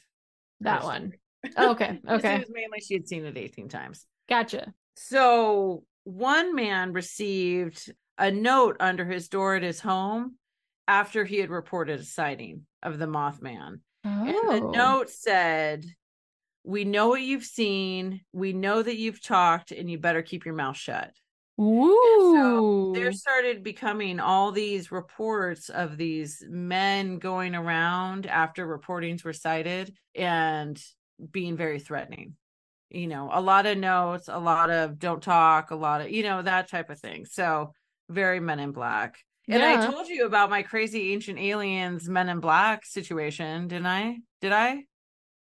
That 0.61 0.83
one. 0.83 1.07
story. 1.07 1.19
Oh, 1.57 1.71
okay. 1.71 1.99
Okay. 2.09 2.35
It 2.35 2.39
was 2.39 2.49
mainly 2.49 2.79
she 2.79 2.93
had 2.95 3.07
seen 3.07 3.25
it 3.25 3.37
18 3.37 3.69
times. 3.69 4.05
Gotcha. 4.29 4.73
So 4.95 5.83
one 6.03 6.55
man 6.55 6.93
received 6.93 7.91
a 8.17 8.31
note 8.31 8.77
under 8.79 9.05
his 9.05 9.27
door 9.29 9.55
at 9.55 9.63
his 9.63 9.79
home 9.79 10.35
after 10.87 11.25
he 11.25 11.37
had 11.39 11.49
reported 11.49 11.99
a 11.99 12.03
sighting 12.03 12.65
of 12.81 12.99
the 12.99 13.05
Mothman. 13.07 13.79
And 14.03 14.27
the 14.27 14.61
Oh. 14.61 14.71
note 14.71 15.09
said, 15.09 15.85
We 16.65 16.85
know 16.85 17.09
what 17.09 17.21
you've 17.21 17.43
seen. 17.43 18.21
We 18.31 18.53
know 18.53 18.81
that 18.81 18.95
you've 18.97 19.21
talked, 19.21 19.71
and 19.71 19.89
you 19.89 19.97
better 19.97 20.21
keep 20.21 20.45
your 20.45 20.53
mouth 20.55 20.77
shut. 20.77 21.11
Woo. 21.57 22.93
There 22.93 23.11
started 23.11 23.63
becoming 23.63 24.19
all 24.19 24.51
these 24.51 24.91
reports 24.91 25.69
of 25.69 25.97
these 25.97 26.43
men 26.47 27.19
going 27.19 27.55
around 27.55 28.25
after 28.27 28.65
reportings 28.65 29.23
were 29.23 29.33
cited 29.33 29.93
and 30.15 30.81
being 31.31 31.57
very 31.57 31.79
threatening. 31.79 32.35
You 32.89 33.07
know, 33.07 33.29
a 33.31 33.41
lot 33.41 33.65
of 33.65 33.77
notes, 33.77 34.27
a 34.27 34.39
lot 34.39 34.69
of 34.69 34.99
don't 34.99 35.21
talk, 35.21 35.71
a 35.71 35.75
lot 35.75 36.01
of, 36.01 36.11
you 36.11 36.23
know, 36.23 36.41
that 36.41 36.69
type 36.69 36.89
of 36.89 36.99
thing. 36.99 37.25
So, 37.25 37.73
very 38.09 38.39
men 38.39 38.59
in 38.59 38.71
black. 38.71 39.17
And 39.49 39.61
I 39.63 39.85
told 39.85 40.07
you 40.07 40.25
about 40.25 40.49
my 40.49 40.61
crazy 40.63 41.11
ancient 41.13 41.39
aliens 41.39 42.07
men 42.07 42.29
in 42.29 42.39
black 42.39 42.85
situation, 42.85 43.67
didn't 43.67 43.87
I? 43.87 44.19
Did 44.41 44.51
I? 44.51 44.83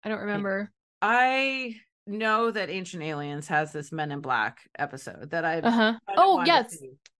I 0.05 0.09
don't 0.09 0.21
remember. 0.21 0.71
I 1.03 1.77
know 2.07 2.51
that 2.51 2.71
Ancient 2.71 3.03
Aliens 3.03 3.49
has 3.49 3.73
this 3.73 3.93
Men 3.93 4.13
in 4.13 4.21
Black 4.21 4.59
episode 4.79 5.31
that 5.31 5.45
I 5.45 5.59
Uh 5.59 5.71
huh. 5.71 5.95
Oh, 6.17 6.43
yes. 6.45 6.77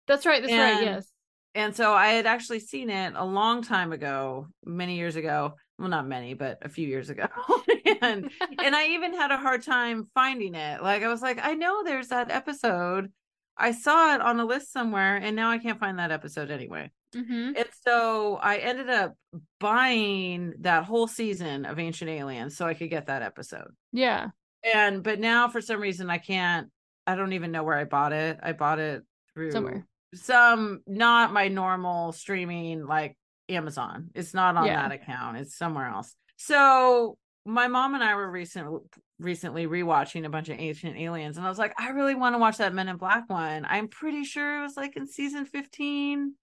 That's 0.07 0.27
right. 0.27 0.43
That's 0.43 0.53
right. 0.53 0.83
Yes. 0.83 1.11
And 1.55 1.75
so 1.75 1.93
I 1.93 2.09
had 2.09 2.27
actually 2.27 2.61
seen 2.61 2.91
it 2.91 3.15
a 3.17 3.25
long 3.25 3.63
time 3.63 3.93
ago, 3.93 4.49
many 4.65 4.97
years 4.97 5.17
ago. 5.17 5.55
Well, 5.79 5.89
not 5.89 6.07
many, 6.07 6.35
but 6.35 6.59
a 6.63 6.69
few 6.69 6.87
years 6.87 7.11
ago. 7.11 7.27
and 8.03 8.31
and 8.63 8.77
I 8.77 8.89
even 8.89 9.15
had 9.15 9.31
a 9.31 9.37
hard 9.37 9.63
time 9.63 10.09
finding 10.15 10.55
it. 10.55 10.83
Like 10.83 11.03
I 11.03 11.09
was 11.09 11.23
like, 11.23 11.39
I 11.43 11.55
know 11.55 11.83
there's 11.85 12.09
that 12.09 12.31
episode. 12.31 13.13
I 13.57 13.73
saw 13.73 14.15
it 14.15 14.21
on 14.21 14.41
a 14.41 14.45
list 14.45 14.73
somewhere, 14.73 15.17
and 15.17 15.37
now 15.37 15.51
I 15.51 15.59
can't 15.59 15.79
find 15.79 15.99
that 15.99 16.11
episode 16.11 16.51
anyway. 16.51 16.91
hmm 17.15 17.53
And 17.57 17.67
so 17.87 18.37
I 18.37 18.57
ended 18.59 18.91
up 18.91 19.15
buying 19.61 20.55
that 20.61 20.85
whole 20.85 21.07
season 21.07 21.65
of 21.65 21.79
Ancient 21.79 22.11
Aliens 22.11 22.57
so 22.57 22.67
I 22.67 22.75
could 22.75 22.91
get 22.91 23.07
that 23.07 23.23
episode. 23.23 23.69
Yeah. 23.93 24.29
And 24.75 25.03
but 25.03 25.21
now 25.21 25.49
for 25.49 25.61
some 25.61 25.81
reason 25.81 26.11
I 26.11 26.19
can't 26.19 26.69
I 27.07 27.17
don't 27.17 27.35
even 27.35 27.53
know 27.53 27.63
where 27.65 27.77
I 27.77 27.85
bought 27.85 28.13
it. 28.13 28.39
I 28.43 28.53
bought 28.53 28.79
it 28.79 29.03
through 29.35 29.53
Somewhere. 29.53 29.87
some 30.15 30.81
not 30.87 31.33
my 31.33 31.49
normal 31.49 32.13
streaming 32.13 32.87
like 32.87 33.17
Amazon. 33.49 34.11
It's 34.15 34.35
not 34.35 34.57
on 34.57 34.67
Yeah. 34.67 34.89
that 34.89 34.93
account. 34.95 35.37
It's 35.39 35.57
somewhere 35.57 35.89
else. 35.89 36.15
So 36.37 37.19
my 37.47 37.69
mom 37.69 37.95
and 37.95 38.03
I 38.03 38.15
were 38.15 38.31
recent 38.31 38.69
recently 39.19 39.67
rewatching 39.67 40.25
a 40.25 40.29
bunch 40.31 40.49
of 40.49 40.59
Ancient 40.59 40.97
Aliens, 40.97 41.37
and 41.37 41.47
I 41.47 41.49
was 41.49 41.59
like, 41.59 41.73
I 41.79 41.91
really 41.91 42.15
want 42.15 42.35
to 42.35 42.39
watch 42.39 42.57
that 42.57 42.75
Men 42.75 42.89
in 42.89 42.97
Black 42.97 43.29
one. 43.29 43.65
I'm 43.69 43.87
pretty 43.89 44.25
sure 44.25 44.59
it 44.59 44.63
was 44.63 44.77
like 44.77 44.97
in 44.97 45.07
season 45.07 45.45
15. 45.45 46.35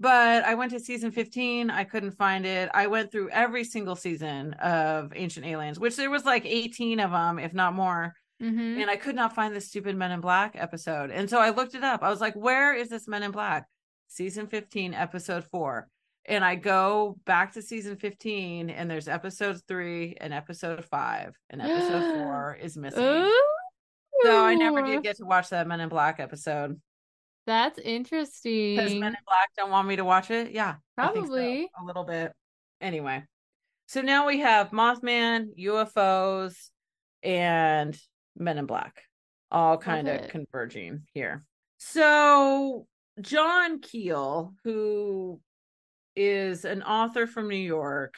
But 0.00 0.44
I 0.44 0.54
went 0.54 0.72
to 0.72 0.80
season 0.80 1.12
15. 1.12 1.70
I 1.70 1.84
couldn't 1.84 2.12
find 2.12 2.44
it. 2.44 2.68
I 2.74 2.88
went 2.88 3.12
through 3.12 3.30
every 3.30 3.62
single 3.62 3.94
season 3.94 4.54
of 4.54 5.12
Ancient 5.14 5.46
Aliens, 5.46 5.78
which 5.78 5.94
there 5.94 6.10
was 6.10 6.24
like 6.24 6.44
18 6.44 6.98
of 6.98 7.12
them, 7.12 7.38
if 7.38 7.54
not 7.54 7.72
more 7.74 8.14
Mhm. 8.40 8.80
and 8.80 8.90
I 8.90 8.96
could 8.96 9.14
not 9.14 9.32
find 9.36 9.54
the 9.54 9.60
stupid 9.60 9.94
Men 9.94 10.10
in 10.10 10.20
Black 10.20 10.56
episode. 10.56 11.12
And 11.12 11.30
so 11.30 11.38
I 11.38 11.50
looked 11.50 11.76
it 11.76 11.84
up. 11.84 12.02
I 12.02 12.08
was 12.10 12.20
like, 12.20 12.34
where 12.34 12.74
is 12.74 12.88
this 12.88 13.06
Men 13.06 13.22
in 13.22 13.30
Black? 13.30 13.68
Season 14.08 14.48
15, 14.48 14.92
episode 14.92 15.44
four. 15.44 15.88
And 16.24 16.44
I 16.44 16.54
go 16.54 17.18
back 17.24 17.52
to 17.54 17.62
season 17.62 17.96
15, 17.96 18.70
and 18.70 18.90
there's 18.90 19.08
episode 19.08 19.60
three 19.66 20.16
and 20.20 20.32
episode 20.32 20.84
five, 20.84 21.36
and 21.50 21.60
episode 21.60 22.14
four 22.14 22.56
is 22.60 22.76
missing. 22.76 23.02
Ooh. 23.02 23.42
So 24.22 24.44
I 24.44 24.54
never 24.54 24.82
did 24.82 25.02
get 25.02 25.16
to 25.16 25.24
watch 25.24 25.48
that 25.48 25.66
Men 25.66 25.80
in 25.80 25.88
Black 25.88 26.20
episode. 26.20 26.80
That's 27.46 27.78
interesting. 27.78 28.76
Because. 28.76 28.94
Men 28.94 29.10
in 29.10 29.24
Black 29.26 29.50
don't 29.56 29.70
want 29.70 29.88
me 29.88 29.96
to 29.96 30.04
watch 30.04 30.30
it. 30.30 30.52
Yeah. 30.52 30.74
Think 30.96 31.14
so, 31.14 31.22
Probably. 31.22 31.70
a 31.80 31.84
little 31.84 32.04
bit. 32.04 32.32
Anyway. 32.80 33.24
So 33.86 34.00
now 34.00 34.26
we 34.28 34.40
have 34.40 34.70
Mothman, 34.70 35.48
UFOs, 35.58 36.54
and 37.24 37.98
Men 38.36 38.58
in 38.58 38.66
Black 38.66 39.02
all 39.52 39.76
kind 39.76 40.08
of 40.08 40.14
it. 40.16 40.30
converging 40.30 41.02
here. 41.12 41.44
So 41.76 42.86
John 43.20 43.80
Keel, 43.80 44.54
who 44.64 45.40
is 46.16 46.64
an 46.64 46.82
author 46.82 47.26
from 47.26 47.48
New 47.48 47.56
York, 47.56 48.14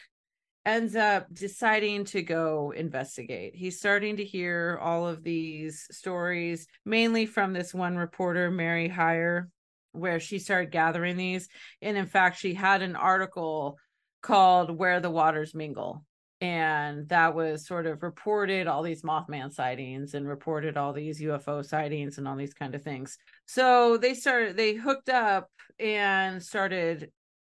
ends 0.66 0.96
up 0.96 1.26
deciding 1.32 2.04
to 2.06 2.22
go 2.22 2.72
investigate. 2.74 3.54
He's 3.54 3.78
starting 3.78 4.16
to 4.16 4.24
hear 4.24 4.78
all 4.80 5.06
of 5.06 5.22
these 5.22 5.86
stories, 5.90 6.66
mainly 6.84 7.26
from 7.26 7.52
this 7.52 7.74
one 7.74 7.96
reporter, 7.96 8.50
Mary 8.50 8.88
Hyre, 8.88 9.48
where 9.92 10.18
she 10.20 10.38
started 10.38 10.72
gathering 10.72 11.16
these. 11.16 11.48
And 11.82 11.96
in 11.96 12.06
fact, 12.06 12.38
she 12.38 12.54
had 12.54 12.82
an 12.82 12.96
article 12.96 13.78
called 14.22 14.76
Where 14.76 15.00
the 15.00 15.10
Waters 15.10 15.54
Mingle. 15.54 16.04
And 16.40 17.08
that 17.08 17.34
was 17.34 17.66
sort 17.66 17.86
of 17.86 18.02
reported 18.02 18.66
all 18.66 18.82
these 18.82 19.02
Mothman 19.02 19.52
sightings 19.52 20.14
and 20.14 20.28
reported 20.28 20.76
all 20.76 20.92
these 20.92 21.20
UFO 21.22 21.64
sightings 21.64 22.18
and 22.18 22.26
all 22.26 22.36
these 22.36 22.54
kind 22.54 22.74
of 22.74 22.82
things. 22.82 23.16
So 23.46 23.96
they 23.96 24.14
started, 24.14 24.56
they 24.56 24.74
hooked 24.74 25.08
up 25.08 25.48
and 25.78 26.42
started 26.42 27.10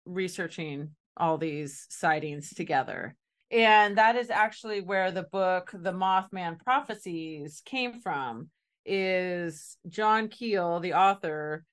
researching 0.07 0.91
all 1.15 1.37
these 1.37 1.85
sightings 1.89 2.53
together. 2.53 3.15
And 3.49 3.97
that 3.97 4.15
is 4.15 4.29
actually 4.29 4.81
where 4.81 5.11
the 5.11 5.23
book 5.23 5.71
The 5.73 5.93
Mothman 5.93 6.59
Prophecies 6.59 7.61
came 7.65 7.99
from 8.01 8.49
is 8.85 9.77
John 9.87 10.27
Keel, 10.27 10.79
the 10.79 10.93
author, 10.93 11.63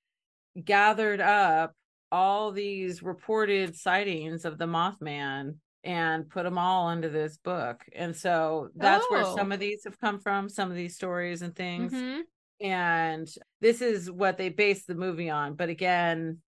gathered 0.63 1.21
up 1.21 1.73
all 2.11 2.51
these 2.51 3.03
reported 3.03 3.75
sightings 3.75 4.45
of 4.45 4.57
the 4.57 4.65
Mothman 4.67 5.55
and 5.83 6.29
put 6.29 6.43
them 6.43 6.57
all 6.57 6.89
into 6.89 7.09
this 7.09 7.37
book. 7.37 7.81
And 7.93 8.15
so 8.15 8.69
that's 8.75 9.05
where 9.09 9.23
Oh. 9.25 9.35
some 9.35 9.51
of 9.51 9.59
these 9.59 9.83
have 9.83 9.99
come 9.99 10.19
from, 10.19 10.49
some 10.49 10.69
of 10.71 10.77
these 10.77 10.95
stories 10.95 11.41
and 11.41 11.55
things 11.55 11.91
Mhm. 11.93 12.21
and 12.61 13.27
this 13.59 13.81
is 13.81 14.09
what 14.09 14.37
they 14.37 14.47
based 14.49 14.87
the 14.87 14.95
movie 14.95 15.29
on 15.29 15.55
but 15.55 15.67
again 15.67 16.41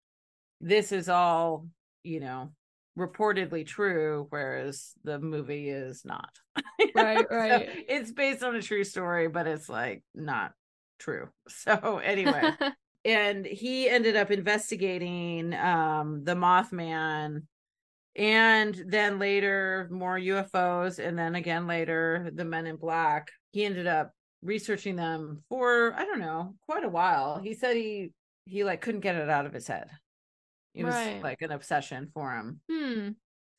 this 0.61 0.93
is 0.93 1.09
all 1.09 1.67
you 2.07 2.19
know 2.19 2.51
reportedly 2.97 3.65
true 3.65 4.25
whereas 4.29 4.93
the 5.03 5.19
movie 5.19 5.69
is 5.69 6.03
not. 6.05 6.29
Right, 6.95 7.25
So 7.29 7.35
right. 7.35 7.69
it's 7.87 8.11
based 8.11 8.43
on 8.43 8.55
a 8.55 8.61
true 8.61 8.83
story 8.83 9.27
but 9.27 9.45
it's 9.47 9.69
like 9.69 10.03
not 10.15 10.53
true. 10.99 11.29
So 11.49 11.99
anyway. 12.03 12.51
And 13.05 13.45
he 13.45 13.87
ended 13.89 14.17
up 14.17 14.31
investigating 14.31 15.53
um 15.53 16.23
the 16.25 16.35
mothman 16.35 17.43
and 18.17 18.83
then 18.87 19.17
later 19.19 19.87
more 19.91 20.17
ufos 20.19 20.99
and 20.99 21.17
then 21.17 21.35
again 21.35 21.67
later 21.67 22.31
the 22.33 22.43
men 22.43 22.65
in 22.65 22.75
black. 22.75 23.31
He 23.51 23.63
ended 23.63 23.87
up 23.87 24.11
researching 24.41 24.95
them 24.95 25.43
for 25.49 25.93
i 25.93 26.05
don't 26.05 26.19
know 26.19 26.55
quite 26.67 26.83
a 26.83 26.89
while. 26.89 27.39
He 27.39 27.53
said 27.53 27.75
he 27.77 28.11
he 28.45 28.63
like 28.63 28.81
couldn't 28.81 29.01
get 29.01 29.15
it 29.15 29.29
out 29.29 29.45
of 29.45 29.53
his 29.53 29.67
head 29.67 29.89
it 30.77 30.85
was 30.85 30.93
Right. 30.93 31.23
like 31.23 31.41
an 31.41 31.51
obsession 31.51 32.09
for 32.13 32.33
him 32.33 32.61
hmm. 32.69 33.09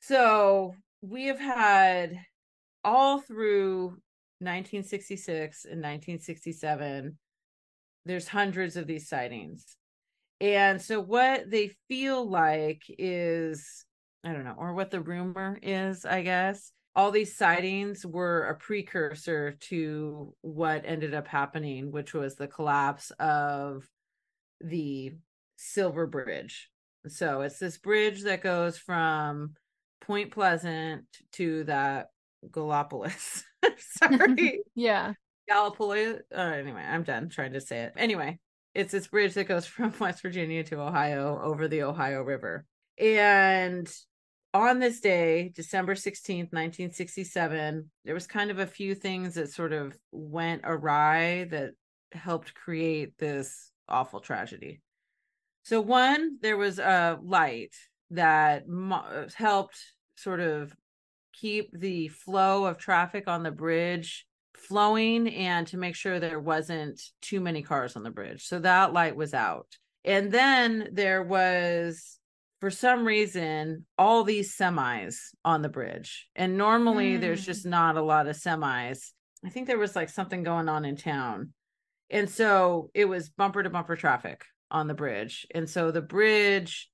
so 0.01 0.75
we 1.01 1.27
have 1.27 1.39
had 1.41 2.19
all 2.85 3.21
through 3.21 3.99
1966 4.41 5.65
and 5.65 5.83
1967, 5.83 7.19
there's 8.07 8.29
hundreds 8.29 8.77
of 8.77 8.87
these 8.87 9.09
sightings. 9.09 9.77
And 10.41 10.81
so 10.81 11.01
what 11.01 11.51
they 11.51 11.73
feel 11.89 12.29
like 12.29 12.83
is, 12.99 13.85
I 14.25 14.33
don't 14.33 14.45
know, 14.45 14.55
or 14.57 14.75
what 14.75 14.91
the 14.91 15.01
rumor 15.01 15.59
is, 15.63 16.05
I 16.05 16.23
guess, 16.23 16.73
all 16.95 17.11
these 17.11 17.37
sightings 17.37 18.07
were 18.07 18.45
a 18.45 18.55
precursor 18.57 19.53
to 19.61 20.35
what 20.43 20.83
ended 20.85 21.15
up 21.15 21.29
happening, 21.29 21.91
which 21.91 22.15
was 22.15 22.37
the 22.37 22.49
collapse 22.49 23.11
of 23.19 23.89
the 24.61 25.13
Silver 25.57 26.07
Bridge. 26.07 26.71
So 27.09 27.43
it's 27.43 27.59
this 27.59 27.79
bridge 27.79 28.23
that 28.25 28.43
goes 28.43 28.79
from 28.79 29.55
Point 30.01 30.31
Pleasant 30.33 31.05
to 31.33 31.65
that 31.65 32.09
Gallipolis. 32.51 33.43
Sorry, 33.79 34.61
Yeah. 34.75 35.15
Gallipolis. 35.51 36.21
Uh, 36.35 36.39
anyway, 36.41 36.83
I'm 36.83 37.03
done 37.03 37.29
trying 37.29 37.55
to 37.55 37.61
say 37.61 37.81
it. 37.83 37.93
Anyway, 37.97 38.39
it's 38.75 38.93
this 38.93 39.07
bridge 39.09 39.35
that 39.35 39.49
goes 39.49 39.67
from 39.67 39.93
West 39.99 40.23
Virginia 40.23 40.65
to 40.65 40.81
Ohio 40.81 41.41
over 41.43 41.69
the 41.69 41.83
Ohio 41.83 42.23
River. 42.23 42.65
And 42.99 43.89
on 44.55 44.79
this 44.79 45.01
day, 45.01 45.53
December 45.55 45.95
16th, 45.95 46.53
1967, 46.53 47.91
there 48.05 48.15
was 48.15 48.27
kind 48.27 48.51
of 48.51 48.59
a 48.59 48.67
few 48.67 48.95
things 48.95 49.35
that 49.35 49.53
sort 49.53 49.73
of 49.73 49.97
went 50.11 50.63
awry 50.65 51.45
that 51.51 51.73
helped 52.13 52.55
create 52.55 53.17
this 53.19 53.71
awful 53.89 54.21
tragedy. 54.21 54.81
So, 55.69 55.83
one, 55.83 56.39
there 56.41 56.57
was 56.57 56.79
a 56.79 57.19
light 57.23 57.75
that 58.13 58.67
mo- 58.67 59.27
helped 59.35 59.79
sort 60.17 60.41
of 60.41 60.75
keep 61.35 61.79
the 61.79 62.09
flow 62.09 62.65
of 62.65 62.79
traffic 62.79 63.29
on 63.29 63.43
the 63.43 63.51
bridge 63.51 64.25
flowing 64.57 65.29
and 65.29 65.67
to 65.67 65.77
make 65.77 65.95
sure 65.95 66.19
there 66.21 66.41
wasn't 66.41 66.99
too 67.21 67.39
many 67.41 67.61
cars 67.61 67.97
on 67.97 68.03
the 68.03 68.11
bridge. 68.11 68.47
So 68.47 68.61
that 68.61 68.95
light 68.95 69.15
was 69.15 69.35
out. 69.35 69.67
And 70.07 70.33
then 70.33 70.89
there 70.93 71.23
was, 71.23 72.19
for 72.63 72.71
some 72.71 73.05
reason, 73.05 73.85
all 73.99 74.25
these 74.25 74.57
semis 74.57 75.17
on 75.45 75.61
the 75.61 75.69
bridge. 75.69 76.29
And 76.35 76.57
normally 76.57 77.19
there's 77.19 77.43
Mm. 77.43 77.45
just 77.45 77.67
not 77.67 77.99
a 77.99 78.03
lot 78.03 78.27
of 78.27 78.37
semis. 78.37 79.13
I 79.45 79.51
think 79.51 79.67
there 79.67 79.77
was 79.77 79.95
like 79.95 80.09
something 80.09 80.45
going 80.45 80.71
on 80.71 80.87
in 80.87 80.97
town. 80.97 81.53
And 82.09 82.31
so 82.31 82.91
it 82.95 83.05
was 83.05 83.29
bumper 83.29 83.63
to 83.63 83.69
bumper 83.69 83.97
traffic 83.97 84.47
on 84.71 84.87
the 84.89 84.95
bridge. 84.95 85.47
And 85.55 85.69
so 85.69 85.91
the 85.91 86.03
bridge 86.03 86.91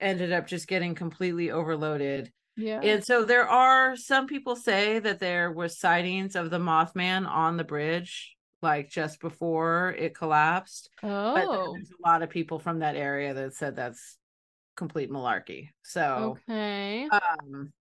ended 0.00 0.32
up 0.32 0.46
just 0.46 0.66
getting 0.66 0.94
completely 0.94 1.50
overloaded. 1.50 2.32
Yeah. 2.56 2.80
And 2.82 3.04
so 3.04 3.24
there 3.24 3.48
are 3.48 3.96
some 3.96 4.26
people 4.26 4.56
say 4.56 4.98
that 4.98 5.20
there 5.20 5.50
was 5.50 5.78
sightings 5.78 6.36
of 6.36 6.50
the 6.50 6.58
Mothman 6.58 7.26
on 7.26 7.56
the 7.56 7.64
bridge, 7.64 8.36
like 8.60 8.90
just 8.90 9.20
before 9.20 9.94
it 9.98 10.14
collapsed. 10.14 10.90
But 11.00 11.46
oh. 11.48 11.72
there's 11.74 11.90
a 11.90 12.08
lot 12.08 12.22
of 12.22 12.30
people 12.30 12.58
from 12.58 12.80
that 12.80 12.96
area 12.96 13.32
that 13.32 13.54
said 13.54 13.76
that's 13.76 14.18
complete 14.76 15.10
malarkey. 15.10 15.68
So, 15.82 16.36
Okay. 16.48 17.08
um, 17.08 17.72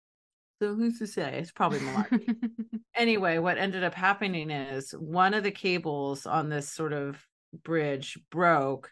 so 0.61 0.75
who's 0.75 0.99
to 0.99 1.07
say? 1.07 1.39
It's 1.39 1.51
probably 1.51 1.79
malarkey. 1.79 2.35
anyway, 2.95 3.39
what 3.39 3.57
ended 3.57 3.83
up 3.83 3.95
happening 3.95 4.51
is 4.51 4.91
one 4.91 5.33
of 5.33 5.43
the 5.43 5.51
cables 5.51 6.25
on 6.25 6.49
this 6.49 6.71
sort 6.71 6.93
of 6.93 7.25
bridge 7.63 8.17
broke, 8.29 8.91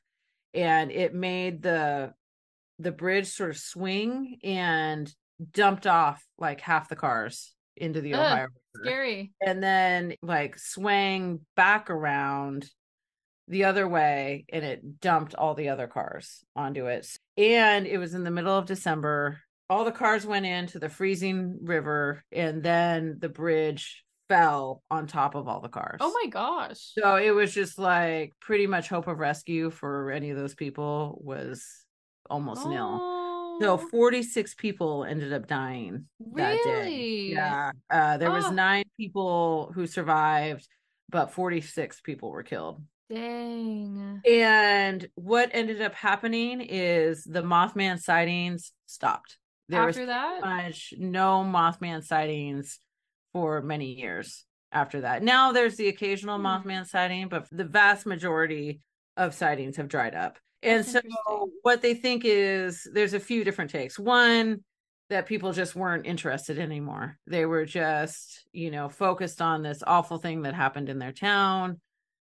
and 0.54 0.92
it 0.92 1.14
made 1.14 1.62
the 1.62 2.14
the 2.80 2.92
bridge 2.92 3.28
sort 3.28 3.50
of 3.50 3.58
swing 3.58 4.38
and 4.44 5.14
dumped 5.52 5.86
off 5.86 6.26
like 6.38 6.62
half 6.62 6.90
the 6.90 6.96
cars 6.96 7.54
into 7.76 8.02
the 8.02 8.14
Ugh, 8.14 8.20
Ohio 8.20 8.48
River. 8.76 8.86
Scary. 8.86 9.32
and 9.46 9.62
then 9.62 10.14
like 10.22 10.58
swang 10.58 11.42
back 11.56 11.90
around 11.90 12.70
the 13.48 13.66
other 13.66 13.88
way 13.88 14.46
and 14.50 14.64
it 14.64 15.02
dumped 15.02 15.34
all 15.36 15.56
the 15.56 15.70
other 15.70 15.88
cars 15.88 16.44
onto 16.56 16.86
it. 16.86 17.08
And 17.36 17.88
it 17.88 17.98
was 17.98 18.14
in 18.14 18.24
the 18.24 18.32
middle 18.32 18.56
of 18.58 18.66
december. 18.66 19.40
All 19.70 19.86
the 19.86 19.92
cars 19.92 20.26
went 20.26 20.46
into 20.46 20.80
the 20.80 20.90
freezing 20.90 21.60
river 21.64 22.24
and 22.32 22.64
then 22.64 23.18
the 23.20 23.30
bridge 23.30 24.04
fell 24.30 24.84
on 24.90 25.08
top 25.08 25.36
of 25.36 25.48
all 25.50 25.60
the 25.60 25.68
cars. 25.70 25.98
Oh 26.00 26.14
my 26.24 26.30
gosh. 26.30 26.78
So 26.98 27.16
it 27.18 27.32
was 27.32 27.54
just 27.54 27.78
like 27.78 28.34
pretty 28.40 28.68
much 28.68 28.88
hope 28.88 29.08
of 29.08 29.20
rescue 29.20 29.70
for 29.72 30.12
any 30.12 30.30
of 30.30 30.38
those 30.38 30.56
people 30.56 31.20
was 31.22 31.66
almost 32.30 32.66
nil. 32.66 33.18
So 33.62 33.74
Oh, 33.74 33.78
46 33.78 34.54
people 34.56 35.04
ended 35.04 35.34
up 35.34 35.48
dying 35.48 36.06
that 36.36 36.64
day. 36.64 37.32
Yeah. 37.34 37.72
Uh, 37.90 38.16
there 38.18 38.32
was 38.32 38.46
Oh. 38.46 38.52
nine 38.52 38.86
people 38.98 39.72
who 39.76 39.86
survived, 39.86 40.66
but 41.10 41.34
46 41.34 42.00
people 42.02 42.30
were 42.32 42.44
killed. 42.44 42.82
dang. 43.10 44.22
And 44.30 45.10
what 45.16 45.50
ended 45.52 45.82
up 45.82 45.96
happening 45.96 46.62
is 46.62 47.24
the 47.24 47.42
Mothman 47.42 48.00
sightings 48.00 48.72
stopped. 48.86 49.38
There 49.68 49.84
was 49.86 49.98
After 49.98 50.06
that? 50.06 50.42
much 50.42 50.94
no 50.98 51.44
Mothman 51.44 52.04
sightings 52.04 52.80
for 53.34 53.62
many 53.62 53.94
years 53.94 54.46
after 54.72 55.02
that. 55.02 55.24
Now 55.24 55.52
there's 55.52 55.76
the 55.76 55.88
occasional 55.88 56.38
Hmm. 56.38 56.46
Mothman 56.46 56.88
sighting, 56.88 57.28
but 57.28 57.48
the 57.52 57.66
vast 57.66 58.06
majority 58.06 58.82
of 59.18 59.34
sightings 59.34 59.78
have 59.78 59.88
dried 59.88 60.16
up. 60.16 60.38
And 60.62 60.84
That's 60.84 60.92
so 60.92 61.50
what 61.62 61.82
they 61.82 61.94
think 61.94 62.24
is 62.26 62.88
there's 62.94 63.14
a 63.14 63.20
few 63.20 63.44
different 63.44 63.72
takes. 63.72 63.98
One 63.98 64.64
that 65.10 65.26
people 65.26 65.54
just 65.54 65.76
weren't 65.76 66.06
interested 66.06 66.60
anymore. 66.60 67.18
They 67.26 67.46
were 67.46 67.66
just, 67.66 68.46
you 68.52 68.70
know, 68.70 68.90
focused 68.90 69.42
on 69.42 69.64
this 69.64 69.82
awful 69.88 70.18
thing 70.20 70.44
that 70.44 70.54
happened 70.54 70.90
in 70.90 71.00
their 71.00 71.14
town. 71.14 71.80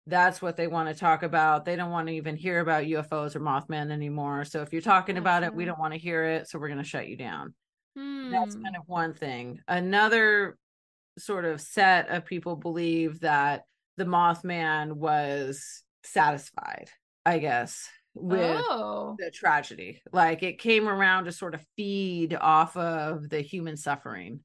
That's 0.07 0.41
what 0.41 0.57
they 0.57 0.67
want 0.67 0.89
to 0.89 0.99
talk 0.99 1.23
about. 1.23 1.65
They 1.65 1.75
don't 1.75 1.91
want 1.91 2.07
to 2.07 2.13
even 2.13 2.35
hear 2.35 2.59
about 2.59 2.83
UFOs 2.83 3.35
or 3.35 3.39
Mothman 3.39 3.91
anymore. 3.91 4.43
So 4.45 4.61
if 4.61 4.73
you're 4.73 4.81
talking 4.81 5.17
about 5.17 5.43
it, 5.43 5.55
we 5.55 5.65
don't 5.65 5.79
want 5.79 5.93
to 5.93 5.99
hear 5.99 6.25
it. 6.25 6.47
So 6.47 6.59
we're 6.59 6.67
going 6.67 6.83
to 6.83 6.83
shut 6.83 7.07
you 7.07 7.15
down. 7.15 7.53
Hmm. 7.95 8.31
That's 8.31 8.55
kind 8.55 8.75
of 8.75 8.83
one 8.87 9.13
thing. 9.13 9.61
Another 9.67 10.57
sort 11.17 11.45
of 11.45 11.61
set 11.61 12.09
of 12.09 12.25
people 12.25 12.55
believe 12.55 13.21
that 13.21 13.63
the 13.97 14.05
Mothman 14.05 14.93
was 14.93 15.83
satisfied, 16.03 16.89
I 17.25 17.39
guess, 17.39 17.89
with 18.13 18.65
oh. 18.69 19.15
the 19.17 19.31
tragedy. 19.31 20.01
Like 20.11 20.43
it 20.43 20.59
came 20.59 20.87
around 20.87 21.25
to 21.25 21.31
sort 21.31 21.55
of 21.55 21.65
feed 21.75 22.33
off 22.35 22.75
of 22.77 23.29
the 23.29 23.41
human 23.41 23.77
suffering. 23.77 24.41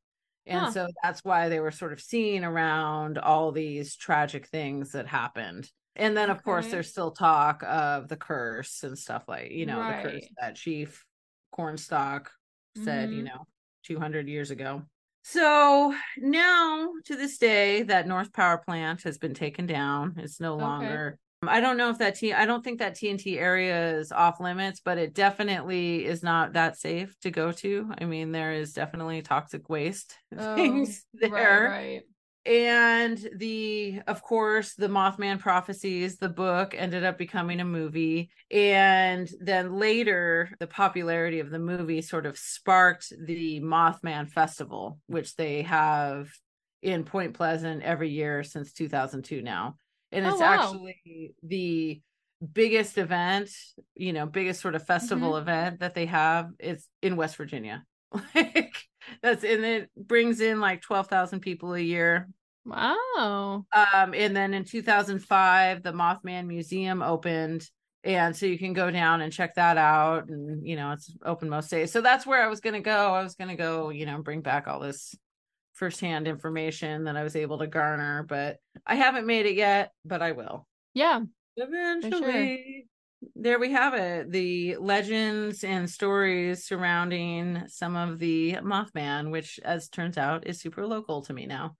And 0.46 0.66
Huh. 0.66 0.70
so 0.70 0.88
that's 1.02 1.22
why 1.24 1.48
they 1.48 1.60
were 1.60 1.70
sort 1.70 1.92
of 1.92 2.00
seeing 2.00 2.44
around 2.44 3.18
all 3.18 3.52
these 3.52 3.96
tragic 3.96 4.46
things 4.48 4.92
that 4.92 5.06
happened. 5.06 5.70
And 5.96 6.16
then, 6.16 6.30
of 6.30 6.42
course, 6.42 6.68
there's 6.68 6.88
still 6.88 7.10
talk 7.10 7.62
of 7.64 8.08
the 8.08 8.16
curse 8.16 8.82
and 8.82 8.98
stuff 8.98 9.24
like, 9.28 9.50
you 9.50 9.66
know, 9.66 9.84
the 9.84 9.94
curse 9.94 10.28
that 10.40 10.56
Chief 10.56 11.04
Cornstalk 11.52 12.30
said, 12.76 13.12
you 13.12 13.22
Mhm. 13.22 13.26
know, 13.26 13.46
200 13.82 14.28
years 14.28 14.50
ago. 14.50 14.82
So 15.22 15.94
now 16.18 16.92
to 17.04 17.16
this 17.16 17.38
day, 17.38 17.82
that 17.84 18.06
North 18.06 18.32
Power 18.32 18.58
Plant 18.58 19.02
has 19.02 19.18
been 19.18 19.34
taken 19.34 19.66
down. 19.66 20.14
It's 20.18 20.40
no 20.40 20.56
Okay. 20.58 20.60
longer. 20.60 21.18
Um, 21.42 21.48
I 21.48 21.60
don't 21.60 21.76
know 21.76 21.90
if 21.90 21.98
that 21.98 22.16
T. 22.16 22.32
I 22.32 22.46
don't 22.46 22.62
think 22.62 22.78
that 22.80 22.94
TNT 22.96 23.38
area 23.38 23.96
is 23.96 24.12
off 24.12 24.40
limits, 24.40 24.80
but 24.84 24.98
it 24.98 25.14
definitely 25.14 26.04
is 26.04 26.22
not 26.22 26.54
that 26.54 26.78
safe 26.78 27.18
to 27.20 27.30
go 27.30 27.52
to. 27.52 27.92
I 27.98 28.04
mean, 28.06 28.32
there 28.32 28.52
is 28.52 28.72
definitely 28.72 29.22
toxic 29.22 29.68
waste 29.68 30.16
Oh, 30.36 30.40
things 30.54 31.04
there 31.14 31.30
Right, 31.30 31.60
right. 31.62 32.04
And 32.47 33.28
the 33.36 34.01
of 34.07 34.22
course 34.22 34.74
the 34.74 34.88
mothman 34.88 35.38
prophecies 35.38 36.16
the 36.16 36.28
book 36.28 36.74
ended 36.76 37.05
up 37.05 37.18
becoming 37.18 37.61
a 37.61 37.64
movie 37.64 38.30
and 38.51 39.30
then 39.41 39.74
later 39.74 40.51
the 40.59 40.66
popularity 40.66 41.41
of 41.41 41.51
the 41.51 41.59
movie 41.59 42.01
sort 42.01 42.24
of 42.24 42.38
sparked 42.38 43.12
the 43.26 43.61
mothman 43.61 44.28
festival 44.28 44.99
which 45.07 45.36
they 45.36 45.62
have 45.62 46.30
in 46.82 47.05
point 47.05 47.34
pleasant 47.34 47.82
every 47.82 48.09
year 48.09 48.43
since 48.43 48.72
2002 48.72 49.43
now 49.43 49.76
and 50.11 50.24
Oh, 50.24 50.28
it's 50.30 50.41
wow. 50.41 50.80
actually 50.80 51.34
the 51.43 52.01
biggest 52.55 52.97
event 52.97 53.51
you 53.95 54.14
know 54.14 54.24
biggest 54.24 54.62
sort 54.62 54.74
of 54.74 54.86
festival 54.86 55.36
Mm-hmm. 55.36 55.36
event 55.36 55.80
that 55.80 55.95
they 55.95 56.07
have 56.07 56.49
is 56.59 56.88
in 57.03 57.16
west 57.16 57.36
virginia 57.36 57.84
like 58.34 58.88
that's 59.22 59.44
and 59.44 59.64
it 59.64 59.90
brings 59.96 60.40
in 60.40 60.61
like 60.61 60.82
12,000 60.82 61.40
people 61.40 61.74
a 61.74 61.80
year. 61.80 62.28
Wow. 62.64 63.64
um 63.72 64.14
and 64.14 64.36
then 64.36 64.52
in 64.54 64.64
2005 64.64 65.82
the 65.82 65.92
mothman 65.92 66.46
museum 66.46 67.02
opened 67.02 67.66
and 68.04 68.36
so 68.36 68.46
you 68.46 68.58
can 68.58 68.72
go 68.74 68.90
down 68.90 69.22
and 69.22 69.32
check 69.32 69.54
that 69.54 69.76
out 69.78 70.28
and 70.28 70.66
you 70.66 70.76
know 70.76 70.92
it's 70.92 71.14
open 71.24 71.48
most 71.48 71.70
days. 71.70 71.90
So 71.92 72.00
that's 72.00 72.26
where 72.26 72.42
i 72.42 72.48
was 72.48 72.61
going 72.61 72.74
to 72.74 72.80
go. 72.80 73.14
I 73.14 73.22
was 73.22 73.34
going 73.34 73.48
to 73.48 73.56
go 73.56 73.90
you 73.90 74.06
know 74.06 74.22
bring 74.22 74.40
back 74.42 74.68
all 74.68 74.80
this 74.80 75.14
firsthand 75.72 76.28
information 76.28 77.04
that 77.04 77.16
i 77.16 77.22
was 77.22 77.34
able 77.34 77.56
to 77.56 77.66
garner 77.66 78.22
but 78.28 78.58
i 78.86 78.96
haven't 78.96 79.26
made 79.26 79.46
it 79.46 79.54
yet 79.54 79.92
but 80.04 80.20
i 80.20 80.32
will. 80.32 80.66
Yeah. 80.92 81.20
eventually 81.56 82.86
there 83.34 83.58
we 83.58 83.72
have 83.72 83.94
it 83.94 84.30
the 84.30 84.76
legends 84.76 85.62
and 85.64 85.90
stories 85.90 86.64
surrounding 86.64 87.62
some 87.66 87.96
of 87.96 88.18
the 88.18 88.54
mothman 88.62 89.30
which 89.30 89.60
as 89.64 89.88
turns 89.88 90.16
out 90.16 90.46
is 90.46 90.60
super 90.60 90.86
local 90.86 91.22
to 91.22 91.32
me 91.32 91.46
now 91.46 91.76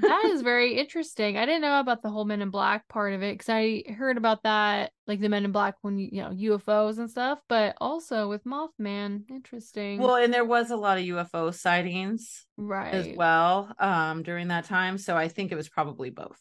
That 0.00 0.24
is 0.26 0.42
very 0.42 0.74
interesting. 0.78 1.36
I 1.36 1.46
didn't 1.46 1.62
know 1.62 1.80
about 1.80 2.02
the 2.02 2.10
whole 2.10 2.24
Men 2.24 2.42
in 2.42 2.50
Black 2.50 2.86
part 2.88 3.14
of 3.14 3.22
it 3.22 3.34
because 3.34 3.48
I 3.48 3.84
heard 3.90 4.16
about 4.16 4.42
that, 4.42 4.92
like 5.06 5.20
the 5.20 5.28
Men 5.28 5.44
in 5.44 5.52
Black 5.52 5.76
when 5.82 5.98
you, 5.98 6.22
know 6.22 6.30
UFOs 6.30 6.98
and 6.98 7.10
stuff, 7.10 7.38
but 7.48 7.76
also 7.80 8.28
with 8.28 8.44
Mothman. 8.44 9.22
Interesting. 9.30 9.98
well 9.98 10.16
and 10.16 10.32
there 10.32 10.44
was 10.44 10.70
a 10.70 10.76
lot 10.76 10.98
of 10.98 11.04
ufo 11.04 11.54
sightings 11.54 12.46
right. 12.56 12.92
as 12.92 13.08
well 13.16 13.72
um 13.78 14.22
during 14.22 14.48
that 14.48 14.64
time 14.64 14.98
so 14.98 15.16
i 15.16 15.28
think 15.28 15.52
it 15.52 15.56
was 15.56 15.68
probably 15.68 16.10
both 16.10 16.38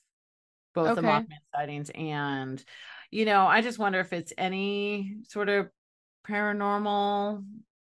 both 0.74 0.95
the 0.95 1.01
mothman 1.01 1.28
sightings 1.55 1.89
and 1.93 2.64
you 3.12 3.26
know 3.26 3.45
i 3.47 3.62
just 3.62 3.80
wonder 3.80 3.99
if 3.99 4.14
it's 4.14 4.34
any 4.38 5.18
sort 5.28 5.49
of 5.49 5.70
paranormal 6.28 7.45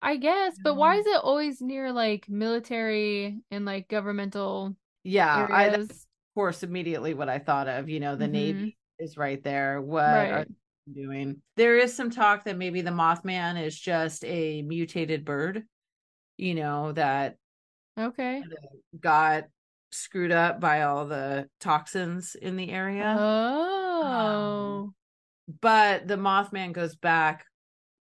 I 0.02 0.18
guess, 0.18 0.60
but 0.64 0.76
why 0.76 0.96
Mhm. 0.96 0.98
is 0.98 1.06
it 1.08 1.22
always 1.24 1.62
near 1.62 1.92
like 1.92 2.30
military 2.30 3.42
and 3.52 3.66
like 3.66 3.88
governmental 3.90 4.76
yeah 5.04 5.48
i 5.52 5.66
of 5.66 5.92
course 6.36 6.64
immediately 6.64 7.14
what 7.14 7.30
i 7.30 7.40
thought 7.40 7.68
of 7.68 7.90
you 7.90 8.00
know 8.00 8.16
the 8.16 8.28
Mhm. 8.28 8.28
navy 8.28 8.78
is 9.00 9.18
right 9.18 9.44
there 9.44 9.82
what 9.82 10.30
are 10.30 10.44
Right. 10.44 10.48
they 10.86 10.94
doing 11.02 11.42
there 11.56 11.78
is 11.78 11.94
some 11.96 12.10
talk 12.10 12.46
that 12.46 12.58
maybe 12.58 12.82
the 12.82 12.92
mothman 12.92 13.62
is 13.62 13.78
just 13.80 14.24
a 14.26 14.62
mutated 14.64 15.26
bird 15.26 15.66
you 16.38 16.56
know 16.56 16.92
that 16.94 17.38
Okay. 17.98 18.48
got 19.00 19.46
screwed 19.92 20.32
up 20.32 20.60
by 20.60 20.82
all 20.84 21.06
the 21.06 21.50
toxins 21.60 22.36
in 22.36 22.56
the 22.56 22.70
area 22.70 23.24
Oh. 24.00 24.94
But 25.48 26.08
the 26.08 26.16
Mothman 26.18 26.74
goes 26.74 26.96
back 26.96 27.46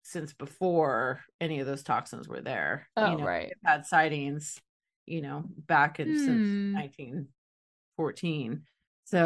since 0.03 0.33
before 0.33 1.21
any 1.41 1.59
of 1.59 1.67
those 1.67 1.83
toxins 1.83 2.27
were 2.27 2.41
there. 2.41 2.89
Oh, 2.97 3.15
you 3.15 3.17
know, 3.17 3.27
right. 3.27 3.53
had 3.65 3.85
sightings, 3.85 4.61
you 5.05 5.21
know, 5.21 5.45
back 5.47 5.99
in 5.99 6.15
Hmm. 6.15 6.15
since 6.15 6.55
1914. 6.77 8.65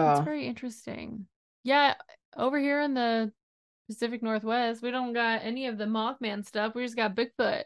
That's 0.04 0.20
So 0.20 0.20
very 0.20 0.48
interesting. 0.48 1.28
Yeah, 1.64 1.96
over 2.36 2.60
here 2.60 2.82
in 2.82 2.94
the 2.94 3.34
Pacific 3.90 4.24
Northwest, 4.24 4.82
we 4.82 4.92
don't 4.92 5.14
got 5.14 5.44
any 5.44 5.68
of 5.68 5.78
the 5.78 5.86
Mothman 5.86 6.46
stuff. 6.46 6.76
We 6.76 6.84
just 6.86 6.96
got 6.96 7.16
Bigfoot. 7.16 7.66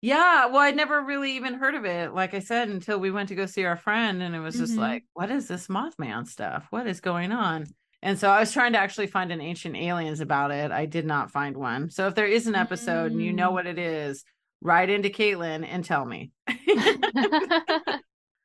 yeah, 0.00 0.46
well, 0.46 0.58
I'd 0.60 0.76
never 0.76 1.02
really 1.02 1.32
even 1.32 1.54
heard 1.54 1.74
of 1.74 1.84
it, 1.84 2.14
like 2.14 2.32
I 2.34 2.38
said, 2.38 2.68
until 2.68 3.00
we 3.00 3.10
went 3.10 3.28
to 3.30 3.34
go 3.34 3.46
see 3.46 3.64
our 3.64 3.76
friend, 3.76 4.22
and 4.22 4.34
it 4.34 4.40
was 4.40 4.56
just 4.56 4.76
Mhm. 4.76 4.78
like, 4.78 5.04
what 5.14 5.30
is 5.30 5.48
this 5.48 5.66
Mothman 5.68 6.26
stuff? 6.26 6.66
What 6.70 6.86
is 6.86 7.00
going 7.00 7.32
on? 7.32 7.66
And 8.02 8.18
so 8.18 8.30
I 8.30 8.38
was 8.40 8.52
trying 8.52 8.72
to 8.74 8.78
actually 8.78 9.08
find 9.08 9.32
an 9.32 9.40
ancient 9.40 9.76
aliens 9.76 10.20
about 10.20 10.50
it. 10.52 10.70
I 10.70 10.86
did 10.86 11.04
not 11.04 11.30
find 11.32 11.56
one. 11.56 11.90
So 11.90 12.06
if 12.06 12.14
there 12.14 12.26
is 12.26 12.46
an 12.46 12.54
episode 12.54 13.10
and 13.12 13.20
you 13.20 13.32
know 13.32 13.50
Mm. 13.50 13.54
what 13.54 13.66
it 13.66 13.78
is, 13.78 14.24
write 14.60 14.88
into 14.90 15.08
Caitlin 15.08 15.66
and 15.68 15.84
tell 15.84 16.04
me. 16.04 16.30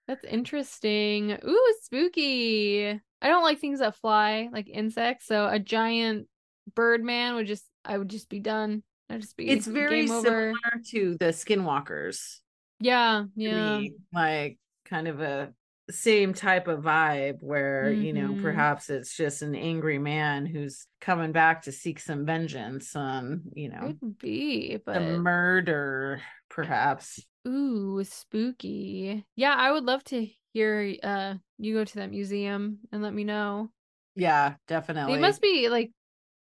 That's 0.08 0.26
interesting. 0.28 1.38
Ooh, 1.48 1.74
spooky. 1.82 2.90
I 2.90 3.28
don't 3.28 3.44
like 3.44 3.60
things 3.60 3.80
that 3.80 3.96
fly, 3.96 4.50
like 4.52 4.68
insects. 4.68 5.28
So 5.28 5.48
a 5.48 5.60
giant 5.60 6.28
bird 6.76 7.04
man 7.04 7.36
would 7.36 7.48
just, 7.48 7.64
I 7.86 7.98
would 7.98 8.10
just 8.10 8.28
be 8.30 8.40
done. 8.40 8.84
I'd 9.10 9.22
just 9.22 9.38
be 9.38 9.48
it's 9.48 9.68
very 9.68 10.08
similar 10.08 10.54
to 10.90 11.18
the 11.20 11.26
skinwalkers 11.28 12.40
Yeah, 12.80 13.26
yeah. 13.36 13.82
like 14.14 14.58
kind 14.86 15.08
of 15.08 15.22
a 15.22 15.54
same 15.90 16.34
type 16.34 16.68
of 16.68 16.82
vibe 16.84 17.38
where 17.42 17.92
you 17.92 18.14
know 18.14 18.36
Mhm. 18.36 18.42
perhaps 18.42 18.90
it's 18.90 19.16
just 19.16 19.42
an 19.42 19.56
angry 19.56 20.00
man 20.00 20.46
who's 20.46 20.88
coming 21.02 21.32
back 21.34 21.64
to 21.64 21.72
seek 21.72 22.00
some 22.00 22.26
vengeance 22.26 22.96
on 22.96 23.44
you 23.54 23.70
know 23.70 23.96
Could 24.00 24.18
be, 24.18 24.78
but 24.78 24.94
the 24.96 25.02
murder 25.02 26.22
perhaps 26.50 27.26
ooh, 27.48 28.04
spooky. 28.04 29.26
Yeah, 29.36 29.56
I 29.56 29.72
would 29.72 29.84
love 29.84 30.04
to 30.06 30.28
hear 30.54 30.96
uh 31.04 31.36
you 31.58 31.74
go 31.74 31.84
to 31.86 31.96
that 31.96 32.10
museum 32.12 32.80
and 32.92 33.02
let 33.02 33.14
me 33.14 33.24
know. 33.24 33.72
yeah 34.16 34.56
definitely 34.68 35.16
it 35.16 35.22
must 35.22 35.42
be 35.42 35.70
like 35.70 35.92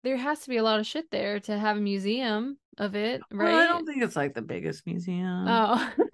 there 0.03 0.17
has 0.17 0.41
to 0.41 0.49
be 0.49 0.57
a 0.57 0.63
lot 0.63 0.79
of 0.81 0.87
shit 0.87 1.11
there 1.11 1.41
to 1.41 1.57
have 1.59 1.77
a 1.77 1.81
museum 1.81 2.58
of 2.79 2.95
it, 2.95 3.21
right? 3.31 3.45
Well, 3.45 3.59
I 3.59 3.67
don't 3.67 3.85
think 3.85 4.03
it's 4.03 4.15
like 4.15 4.33
the 4.33 4.41
biggest 4.41 4.85
museum. 4.85 5.47
oh. 5.47 5.93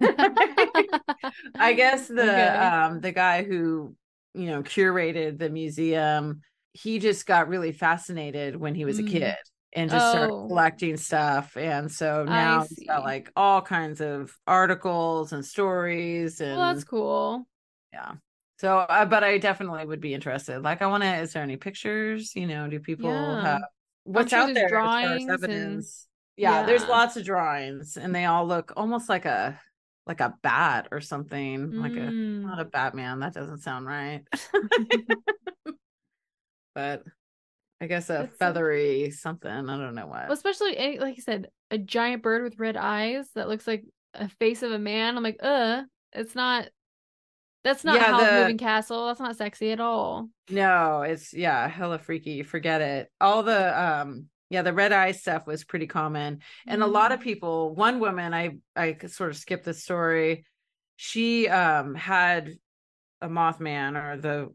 I 1.58 1.72
guess 1.74 2.08
the 2.08 2.22
Okay. 2.30 2.56
um 2.64 3.00
the 3.00 3.12
guy 3.12 3.42
who 3.44 3.94
you 4.34 4.46
know 4.46 4.62
curated 4.62 5.38
the 5.38 5.50
museum, 5.50 6.42
he 6.72 6.98
just 6.98 7.26
got 7.26 7.48
really 7.48 7.72
fascinated 7.72 8.56
when 8.56 8.74
he 8.74 8.84
was 8.84 8.98
a 8.98 9.02
Mm. 9.02 9.06
kid 9.10 9.36
and 9.72 9.90
just 9.90 10.08
started 10.08 10.32
Oh. 10.32 10.48
collecting 10.48 10.96
stuff. 10.96 11.56
And 11.56 11.90
so 11.90 12.24
now 12.26 12.66
he's 12.68 12.82
got 12.86 13.02
like 13.04 13.30
all 13.36 13.62
kinds 13.62 14.00
of 14.00 14.34
articles 14.46 15.32
and 15.32 15.44
stories 15.44 16.40
and 16.40 16.56
well, 16.60 16.74
that's 16.74 16.84
cool. 16.84 17.46
yeah. 17.92 18.14
So, 18.58 18.78
uh, 18.78 19.04
but 19.04 19.22
I 19.22 19.38
definitely 19.38 19.84
would 19.84 20.00
be 20.00 20.14
interested. 20.14 20.62
Like, 20.62 20.80
I 20.82 20.86
want 20.86 21.02
to. 21.02 21.16
Is 21.20 21.32
there 21.34 21.42
any 21.42 21.56
pictures? 21.56 22.34
You 22.34 22.46
know, 22.46 22.68
do 22.68 22.80
people 22.80 23.36
Yeah. 23.36 23.42
have 23.42 23.60
what's 24.04 24.32
sure 24.32 24.40
out 24.40 24.54
there 24.54 24.64
as 24.66 24.70
far 24.72 24.78
drawings 24.80 25.28
as 25.28 25.42
evidence? 25.44 26.08
Yeah, 26.36 26.64
there's 26.64 26.86
lots 26.86 27.16
of 27.16 27.24
drawings, 27.24 27.96
and 27.96 28.14
they 28.14 28.24
all 28.26 28.46
look 28.46 28.72
almost 28.76 29.08
like 29.08 29.24
a 29.24 29.58
like 30.06 30.20
a 30.20 30.34
bat 30.42 30.88
or 30.92 31.00
something. 31.00 31.72
Like 31.72 31.92
a 31.92 31.96
Mm. 31.96 32.42
not 32.42 32.60
a 32.60 32.64
Batman. 32.64 33.20
That 33.20 33.34
doesn't 33.34 33.58
sound 33.60 33.86
right. 33.86 34.22
but 36.74 37.02
I 37.80 37.86
guess 37.86 38.08
a 38.10 38.12
That's 38.14 38.32
so- 38.32 38.36
feathery 38.38 39.10
something. 39.10 39.50
I 39.50 39.76
don't 39.76 39.94
know 39.94 40.06
what. 40.06 40.24
Well, 40.24 40.32
especially 40.32 40.98
like 40.98 41.16
you 41.16 41.22
said, 41.22 41.48
a 41.70 41.78
giant 41.78 42.22
bird 42.22 42.42
with 42.42 42.58
red 42.58 42.76
eyes 42.76 43.28
that 43.34 43.48
looks 43.48 43.66
like 43.66 43.84
a 44.14 44.28
face 44.28 44.62
of 44.62 44.72
a 44.72 44.78
man. 44.78 45.16
I'm 45.16 45.22
like, 45.22 45.38
uh, 45.42 45.82
it's 46.12 46.34
not. 46.34 46.68
That's 47.64 47.82
not 47.82 47.96
Yeah, 47.96 48.04
Howl's 48.04 48.26
the- 48.26 48.32
Moving 48.32 48.58
Castle. 48.58 49.06
That's 49.06 49.18
not 49.20 49.36
sexy 49.36 49.72
at 49.72 49.80
all. 49.80 50.28
No, 50.50 51.02
it's 51.02 51.34
yeah, 51.34 51.66
hella 51.68 51.98
freaky. 51.98 52.42
Forget 52.44 52.80
it. 52.80 53.10
All 53.20 53.42
the 53.42 53.82
um 53.82 54.26
yeah, 54.50 54.62
the 54.62 54.72
red 54.72 54.92
eye 54.92 55.12
stuff 55.12 55.46
was 55.46 55.64
pretty 55.64 55.86
common. 55.86 56.42
And 56.66 56.82
a 56.82 56.86
lot 56.86 57.10
Mm. 57.10 57.14
of 57.14 57.20
people, 57.20 57.74
one 57.74 58.00
woman, 58.00 58.34
I 58.34 58.58
I 58.76 58.96
sort 59.06 59.30
of 59.30 59.36
skip 59.36 59.64
the 59.64 59.74
story. 59.74 60.46
She 60.96 61.48
um 61.48 61.94
had 61.94 62.52
a 63.22 63.28
Mothman 63.28 63.96
or 64.02 64.16
the 64.20 64.54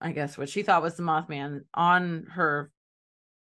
I 0.00 0.12
guess 0.12 0.36
what 0.38 0.48
she 0.48 0.62
thought 0.62 0.82
was 0.82 0.96
the 0.96 1.02
Mothman 1.04 1.62
on 1.74 2.26
her 2.32 2.72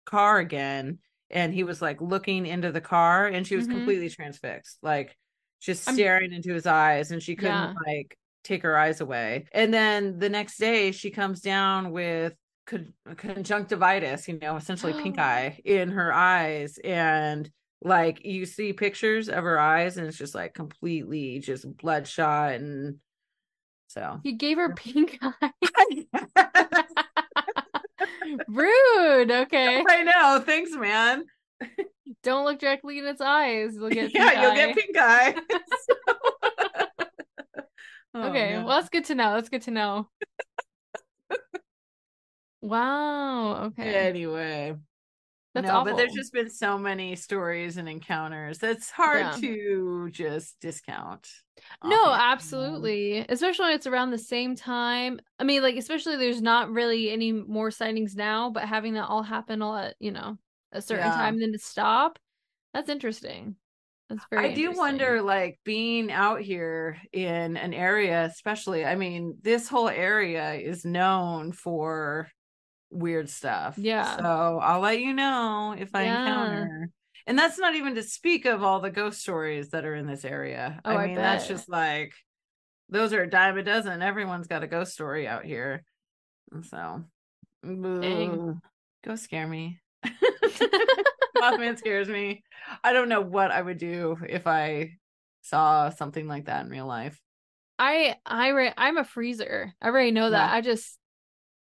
car 0.05 0.39
again. 0.39 0.99
And 1.29 1.53
he 1.53 1.63
was 1.63 1.81
like 1.81 2.01
looking 2.01 2.45
into 2.47 2.71
the 2.71 2.81
car 2.81 3.27
and 3.27 3.45
she 3.47 3.55
was 3.57 3.67
Mhm. 3.67 3.71
completely 3.71 4.09
transfixed, 4.09 4.79
like 4.83 5.17
just 5.61 5.87
I'm- 5.87 5.95
staring 5.95 6.33
into 6.33 6.53
his 6.53 6.65
eyes 6.67 7.11
and 7.11 7.21
she 7.23 7.35
couldn't 7.35 7.73
Yeah. 7.73 7.73
like 7.85 8.17
take 8.43 8.63
her 8.63 8.77
eyes 8.77 9.01
away. 9.01 9.47
And 9.53 9.73
then 9.73 10.19
the 10.19 10.29
next 10.29 10.57
day 10.57 10.91
she 10.93 11.11
comes 11.11 11.41
down 11.41 11.91
with 11.91 12.35
con- 12.67 12.93
conjunctivitis, 13.15 14.27
you 14.27 14.37
know, 14.39 14.55
essentially 14.57 14.93
pink 14.93 15.15
oh. 15.17 15.23
eye 15.23 15.59
in 15.65 15.89
her 15.89 16.13
eyes 16.13 16.77
and 16.83 17.49
like 17.81 18.25
you 18.25 18.45
see 18.45 18.73
pictures 18.73 19.29
of 19.29 19.43
her 19.43 19.59
eyes 19.59 19.97
and 19.97 20.07
it's 20.07 20.17
just 20.17 20.35
like 20.35 20.53
completely 20.53 21.39
just 21.39 21.77
bloodshot 21.77 22.53
and 22.53 22.97
so 23.87 24.19
He 24.23 24.33
gave 24.33 24.57
her 24.57 24.73
pink 24.73 25.17
eye. 25.21 25.51
Rude. 28.47 29.31
Okay. 29.31 29.83
I 29.89 30.03
know. 30.03 30.43
Thanks, 30.45 30.71
man. 30.75 31.23
Don't 32.23 32.45
look 32.45 32.59
directly 32.59 32.99
in 32.99 33.05
its 33.05 33.21
eyes. 33.21 33.75
You'll 33.75 33.89
get 33.89 34.13
yeah, 34.13 34.29
pink 34.29 34.41
you'll 34.41 34.51
eye. 34.51 34.55
get 34.55 34.75
pink 34.75 34.97
eye. 34.99 35.35
Oh, 38.13 38.29
Okay, 38.29 38.53
no. 38.53 38.65
well 38.65 38.77
that's 38.77 38.89
good 38.89 39.05
to 39.05 39.15
know. 39.15 39.33
That's 39.35 39.49
good 39.49 39.61
to 39.63 39.71
know. 39.71 40.09
Wow. 42.67 43.65
Okay. 43.65 43.95
Anyway, 43.95 44.75
That's 45.53 45.67
no, 45.67 45.75
awful. 45.77 45.85
but 45.93 45.97
there's 45.97 46.13
just 46.13 46.33
been 46.33 46.49
so 46.49 46.77
many 46.77 47.15
stories 47.15 47.77
and 47.77 47.89
encounters 47.89 48.59
that's 48.59 48.89
hard 48.91 49.21
Yeah. 49.21 49.31
to 49.41 50.09
just 50.11 50.59
discount. 50.61 51.29
No, 51.83 51.95
offhand. 51.95 52.11
Mm-hmm. 52.11 52.31
absolutely. 52.33 53.17
Especially 53.29 53.65
when 53.65 53.75
it's 53.75 53.87
around 53.87 54.11
the 54.11 54.17
same 54.17 54.55
time. 54.55 55.19
I 55.39 55.43
mean, 55.43 55.61
like, 55.63 55.75
especially 55.75 56.17
there's 56.17 56.41
not 56.41 56.69
really 56.71 57.09
any 57.11 57.31
more 57.31 57.71
sightings 57.71 58.15
now, 58.15 58.49
but 58.51 58.63
having 58.65 58.93
that 58.93 59.07
all 59.09 59.23
happen 59.23 59.61
all 59.61 59.75
at, 59.75 59.95
you 59.99 60.11
know, 60.11 60.37
a 60.71 60.81
certain 60.81 61.05
Yeah. 61.07 61.13
time, 61.15 61.39
then 61.39 61.53
to 61.53 61.59
stop, 61.59 62.19
that's 62.73 62.89
interesting. 62.89 63.55
That's 64.09 64.23
very 64.31 64.51
I 64.51 64.53
do 64.53 64.71
wonder, 64.71 65.21
like 65.21 65.59
being 65.65 66.11
out 66.11 66.39
here 66.41 66.97
in 67.11 67.57
an 67.57 67.73
area, 67.73 68.23
especially. 68.25 68.85
I 68.85 68.95
mean, 68.95 69.37
this 69.41 69.67
whole 69.67 69.89
area 69.89 70.53
is 70.53 70.85
known 70.85 71.51
for 71.51 72.29
weird 72.89 73.29
stuff. 73.29 73.77
Yeah. 73.77 74.17
So 74.17 74.59
I'll 74.61 74.79
let 74.79 74.99
you 74.99 75.13
know 75.13 75.75
if 75.77 75.93
I 75.93 76.03
Yeah. 76.03 76.21
encounter. 76.21 76.89
And 77.25 77.37
that's 77.37 77.59
not 77.59 77.75
even 77.75 77.95
to 77.95 78.03
speak 78.03 78.45
of 78.45 78.63
all 78.63 78.79
the 78.79 78.89
ghost 78.89 79.19
stories 79.19 79.69
that 79.71 79.83
are 79.85 79.95
in 79.95 80.07
this 80.07 80.23
area. 80.23 80.79
Oh, 80.85 80.91
I 80.91 81.03
I 81.03 81.07
mean, 81.07 81.15
that's 81.15 81.47
just 81.47 81.67
like 81.69 82.13
those 82.89 83.11
are 83.11 83.23
a 83.23 83.29
dime 83.29 83.57
a 83.57 83.63
dozen. 83.63 84.01
Everyone's 84.01 84.47
got 84.47 84.63
a 84.63 84.67
ghost 84.67 84.93
story 84.93 85.27
out 85.27 85.43
here. 85.43 85.83
And 86.53 86.65
so, 86.65 87.03
boo. 87.61 88.57
go 89.03 89.15
scare 89.15 89.47
me. 89.47 89.81
Mothman 91.35 91.77
scares 91.77 92.07
me. 92.07 92.43
I 92.83 92.93
don't 92.93 93.09
know 93.09 93.21
what 93.21 93.51
I 93.51 93.61
would 93.61 93.77
do 93.77 94.17
if 94.27 94.47
I 94.47 94.91
saw 95.41 95.89
something 95.89 96.27
like 96.27 96.45
that 96.45 96.65
in 96.65 96.71
real 96.71 96.87
life. 96.87 97.19
I 97.79 98.15
I 98.25 98.49
re- 98.49 98.73
I'm 98.77 98.97
a 98.97 99.03
freezer. 99.03 99.73
I 99.81 99.87
already 99.87 100.11
know 100.11 100.29
that. 100.29 100.49
Yeah. 100.51 100.55
I 100.55 100.61
just 100.61 100.97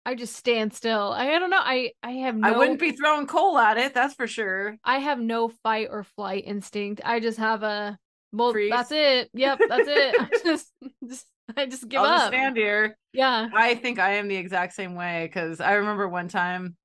I 0.06 0.14
just 0.14 0.34
stand 0.34 0.72
still. 0.72 1.12
I, 1.12 1.28
I 1.34 1.38
don't 1.38 1.50
know. 1.50 1.60
I 1.60 1.92
I 2.02 2.12
have 2.12 2.34
no 2.36 2.48
I 2.48 2.56
wouldn't 2.56 2.80
be 2.80 2.92
throwing 2.92 3.26
coal 3.26 3.58
at 3.58 3.76
it, 3.76 3.94
that's 3.94 4.14
for 4.14 4.26
sure. 4.26 4.76
I 4.84 4.98
have 4.98 5.20
no 5.20 5.48
fight 5.62 5.88
or 5.90 6.04
flight 6.04 6.44
instinct. 6.46 7.00
I 7.04 7.20
just 7.20 7.38
have 7.38 7.62
a 7.62 7.98
well 8.32 8.52
Freeze. 8.52 8.70
that's 8.70 8.92
it. 8.92 9.30
Yep, 9.34 9.60
that's 9.68 9.88
it. 9.88 10.14
I 10.18 10.28
just, 10.44 10.72
just 11.08 11.26
I 11.56 11.66
just 11.66 11.88
give 11.88 12.00
I'll 12.00 12.16
just 12.16 12.28
stand 12.28 12.56
here. 12.56 12.96
Yeah. 13.12 13.48
I 13.54 13.74
think 13.74 13.98
I 13.98 14.14
am 14.14 14.28
the 14.28 14.36
exact 14.36 14.72
same 14.74 14.94
way 14.94 15.26
because 15.26 15.60
I 15.60 15.74
remember 15.74 16.08
one 16.08 16.28
time 16.28 16.76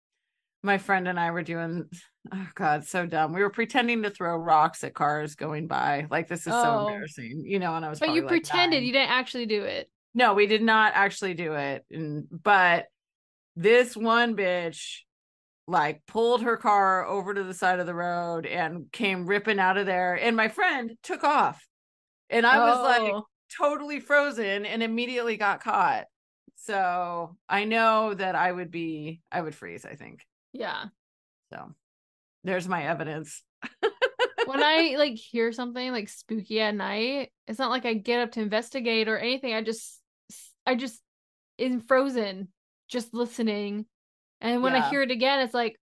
my 0.63 0.77
friend 0.79 1.07
and 1.07 1.19
I 1.19 1.29
were 1.31 1.43
doing 1.43 1.85
oh 2.33 2.47
god, 2.55 2.85
so 2.85 3.05
dumb. 3.05 3.31
We 3.33 3.41
were 3.41 3.49
pretending 3.51 4.03
to 4.03 4.09
throw 4.09 4.35
rocks 4.35 4.83
at 4.83 4.93
cars 4.95 5.35
going 5.35 5.67
by. 5.67 6.07
Like 6.09 6.27
this 6.27 6.39
is 6.41 6.53
so 6.53 6.61
Oh. 6.63 6.87
embarrassing, 6.87 7.43
you 7.45 7.59
know. 7.59 7.75
And 7.75 7.85
I 7.85 7.89
was 7.89 7.99
But 7.99 8.09
you 8.09 8.21
like, 8.21 8.29
pretended 8.29 8.77
nine. 8.77 8.83
you 8.85 8.91
didn't 8.91 9.11
actually 9.11 9.45
do 9.45 9.63
it. 9.63 9.89
No, 10.15 10.33
we 10.33 10.47
did 10.47 10.63
not 10.63 10.93
actually 10.95 11.33
do 11.35 11.53
it. 11.53 11.85
And 11.91 12.25
but 12.31 12.85
this 13.55 13.95
one 13.95 14.35
bitch 14.35 14.99
like 15.67 16.01
pulled 16.05 16.43
her 16.43 16.57
car 16.57 17.05
over 17.05 17.33
to 17.33 17.43
the 17.43 17.53
side 17.53 17.79
of 17.79 17.85
the 17.87 17.93
road 17.95 18.45
and 18.45 18.91
came 18.91 19.25
ripping 19.25 19.59
out 19.59 19.77
of 19.77 19.85
there. 19.85 20.13
And 20.15 20.35
my 20.37 20.47
friend 20.47 20.91
took 21.03 21.23
off. 21.23 21.65
And 22.29 22.45
I 22.45 22.59
was 22.59 22.79
like 22.79 23.13
Oh. 23.13 23.25
totally 23.57 23.99
frozen 23.99 24.65
and 24.65 24.83
immediately 24.83 25.37
got 25.37 25.63
caught. 25.63 26.05
So 26.57 27.35
I 27.49 27.65
know 27.65 28.13
that 28.13 28.35
I 28.35 28.51
would 28.51 28.71
be 28.71 29.21
I 29.31 29.41
would 29.41 29.55
freeze, 29.55 29.85
I 29.85 29.95
think. 29.95 30.25
yeah. 30.53 30.85
So 31.53 31.73
there's 32.43 32.67
my 32.67 32.83
evidence. 32.83 33.43
When 34.45 34.61
I 34.63 34.95
like 34.99 35.15
hear 35.15 35.51
something 35.51 35.91
like 35.91 36.09
spooky 36.09 36.59
at 36.61 36.75
night, 36.75 37.31
it's 37.47 37.59
not 37.59 37.69
like 37.71 37.85
I 37.85 37.93
get 37.93 38.19
up 38.21 38.31
to 38.33 38.41
investigate 38.41 39.07
or 39.07 39.17
anything. 39.17 39.53
I 39.53 39.61
just 39.63 39.99
I 40.65 40.75
just 40.75 41.01
am 41.59 41.81
frozen, 41.81 42.49
just 42.87 43.13
listening. 43.13 43.85
And 44.41 44.61
when 44.61 44.75
I 44.75 44.81
hear 44.81 45.01
it 45.01 45.11
again, 45.11 45.39
it's 45.39 45.53
like 45.53 45.77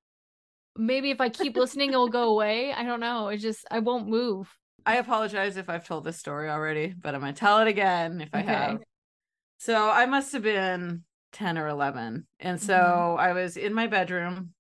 maybe 0.78 1.12
if 1.12 1.22
I 1.22 1.30
keep 1.30 1.56
listening, 1.56 1.92
it'll 1.92 2.08
go 2.10 2.30
away. 2.30 2.74
I 2.74 2.84
don't 2.84 3.00
know. 3.00 3.30
It's 3.30 3.44
just 3.44 3.66
I 3.70 3.80
won't 3.80 4.08
move. 4.08 4.50
I 4.86 4.98
apologize 4.98 5.58
if 5.58 5.70
I've 5.70 5.86
told 5.88 6.04
this 6.04 6.18
story 6.20 6.50
already, 6.50 6.94
but 6.98 7.16
I'm 7.16 7.22
gonna 7.22 7.34
tell 7.34 7.60
it 7.60 7.68
again 7.68 8.22
if 8.22 8.30
I 8.34 8.40
Okay. 8.40 8.48
have. 8.48 8.82
So 9.60 9.90
I 9.90 10.06
must 10.06 10.34
have 10.34 10.44
been 10.44 11.04
10 11.32 11.58
or 11.58 11.68
11. 11.68 12.28
And 12.40 12.62
so 12.62 12.74
Mhm. 12.74 13.20
I 13.20 13.34
was 13.34 13.58
in 13.58 13.74
my 13.74 13.88
bedroom. 13.88 14.54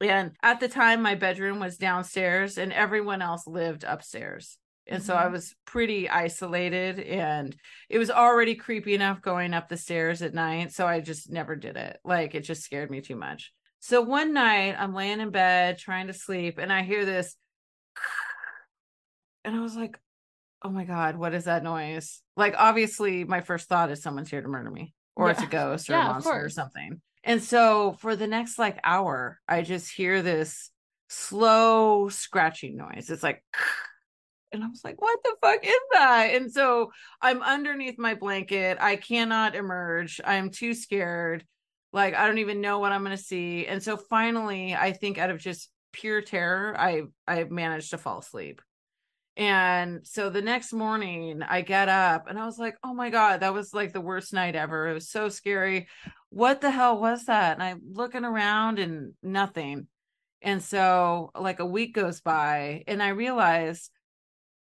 And 0.00 0.36
at 0.42 0.60
the 0.60 0.68
time, 0.68 1.02
my 1.02 1.14
bedroom 1.14 1.58
was 1.58 1.76
downstairs 1.76 2.58
and 2.58 2.72
everyone 2.72 3.22
else 3.22 3.46
lived 3.46 3.84
upstairs. 3.84 4.58
And 4.88 5.02
so 5.02 5.14
I 5.14 5.26
Mhm. 5.26 5.32
was 5.32 5.54
pretty 5.64 6.08
isolated 6.08 6.98
and 6.98 7.54
it 7.88 7.98
was 7.98 8.10
already 8.10 8.54
creepy 8.54 8.94
enough 8.94 9.20
going 9.20 9.52
up 9.54 9.68
the 9.68 9.76
stairs 9.76 10.22
at 10.22 10.34
night. 10.34 10.72
So 10.72 10.86
I 10.86 11.00
just 11.00 11.30
never 11.30 11.56
did 11.56 11.76
it. 11.76 11.98
Like 12.04 12.34
it 12.34 12.40
just 12.40 12.62
scared 12.62 12.90
me 12.90 13.00
too 13.00 13.16
much. 13.16 13.52
So 13.80 14.00
one 14.00 14.32
night 14.32 14.76
I'm 14.78 14.94
laying 14.94 15.20
in 15.20 15.30
bed 15.30 15.78
trying 15.78 16.06
to 16.08 16.12
sleep 16.12 16.58
and 16.58 16.72
I 16.72 16.82
hear 16.82 17.04
this 17.04 17.36
and 19.44 19.54
I 19.54 19.60
was 19.60 19.76
like, 19.76 19.98
oh 20.62 20.70
my 20.70 20.84
God, 20.84 21.16
what 21.16 21.34
is 21.34 21.44
that 21.44 21.62
noise? 21.62 22.20
Like, 22.36 22.54
obviously, 22.58 23.24
my 23.24 23.40
first 23.40 23.68
thought 23.68 23.90
is 23.90 24.02
someone's 24.02 24.30
here 24.30 24.42
to 24.42 24.48
murder 24.48 24.70
me, 24.70 24.92
or 25.14 25.30
it's 25.30 25.42
a 25.42 25.46
ghost 25.46 25.88
or 25.88 25.92
Yeah, 25.92 26.02
a 26.02 26.06
monster 26.06 26.44
or 26.44 26.48
something. 26.48 27.00
And 27.22 27.42
so 27.42 27.92
for 28.00 28.16
the 28.16 28.26
next 28.26 28.58
like 28.58 28.80
hour, 28.82 29.38
I 29.46 29.62
just 29.62 29.92
hear 29.92 30.22
this 30.22 30.70
slow 31.08 32.08
scratching 32.08 32.76
noise. 32.76 33.08
It's 33.10 33.22
like, 33.22 33.44
and 34.52 34.64
I 34.64 34.68
was 34.68 34.82
like, 34.84 35.00
what 35.00 35.18
the 35.22 35.34
fuck 35.42 35.64
is 35.64 35.80
that? 35.92 36.34
And 36.34 36.50
so 36.50 36.90
I'm 37.20 37.42
underneath 37.42 37.98
my 37.98 38.14
blanket. 38.14 38.78
I 38.80 38.96
cannot 38.96 39.54
emerge. 39.54 40.20
I'm 40.24 40.50
too 40.50 40.74
scared. 40.74 41.44
Like, 41.92 42.14
I 42.14 42.26
don't 42.26 42.38
even 42.38 42.60
know 42.60 42.78
what 42.78 42.92
I'm 42.92 43.04
going 43.04 43.16
to 43.16 43.22
see. 43.22 43.66
And 43.66 43.82
so 43.82 43.96
finally, 43.96 44.74
I 44.74 44.92
think 44.92 45.18
out 45.18 45.30
of 45.30 45.38
just 45.38 45.70
pure 45.92 46.20
terror, 46.22 46.74
I 46.78 47.02
I 47.26 47.44
managed 47.44 47.90
to 47.90 47.98
fall 47.98 48.18
asleep. 48.18 48.60
And 49.36 50.00
so 50.04 50.30
the 50.30 50.42
next 50.42 50.72
morning 50.72 51.42
I 51.42 51.60
get 51.62 51.88
up 51.88 52.26
and 52.28 52.38
I 52.38 52.44
was 52.44 52.58
like, 52.58 52.76
"Oh 52.82 52.92
my 52.92 53.10
god, 53.10 53.40
that 53.40 53.54
was 53.54 53.72
like 53.72 53.92
the 53.92 54.00
worst 54.00 54.32
night 54.32 54.56
ever. 54.56 54.88
It 54.88 54.94
was 54.94 55.08
so 55.10 55.28
scary. 55.28 55.88
What 56.30 56.60
the 56.60 56.70
hell 56.70 57.00
was 57.00 57.24
that?" 57.26 57.54
And 57.54 57.62
I'm 57.62 57.80
looking 57.92 58.24
around 58.24 58.78
and 58.78 59.14
nothing. 59.22 59.86
And 60.42 60.62
so 60.62 61.30
like 61.38 61.60
a 61.60 61.66
week 61.66 61.94
goes 61.94 62.20
by 62.20 62.84
and 62.86 63.02
I 63.02 63.08
realize 63.10 63.90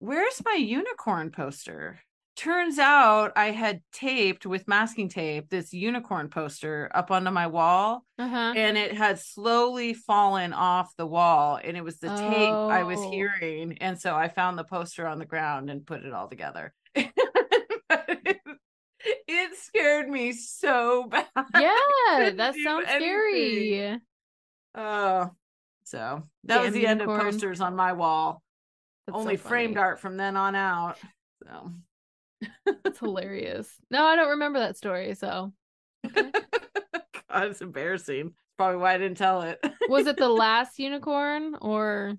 where's 0.01 0.41
my 0.43 0.55
unicorn 0.55 1.29
poster? 1.31 1.99
Turns 2.35 2.79
out 2.79 3.33
I 3.35 3.51
had 3.51 3.81
taped 3.93 4.45
with 4.47 4.67
masking 4.67 5.09
tape 5.09 5.49
this 5.49 5.73
unicorn 5.73 6.29
poster 6.29 6.89
up 6.95 7.11
onto 7.11 7.29
my 7.29 7.45
wall 7.47 8.03
Uh-huh. 8.17 8.53
and 8.55 8.77
it 8.77 8.93
had 8.97 9.19
slowly 9.19 9.93
fallen 9.93 10.53
off 10.53 10.95
the 10.97 11.05
wall 11.05 11.59
and 11.63 11.77
it 11.77 11.83
was 11.83 11.99
the 11.99 12.07
tape 12.07 12.53
I 12.53 12.83
was 12.83 12.97
Oh. 12.99 13.11
hearing. 13.11 13.77
And 13.79 13.99
so 13.99 14.15
I 14.15 14.29
found 14.29 14.57
the 14.57 14.63
poster 14.63 15.05
on 15.05 15.19
the 15.19 15.25
ground 15.25 15.69
and 15.69 15.85
put 15.85 16.03
it 16.03 16.13
all 16.13 16.27
together. 16.29 16.73
it 16.95 17.11
scared 19.57 20.09
me 20.09 20.31
so 20.31 21.03
bad. 21.09 21.27
Yeah, 21.55 22.31
that 22.35 22.55
sounds 22.63 22.87
scary. 22.87 23.99
Oh, 24.73 25.29
so 25.83 26.23
that 26.45 26.61
was 26.61 26.71
Damn 26.71 26.81
the 26.81 26.87
end 26.87 27.01
of 27.01 27.07
posters 27.07 27.59
on 27.61 27.75
my 27.75 27.91
wall. 27.93 28.41
That's 29.07 29.17
Only 29.17 29.37
so 29.37 29.43
framed 29.47 29.77
art 29.77 29.99
from 29.99 30.17
then 30.17 30.37
on 30.37 30.55
out. 30.55 30.97
So 31.43 31.71
That's 32.83 32.99
hilarious. 32.99 33.69
No, 33.89 34.03
I 34.03 34.15
don't 34.15 34.29
remember 34.31 34.59
that 34.59 34.77
story. 34.77 35.15
So, 35.15 35.53
God, 36.13 36.33
it's 37.31 37.61
embarrassing. 37.61 38.33
Probably 38.57 38.77
why 38.77 38.93
I 38.93 38.97
didn't 38.97 39.17
tell 39.17 39.41
it. 39.41 39.59
was 39.89 40.07
it 40.07 40.17
the 40.17 40.29
last 40.29 40.77
unicorn 40.79 41.55
or? 41.61 42.15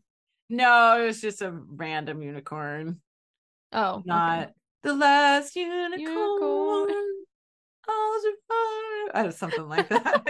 no, 0.48 1.00
it 1.00 1.06
was 1.06 1.20
just 1.20 1.40
a 1.42 1.50
random 1.50 2.22
unicorn. 2.22 3.00
Oh, 3.72 3.94
okay. 3.94 4.02
Not 4.06 4.52
the 4.82 4.94
last 4.94 5.56
unicorn. 5.56 6.00
Unicorn. 6.00 7.12
Have 9.14 9.34
something 9.34 9.68
like 9.68 9.88
that. 9.88 10.22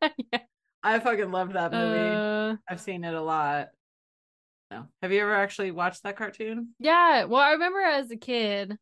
I 0.00 0.10
yeah. 0.32 0.40
I 0.82 0.98
fucking 0.98 1.30
love 1.30 1.52
that 1.54 1.72
movie. 1.72 1.98
Uh, 1.98 2.56
I've 2.68 2.80
seen 2.80 3.04
it 3.04 3.14
a 3.14 3.20
lot. 3.20 3.68
No. 4.72 4.86
Have 5.02 5.12
you 5.12 5.20
ever 5.20 5.34
actually 5.34 5.70
watched 5.70 6.02
that 6.04 6.16
cartoon? 6.16 6.68
yeah. 6.78 7.24
Well, 7.24 7.40
I 7.42 7.52
remember 7.52 7.80
as 7.80 8.10
a 8.10 8.16
kid 8.16 8.76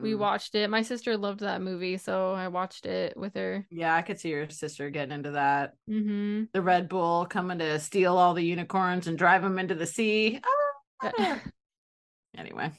we 0.00 0.12
Mm. 0.12 0.18
watched 0.20 0.54
it. 0.54 0.70
My 0.70 0.80
sister 0.80 1.18
loved 1.18 1.40
that 1.40 1.60
movie, 1.60 1.98
so 1.98 2.32
I 2.32 2.48
watched 2.48 2.86
it 2.86 3.14
with 3.14 3.34
her. 3.34 3.66
Yeah, 3.70 3.94
I 3.94 4.00
could 4.00 4.18
see 4.18 4.30
your 4.30 4.48
sister 4.48 4.88
getting 4.88 5.12
into 5.12 5.32
that. 5.32 5.74
Mm-hmm. 5.90 6.44
The 6.54 6.62
Red 6.62 6.88
Bull 6.88 7.26
coming 7.26 7.58
to 7.58 7.78
steal 7.78 8.16
all 8.16 8.32
the 8.32 8.42
unicorns 8.44 9.06
and 9.06 9.18
drive 9.18 9.42
them 9.42 9.58
into 9.58 9.74
the 9.74 9.86
sea. 9.86 10.40
Ah! 11.02 11.40
Anyway, 12.38 12.70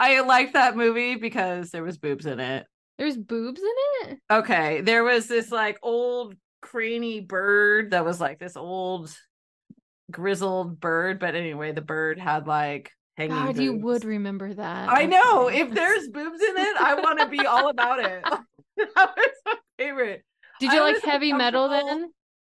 I 0.00 0.20
liked 0.20 0.54
that 0.54 0.74
movie 0.76 1.16
because 1.16 1.70
there 1.70 1.82
was 1.84 1.98
boobs 1.98 2.24
in 2.24 2.40
it. 2.40 2.66
There's 2.96 3.18
boobs 3.18 3.60
in 3.60 4.08
it. 4.12 4.18
Okay, 4.30 4.80
there 4.80 5.04
was 5.04 5.26
this 5.28 5.52
like 5.52 5.78
old 5.82 6.34
cranny 6.62 7.20
bird 7.20 7.90
that 7.90 8.04
was 8.06 8.18
like 8.18 8.38
this 8.38 8.56
old 8.56 9.14
grizzled 10.12 10.80
bird, 10.80 11.18
but 11.18 11.34
anyway, 11.34 11.72
the 11.72 11.80
bird 11.80 12.18
had 12.18 12.46
like 12.46 12.90
hanging. 13.16 13.36
God, 13.36 13.58
you 13.58 13.74
would 13.74 14.04
remember 14.04 14.52
that. 14.54 14.88
I 14.88 15.04
oh 15.04 15.06
know. 15.06 15.48
If 15.48 15.70
there's 15.70 16.08
boobs 16.08 16.40
in 16.40 16.56
it, 16.56 16.76
I 16.76 16.94
want 16.94 17.18
to 17.20 17.26
be 17.26 17.46
all 17.46 17.68
about 17.68 18.00
it. 18.00 18.24
that 18.76 18.88
was 18.96 19.34
my 19.44 19.54
favorite. 19.78 20.24
Did 20.60 20.72
you 20.72 20.80
I 20.80 20.92
like 20.92 21.02
heavy 21.02 21.32
metal 21.32 21.68
then? 21.68 22.10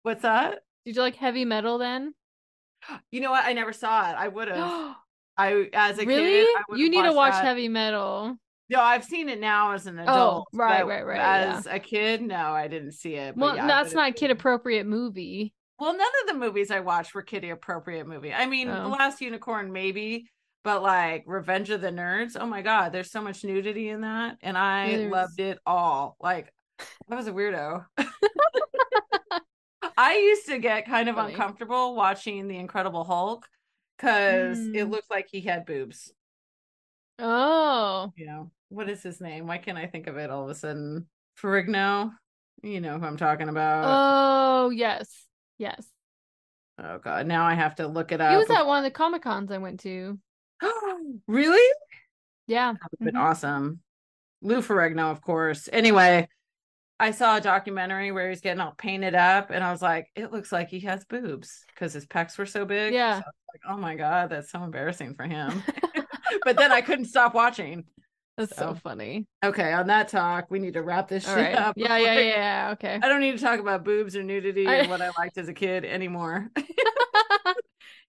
What's 0.03 0.23
that? 0.23 0.61
Did 0.85 0.97
you 0.97 1.03
like 1.03 1.17
heavy 1.17 1.45
metal 1.45 1.79
then? 1.79 2.15
You 3.11 3.21
know 3.21 3.31
what? 3.31 3.45
I 3.45 3.53
never 3.53 3.73
saw 3.73 4.11
it. 4.11 4.15
I 4.15 4.29
would 4.29 4.49
have. 4.49 4.97
I 5.37 5.69
as 5.73 5.99
a 5.99 6.07
really? 6.07 6.45
kid. 6.45 6.49
I 6.71 6.77
you 6.77 6.89
need 6.91 7.03
to 7.03 7.13
watch 7.13 7.33
that. 7.33 7.45
heavy 7.45 7.69
metal. 7.69 8.37
No, 8.71 8.81
I've 8.81 9.05
seen 9.05 9.29
it 9.29 9.41
now 9.41 9.73
as 9.73 9.87
an 9.87 9.99
oh, 9.99 10.03
adult. 10.03 10.49
Oh, 10.55 10.59
right, 10.59 10.87
right, 10.87 11.05
right, 11.05 11.17
yeah. 11.17 11.57
As 11.57 11.67
a 11.67 11.79
kid, 11.79 12.23
no, 12.23 12.37
I 12.37 12.69
didn't 12.69 12.93
see 12.93 13.15
it. 13.15 13.35
but 13.37 13.43
Well, 13.45 13.57
yeah, 13.57 13.67
that's 13.67 13.93
not 13.93 14.11
a 14.11 14.13
kid 14.13 14.31
appropriate 14.31 14.87
movie. 14.87 15.53
Well, 15.79 15.97
none 15.97 16.07
of 16.23 16.29
the 16.29 16.35
movies 16.39 16.71
I 16.71 16.81
watched 16.81 17.15
were 17.15 17.23
kiddie 17.23 17.51
appropriate 17.51 18.07
movie. 18.07 18.33
I 18.33 18.47
mean, 18.47 18.69
Oh. 18.69 18.83
The 18.83 18.89
Last 18.89 19.21
Unicorn 19.21 19.73
maybe, 19.73 20.27
but 20.63 20.83
like 20.83 21.25
Revenge 21.27 21.71
of 21.71 21.81
the 21.81 21.91
Nerds. 21.91 22.37
Oh 22.39 22.47
my 22.47 22.63
god, 22.63 22.93
there's 22.93 23.11
so 23.11 23.21
much 23.21 23.45
nudity 23.45 23.89
in 23.89 24.03
that, 24.03 24.39
and 24.43 24.57
I 24.57 24.97
there's- 24.97 25.13
loved 25.13 25.41
it 25.41 25.59
all. 25.67 26.17
Like 26.21 26.53
I 27.11 27.15
was 27.17 27.27
a 27.27 27.33
weirdo. 27.33 27.85
I 29.97 30.17
used 30.17 30.47
to 30.47 30.59
get 30.59 30.87
kind 30.87 31.09
of 31.09 31.17
Funny. 31.17 31.33
uncomfortable 31.35 31.95
watching 31.95 32.49
The 32.49 32.57
Incredible 32.57 33.05
Hulk 33.05 33.47
because 33.97 34.59
it 34.59 34.87
Mm. 34.87 34.91
looked 34.91 35.11
like 35.11 35.29
he 35.31 35.41
had 35.41 35.67
boobs. 35.67 36.13
Oh, 37.19 38.13
You 38.17 38.27
know, 38.27 38.51
what 38.71 38.89
is 38.89 39.03
his 39.03 39.21
name? 39.21 39.47
Why 39.47 39.59
can't 39.59 39.79
I 39.79 39.87
think 39.87 40.09
of 40.09 40.17
it 40.17 40.31
all 40.31 40.45
of 40.45 40.51
a 40.51 40.55
sudden? 40.55 41.07
Ferrigno. 41.41 42.11
You 42.63 42.81
know 42.81 42.99
who 42.99 43.07
I'm 43.07 43.17
talking 43.17 43.49
about. 43.49 43.85
oh 43.87 44.71
yes, 44.71 45.27
yes. 45.59 45.87
oh 46.79 46.99
god, 46.99 47.27
now 47.27 47.45
I 47.45 47.55
have 47.55 47.77
to 47.77 47.87
look 47.87 48.13
it 48.13 48.21
up. 48.21 48.31
He 48.33 48.37
was 48.37 48.51
at 48.51 48.67
one 48.67 48.79
of 48.79 48.85
the 48.85 48.91
comic 48.91 49.23
cons 49.23 49.51
I 49.51 49.59
went 49.59 49.81
to. 49.81 50.19
really? 51.29 51.73
Yeah, 52.47 52.73
That 52.73 52.81
would 52.91 52.99
have 53.07 53.13
been 53.15 53.21
Mhm. 53.21 53.25
awesome. 53.25 53.81
Lou 54.43 54.61
Ferrigno, 54.61 55.11
of 55.11 55.23
course. 55.23 55.69
Anyway, 55.73 56.29
I 57.01 57.11
saw 57.11 57.37
a 57.37 57.41
documentary 57.41 58.13
where 58.13 58.29
he's 58.29 58.41
getting 58.43 58.61
all 58.61 58.75
painted 58.77 59.15
up, 59.15 59.51
and 59.51 59.65
I 59.65 59.73
was 59.73 59.83
like, 59.83 60.09
it 60.15 60.31
looks 60.33 60.53
like 60.53 60.69
he 60.69 60.81
has 60.81 61.05
boobs 61.05 61.65
because 61.69 61.93
his 61.93 62.07
pecs 62.07 62.37
were 62.39 62.47
so 62.47 62.65
big. 62.65 62.93
Yeah. 62.93 63.21
So 63.21 63.25
I 63.25 63.29
was 63.29 63.35
like, 63.55 63.73
oh 63.75 63.79
my 63.81 63.95
god, 63.97 64.31
that's 64.31 64.51
so 64.51 64.63
embarrassing 64.63 65.15
for 65.15 65.25
him. 65.25 65.63
but 66.45 66.57
then 66.57 66.71
I 66.73 66.83
couldn't 66.83 67.07
stop 67.07 67.35
watching. 67.35 67.85
That's 68.37 68.57
so, 68.57 68.73
So, 68.73 68.75
funny. 68.83 69.27
Okay, 69.45 69.73
on 69.73 69.87
that 69.89 70.09
talk, 70.09 70.51
we 70.51 70.59
need 70.59 70.75
to 70.75 70.83
wrap 70.83 71.09
this 71.09 71.29
All 71.29 71.35
shit 71.37 71.45
right. 71.45 71.55
up. 71.57 71.75
Yeah, 71.77 71.97
yeah, 71.99 72.13
yeah, 72.15 72.21
yeah. 72.21 72.71
Okay. 72.73 72.99
I 73.03 73.09
don't 73.09 73.21
need 73.21 73.39
to 73.39 73.43
talk 73.45 73.61
about 73.61 73.85
boobs 73.85 74.17
or 74.17 74.23
nudity 74.23 74.67
I- 74.67 74.85
or 74.85 74.89
what 74.89 75.01
I 75.03 75.11
liked 75.19 75.39
as 75.39 75.49
a 75.49 75.55
kid 75.55 75.85
anymore. 75.85 76.51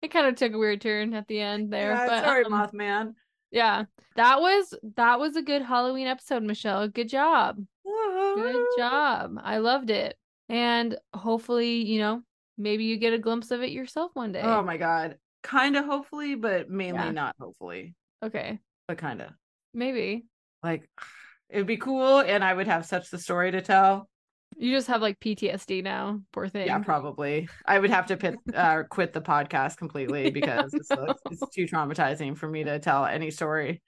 it 0.02 0.12
kind 0.12 0.28
of 0.28 0.36
took 0.36 0.54
a 0.54 0.58
weird 0.58 0.82
turn 0.82 1.14
at 1.14 1.28
the 1.28 1.40
end 1.40 1.72
there, 1.72 1.92
Yeah, 1.92 2.08
but 2.08 2.24
sorry, 2.26 2.46
um, 2.46 2.52
Mothman. 2.52 3.14
yeah, 3.52 3.86
that 4.16 4.40
was 4.42 4.74
that 4.96 5.20
was 5.20 5.36
a 5.36 5.42
good 5.42 5.62
Halloween 5.62 6.08
episode, 6.08 6.44
Michelle. 6.44 6.88
Good 6.88 7.10
job. 7.10 7.58
Good 7.86 8.66
job. 8.78 9.36
I 9.44 9.58
loved 9.60 9.90
it. 9.90 10.18
And 10.50 10.98
hopefully, 11.14 11.84
you 11.86 12.00
know, 12.00 12.22
maybe 12.58 12.84
you 12.84 12.98
get 12.98 13.14
a 13.14 13.18
glimpse 13.18 13.52
of 13.52 13.62
it 13.64 13.72
yourself 13.72 14.12
one 14.14 14.32
day. 14.32 14.42
Oh 14.44 14.62
my 14.62 14.78
god. 14.78 15.18
Kind 15.44 15.76
of 15.78 15.86
hopefully, 15.86 16.36
but 16.36 16.70
mainly 16.70 17.00
Yeah. 17.00 17.12
not 17.12 17.36
hopefully. 17.40 17.96
okay. 18.24 18.60
But 18.88 18.98
kind 18.98 19.22
of. 19.22 19.30
Maybe. 19.76 20.26
Like 20.64 20.90
it 21.50 21.58
would 21.58 21.68
be 21.68 21.78
cool 21.78 22.20
and 22.20 22.44
I 22.44 22.54
would 22.54 22.68
have 22.68 22.86
such 22.86 23.10
the 23.10 23.20
story 23.20 23.52
to 23.52 23.62
tell. 23.62 24.10
You 24.58 24.72
just 24.72 24.88
have 24.88 25.02
like 25.02 25.20
PTSD 25.20 25.84
now. 25.84 26.22
Poor 26.32 26.48
thing. 26.48 26.68
Yeah, 26.68 26.80
probably. 26.80 27.50
I 27.66 27.78
would 27.78 27.90
have 27.90 28.06
to 28.08 28.18
pit, 28.18 28.36
uh, 28.56 28.84
quit 28.90 29.12
the 29.12 29.22
podcast 29.22 29.78
completely 29.78 30.32
because 30.32 30.74
it's, 30.74 30.90
it's 31.32 31.54
too 31.54 31.66
traumatizing 31.66 32.38
for 32.38 32.48
me 32.48 32.64
to 32.64 32.80
tell 32.80 33.06
any 33.06 33.32
story. 33.32 33.82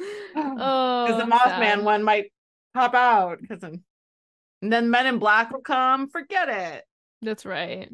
Oh, 0.36 1.06
Because 1.06 1.22
the 1.22 1.28
Mothman 1.28 1.82
one 1.82 2.04
might 2.04 2.26
pop 2.72 2.94
out. 2.94 3.40
Because 3.40 3.64
and 3.64 4.72
then 4.72 4.90
Men 4.90 5.06
in 5.06 5.18
Black 5.18 5.52
will 5.52 5.60
come. 5.60 6.08
Forget 6.08 6.48
it. 6.48 6.84
That's 7.22 7.44
right. 7.44 7.90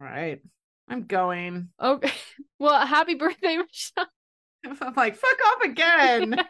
Right. 0.00 0.40
I'm 0.88 1.04
going. 1.04 1.70
Okay. 1.80 2.12
Well, 2.60 2.84
happy 2.84 3.14
birthday, 3.14 3.56
Michelle. 3.56 4.08
I'm 4.82 4.94
like, 4.96 5.16
fuck 5.16 5.38
off 5.46 5.62
again. 5.64 6.36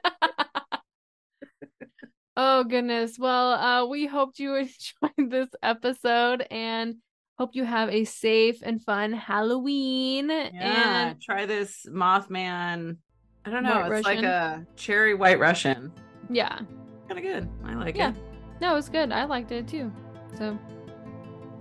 Oh 2.41 2.63
goodness. 2.63 3.19
Well, 3.19 3.53
uh 3.53 3.87
we 3.87 4.07
hoped 4.07 4.39
you 4.39 4.55
enjoyed 5.03 5.31
this 5.31 5.49
episode 5.61 6.47
and 6.53 6.95
hope 7.37 7.51
you 7.55 7.65
have 7.65 7.89
a 7.91 8.05
safe 8.05 8.61
and 8.63 8.81
fun 8.81 9.13
Halloween. 9.13 10.29
Yeah, 10.31 11.09
And 11.09 11.21
try 11.21 11.47
this 11.47 11.85
Mothman. 11.91 12.99
I 13.45 13.51
don't 13.51 13.65
know. 13.65 13.81
White 13.81 13.93
it's 13.93 14.07
like 14.07 14.23
a 14.23 14.65
cherry 14.77 15.15
white 15.15 15.41
Russian. 15.41 15.93
yeah. 16.31 16.61
Kind 17.09 17.19
of 17.19 17.23
good. 17.23 17.49
I 17.65 17.75
like 17.75 17.97
Yeah. 17.97 18.13
No, 18.61 18.77
it's 18.77 18.89
good. 18.89 19.11
I 19.11 19.25
liked 19.25 19.51
it 19.51 19.67
too. 19.67 19.91
So 20.37 20.57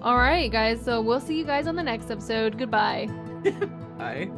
all 0.04 0.18
right, 0.18 0.52
guys. 0.52 0.80
So 0.86 1.02
we'll 1.02 1.20
see 1.20 1.40
you 1.40 1.44
guys 1.44 1.66
on 1.66 1.76
the 1.76 1.82
next 1.82 2.12
episode. 2.12 2.56
Goodbye. 2.60 3.08
Bye. 3.98 4.30